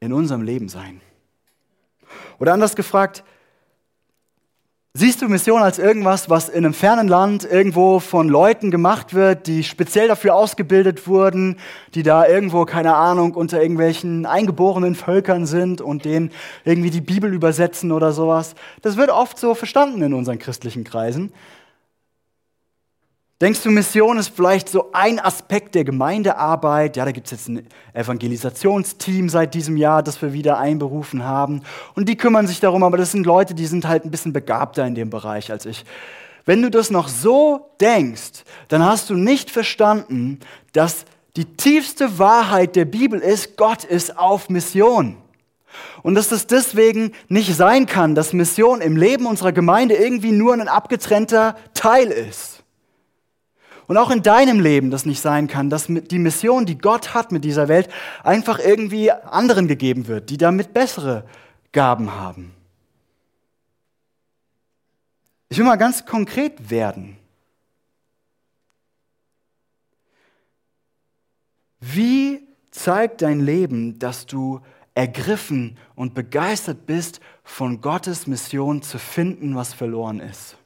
in 0.00 0.12
unserem 0.12 0.42
Leben 0.42 0.68
sein. 0.68 1.00
Oder 2.38 2.54
anders 2.54 2.74
gefragt, 2.74 3.22
Siehst 4.94 5.22
du 5.22 5.28
Mission 5.28 5.62
als 5.62 5.78
irgendwas, 5.78 6.28
was 6.28 6.50
in 6.50 6.66
einem 6.66 6.74
fernen 6.74 7.08
Land 7.08 7.50
irgendwo 7.50 7.98
von 7.98 8.28
Leuten 8.28 8.70
gemacht 8.70 9.14
wird, 9.14 9.46
die 9.46 9.64
speziell 9.64 10.06
dafür 10.06 10.34
ausgebildet 10.34 11.06
wurden, 11.06 11.56
die 11.94 12.02
da 12.02 12.26
irgendwo, 12.26 12.66
keine 12.66 12.94
Ahnung, 12.94 13.32
unter 13.32 13.62
irgendwelchen 13.62 14.26
eingeborenen 14.26 14.94
Völkern 14.94 15.46
sind 15.46 15.80
und 15.80 16.04
denen 16.04 16.30
irgendwie 16.66 16.90
die 16.90 17.00
Bibel 17.00 17.32
übersetzen 17.32 17.90
oder 17.90 18.12
sowas? 18.12 18.54
Das 18.82 18.98
wird 18.98 19.08
oft 19.08 19.38
so 19.38 19.54
verstanden 19.54 20.02
in 20.02 20.12
unseren 20.12 20.38
christlichen 20.38 20.84
Kreisen. 20.84 21.32
Denkst 23.42 23.64
du, 23.64 23.70
Mission 23.72 24.18
ist 24.18 24.36
vielleicht 24.36 24.68
so 24.68 24.90
ein 24.92 25.18
Aspekt 25.18 25.74
der 25.74 25.82
Gemeindearbeit? 25.82 26.96
Ja, 26.96 27.04
da 27.04 27.10
gibt 27.10 27.26
es 27.26 27.32
jetzt 27.32 27.48
ein 27.48 27.66
Evangelisationsteam 27.92 29.28
seit 29.28 29.54
diesem 29.54 29.76
Jahr, 29.76 30.04
das 30.04 30.22
wir 30.22 30.32
wieder 30.32 30.58
einberufen 30.58 31.24
haben. 31.24 31.62
Und 31.96 32.08
die 32.08 32.16
kümmern 32.16 32.46
sich 32.46 32.60
darum, 32.60 32.84
aber 32.84 32.98
das 32.98 33.10
sind 33.10 33.26
Leute, 33.26 33.54
die 33.54 33.66
sind 33.66 33.88
halt 33.88 34.04
ein 34.04 34.12
bisschen 34.12 34.32
begabter 34.32 34.86
in 34.86 34.94
dem 34.94 35.10
Bereich 35.10 35.50
als 35.50 35.66
ich. 35.66 35.84
Wenn 36.44 36.62
du 36.62 36.70
das 36.70 36.92
noch 36.92 37.08
so 37.08 37.72
denkst, 37.80 38.44
dann 38.68 38.84
hast 38.84 39.10
du 39.10 39.14
nicht 39.14 39.50
verstanden, 39.50 40.38
dass 40.72 41.04
die 41.34 41.56
tiefste 41.56 42.20
Wahrheit 42.20 42.76
der 42.76 42.84
Bibel 42.84 43.18
ist, 43.18 43.56
Gott 43.56 43.82
ist 43.82 44.18
auf 44.18 44.50
Mission. 44.50 45.16
Und 46.04 46.14
dass 46.14 46.30
es 46.30 46.46
deswegen 46.46 47.10
nicht 47.26 47.56
sein 47.56 47.86
kann, 47.86 48.14
dass 48.14 48.32
Mission 48.32 48.80
im 48.80 48.96
Leben 48.96 49.26
unserer 49.26 49.50
Gemeinde 49.50 49.96
irgendwie 49.96 50.30
nur 50.30 50.52
ein 50.52 50.68
abgetrennter 50.68 51.56
Teil 51.74 52.06
ist. 52.06 52.61
Und 53.86 53.96
auch 53.96 54.10
in 54.10 54.22
deinem 54.22 54.60
Leben 54.60 54.90
das 54.90 55.06
nicht 55.06 55.20
sein 55.20 55.48
kann, 55.48 55.70
dass 55.70 55.86
die 55.88 56.18
Mission, 56.18 56.66
die 56.66 56.78
Gott 56.78 57.14
hat 57.14 57.32
mit 57.32 57.44
dieser 57.44 57.68
Welt, 57.68 57.88
einfach 58.22 58.58
irgendwie 58.58 59.10
anderen 59.10 59.68
gegeben 59.68 60.06
wird, 60.06 60.30
die 60.30 60.36
damit 60.36 60.72
bessere 60.72 61.24
Gaben 61.72 62.14
haben. 62.14 62.54
Ich 65.48 65.58
will 65.58 65.64
mal 65.64 65.76
ganz 65.76 66.06
konkret 66.06 66.70
werden. 66.70 67.18
Wie 71.80 72.46
zeigt 72.70 73.22
dein 73.22 73.40
Leben, 73.40 73.98
dass 73.98 74.24
du 74.24 74.60
ergriffen 74.94 75.76
und 75.94 76.14
begeistert 76.14 76.86
bist, 76.86 77.20
von 77.44 77.80
Gottes 77.80 78.26
Mission 78.26 78.82
zu 78.82 78.98
finden, 78.98 79.56
was 79.56 79.74
verloren 79.74 80.20
ist? 80.20 80.56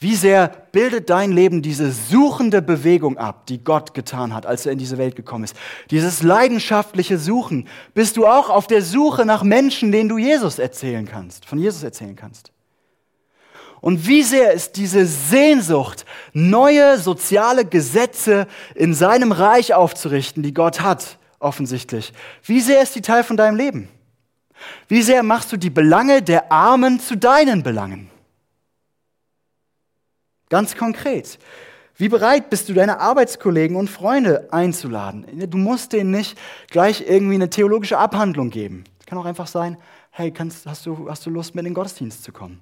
Wie 0.00 0.14
sehr 0.14 0.48
bildet 0.70 1.10
dein 1.10 1.32
Leben 1.32 1.60
diese 1.60 1.90
suchende 1.90 2.62
Bewegung 2.62 3.18
ab, 3.18 3.46
die 3.46 3.64
Gott 3.64 3.94
getan 3.94 4.32
hat, 4.32 4.46
als 4.46 4.64
er 4.64 4.70
in 4.70 4.78
diese 4.78 4.96
Welt 4.96 5.16
gekommen 5.16 5.42
ist? 5.42 5.56
Dieses 5.90 6.22
leidenschaftliche 6.22 7.18
Suchen. 7.18 7.66
Bist 7.94 8.16
du 8.16 8.24
auch 8.24 8.48
auf 8.48 8.68
der 8.68 8.82
Suche 8.82 9.26
nach 9.26 9.42
Menschen, 9.42 9.90
denen 9.90 10.08
du 10.08 10.16
Jesus 10.16 10.60
erzählen 10.60 11.04
kannst, 11.04 11.46
von 11.46 11.58
Jesus 11.58 11.82
erzählen 11.82 12.14
kannst? 12.14 12.52
Und 13.80 14.06
wie 14.06 14.22
sehr 14.22 14.52
ist 14.52 14.76
diese 14.76 15.04
Sehnsucht, 15.04 16.04
neue 16.32 16.98
soziale 16.98 17.64
Gesetze 17.64 18.46
in 18.76 18.94
seinem 18.94 19.32
Reich 19.32 19.74
aufzurichten, 19.74 20.44
die 20.44 20.54
Gott 20.54 20.80
hat, 20.80 21.18
offensichtlich? 21.40 22.12
Wie 22.44 22.60
sehr 22.60 22.82
ist 22.82 22.94
die 22.94 23.02
Teil 23.02 23.24
von 23.24 23.36
deinem 23.36 23.56
Leben? 23.56 23.88
Wie 24.86 25.02
sehr 25.02 25.24
machst 25.24 25.50
du 25.52 25.56
die 25.56 25.70
Belange 25.70 26.22
der 26.22 26.52
Armen 26.52 27.00
zu 27.00 27.16
deinen 27.16 27.64
Belangen? 27.64 28.10
Ganz 30.48 30.76
konkret. 30.76 31.38
Wie 31.96 32.08
bereit 32.08 32.48
bist 32.48 32.68
du, 32.68 32.74
deine 32.74 33.00
Arbeitskollegen 33.00 33.76
und 33.76 33.90
Freunde 33.90 34.48
einzuladen? 34.52 35.26
Du 35.50 35.58
musst 35.58 35.92
denen 35.92 36.12
nicht 36.12 36.38
gleich 36.70 37.04
irgendwie 37.08 37.34
eine 37.34 37.50
theologische 37.50 37.98
Abhandlung 37.98 38.50
geben. 38.50 38.84
Es 39.00 39.06
kann 39.06 39.18
auch 39.18 39.24
einfach 39.24 39.48
sein, 39.48 39.76
hey, 40.10 40.30
kannst, 40.30 40.66
hast, 40.66 40.86
du, 40.86 41.10
hast 41.10 41.26
du 41.26 41.30
Lust, 41.30 41.54
mit 41.54 41.62
in 41.62 41.70
den 41.70 41.74
Gottesdienst 41.74 42.22
zu 42.22 42.32
kommen? 42.32 42.60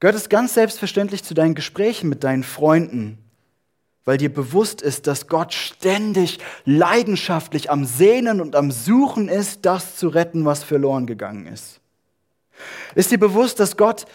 Gehört 0.00 0.16
es 0.16 0.28
ganz 0.28 0.54
selbstverständlich 0.54 1.22
zu 1.22 1.34
deinen 1.34 1.54
Gesprächen 1.54 2.08
mit 2.08 2.24
deinen 2.24 2.42
Freunden, 2.42 3.18
weil 4.04 4.18
dir 4.18 4.32
bewusst 4.32 4.82
ist, 4.82 5.06
dass 5.06 5.28
Gott 5.28 5.52
ständig 5.52 6.38
leidenschaftlich 6.64 7.70
am 7.70 7.84
Sehnen 7.84 8.40
und 8.40 8.56
am 8.56 8.70
Suchen 8.70 9.28
ist, 9.28 9.64
das 9.64 9.96
zu 9.96 10.08
retten, 10.08 10.44
was 10.44 10.64
verloren 10.64 11.06
gegangen 11.06 11.46
ist. 11.46 11.80
Ist 12.94 13.10
dir 13.10 13.18
bewusst, 13.18 13.60
dass 13.60 13.76
Gott 13.76 14.06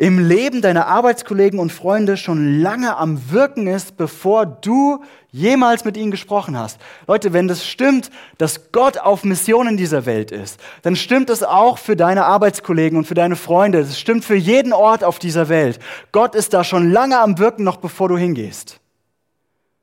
im 0.00 0.18
Leben 0.18 0.62
deiner 0.62 0.86
Arbeitskollegen 0.86 1.58
und 1.58 1.72
Freunde 1.72 2.16
schon 2.16 2.62
lange 2.62 2.96
am 2.96 3.30
Wirken 3.30 3.66
ist, 3.66 3.98
bevor 3.98 4.46
du 4.46 5.04
jemals 5.30 5.84
mit 5.84 5.98
ihnen 5.98 6.10
gesprochen 6.10 6.58
hast. 6.58 6.80
Leute, 7.06 7.34
wenn 7.34 7.48
das 7.48 7.66
stimmt, 7.66 8.10
dass 8.38 8.72
Gott 8.72 8.96
auf 8.96 9.24
Mission 9.24 9.68
in 9.68 9.76
dieser 9.76 10.06
Welt 10.06 10.30
ist, 10.30 10.58
dann 10.80 10.96
stimmt 10.96 11.28
es 11.28 11.42
auch 11.42 11.76
für 11.76 11.96
deine 11.96 12.24
Arbeitskollegen 12.24 12.96
und 12.96 13.04
für 13.04 13.14
deine 13.14 13.36
Freunde. 13.36 13.80
Das 13.80 14.00
stimmt 14.00 14.24
für 14.24 14.36
jeden 14.36 14.72
Ort 14.72 15.04
auf 15.04 15.18
dieser 15.18 15.50
Welt. 15.50 15.78
Gott 16.12 16.34
ist 16.34 16.54
da 16.54 16.64
schon 16.64 16.90
lange 16.90 17.18
am 17.18 17.38
Wirken, 17.38 17.64
noch 17.64 17.76
bevor 17.76 18.08
du 18.08 18.16
hingehst. 18.16 18.80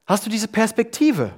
Hast 0.08 0.26
du 0.26 0.32
diese 0.32 0.48
Perspektive? 0.48 1.30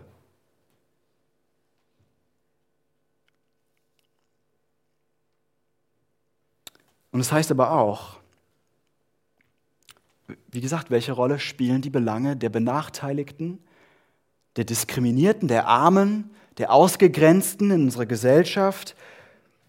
Und 7.12 7.20
es 7.22 7.28
das 7.28 7.34
heißt 7.34 7.52
aber 7.52 7.72
auch, 7.72 8.18
wie 10.52 10.62
gesagt, 10.62 10.92
welche 10.92 11.12
Rolle 11.12 11.40
spielen 11.40 11.82
die 11.82 11.90
Belange 11.90 12.36
der 12.36 12.50
Benachteiligten, 12.50 13.60
der 14.56 14.66
Diskriminierten, 14.66 15.48
der 15.48 15.68
Armen, 15.68 16.32
der 16.58 16.72
Ausgegrenzten 16.72 17.72
in 17.72 17.84
unserer 17.84 18.06
Gesellschaft? 18.06 18.96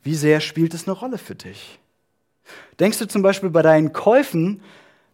Wie 0.03 0.15
sehr 0.15 0.41
spielt 0.41 0.75
es 0.75 0.87
eine 0.87 0.97
Rolle 0.97 1.19
für 1.19 1.35
dich? 1.35 1.79
Denkst 2.79 2.99
du 2.99 3.07
zum 3.07 3.23
Beispiel 3.23 3.51
bei 3.51 3.63
deinen 3.63 3.93
Käufen 3.93 4.63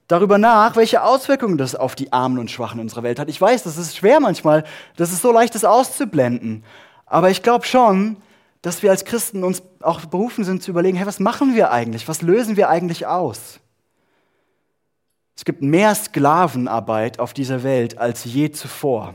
darüber 0.09 0.39
nach, 0.39 0.77
welche 0.77 1.03
Auswirkungen 1.03 1.59
das 1.59 1.75
auf 1.75 1.95
die 1.95 2.13
Armen 2.13 2.39
und 2.39 2.51
Schwachen 2.51 2.81
unserer 2.81 3.03
Welt 3.03 3.19
hat? 3.19 3.29
Ich 3.29 3.41
weiß, 3.41 3.65
das 3.65 3.77
ist 3.77 3.97
schwer 3.97 4.21
manchmal, 4.21 4.65
das 4.97 5.13
ist 5.13 5.23
so 5.23 5.33
leicht, 5.33 5.55
das 5.55 5.65
auszublenden. 5.65 6.65
Aber 7.05 7.31
ich 7.31 7.43
glaube 7.43 7.67
schon, 7.67 8.17
dass 8.67 8.83
wir 8.83 8.91
als 8.91 9.05
Christen 9.05 9.45
uns 9.45 9.63
auch 9.79 10.05
berufen 10.07 10.43
sind 10.43 10.61
zu 10.61 10.73
überlegen, 10.73 10.97
hey, 10.97 11.07
was 11.07 11.21
machen 11.21 11.55
wir 11.55 11.71
eigentlich? 11.71 12.09
Was 12.09 12.21
lösen 12.21 12.57
wir 12.57 12.69
eigentlich 12.69 13.07
aus? 13.07 13.61
Es 15.37 15.45
gibt 15.45 15.63
mehr 15.63 15.95
Sklavenarbeit 15.95 17.21
auf 17.21 17.33
dieser 17.33 17.63
Welt 17.63 17.97
als 17.97 18.25
je 18.25 18.51
zuvor, 18.51 19.15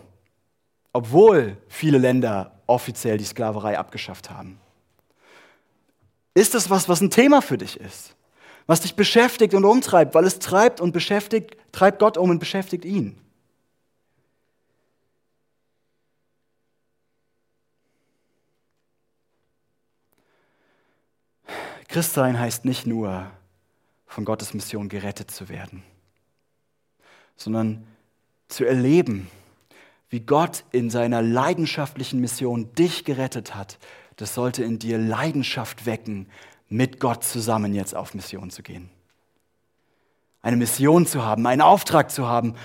obwohl 0.94 1.58
viele 1.68 1.98
Länder 1.98 2.62
offiziell 2.66 3.18
die 3.18 3.26
Sklaverei 3.26 3.78
abgeschafft 3.78 4.30
haben. 4.30 4.58
Ist 6.34 6.54
das 6.54 6.70
was, 6.70 6.88
was 6.88 7.02
ein 7.02 7.12
Thema 7.12 7.42
für 7.42 7.58
dich 7.58 7.78
ist? 7.78 8.16
Was 8.68 8.80
dich 8.80 8.96
beschäftigt 8.96 9.54
und 9.54 9.66
umtreibt, 9.66 10.16
weil 10.16 10.24
es 10.24 10.40
treibt 10.40 10.80
und 10.80 10.94
beschäftigt, 10.94 11.58
treibt 11.74 12.00
Gott 12.00 12.18
um 12.18 12.30
und 12.30 12.40
beschäftigt 12.40 12.86
ihn. 12.86 13.18
Christsein 21.92 22.40
heißt 22.40 22.64
nicht 22.64 22.88
nur, 22.88 23.30
von 24.08 24.24
Gottes 24.24 24.54
Mission 24.54 24.88
gerettet 24.88 25.30
zu 25.30 25.50
werden, 25.50 25.84
sondern 27.36 27.86
zu 28.48 28.64
erleben, 28.64 29.30
wie 30.10 30.22
Gott 30.22 30.64
in 30.72 30.90
seiner 30.90 31.22
leidenschaftlichen 31.22 32.22
Mission 32.22 32.74
dich 32.76 33.04
gerettet 33.04 33.56
hat. 33.56 33.78
Das 34.16 34.34
sollte 34.34 34.64
in 34.64 34.80
dir 34.80 34.98
Leidenschaft 34.98 35.86
wecken, 35.86 36.28
mit 36.70 37.02
Gott 37.02 37.26
zusammen 37.26 37.74
jetzt 37.74 37.94
auf 37.94 38.14
Mission 38.14 38.52
zu 38.52 38.64
gehen. 38.64 38.90
Eine 40.42 40.56
Mission 40.56 41.06
zu 41.06 41.26
haben, 41.26 41.46
einen 41.46 41.62
Auftrag 41.62 42.10
zu 42.10 42.26
haben, 42.26 42.56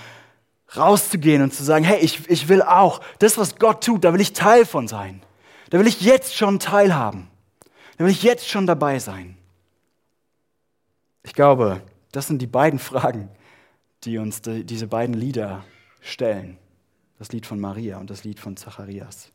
rauszugehen 0.77 1.41
und 1.41 1.53
zu 1.53 1.65
sagen, 1.65 1.83
hey, 1.83 1.99
ich, 1.99 2.29
ich 2.29 2.47
will 2.47 2.61
auch, 2.61 3.01
das, 3.19 3.37
was 3.37 3.57
Gott 3.57 3.83
tut, 3.83 4.05
da 4.05 4.13
will 4.13 4.21
ich 4.21 4.31
Teil 4.31 4.65
von 4.65 4.87
sein. 4.87 5.21
Da 5.69 5.79
will 5.79 5.87
ich 5.87 5.99
jetzt 5.99 6.33
schon 6.33 6.59
teilhaben. 6.59 7.27
Da 7.97 8.05
will 8.05 8.11
ich 8.11 8.23
jetzt 8.23 8.47
schon 8.47 8.67
dabei 8.67 8.99
sein. 8.99 9.37
Ich 11.23 11.33
glaube, 11.33 11.81
das 12.11 12.27
sind 12.27 12.41
die 12.41 12.47
beiden 12.47 12.79
Fragen, 12.79 13.29
die 14.03 14.17
uns 14.17 14.41
die, 14.41 14.63
diese 14.63 14.87
beiden 14.87 15.15
Lieder 15.15 15.65
stellen. 15.99 16.57
Das 17.17 17.31
Lied 17.31 17.47
von 17.47 17.59
Maria 17.59 17.97
und 17.97 18.09
das 18.09 18.23
Lied 18.23 18.39
von 18.39 18.55
Zacharias. 18.55 19.31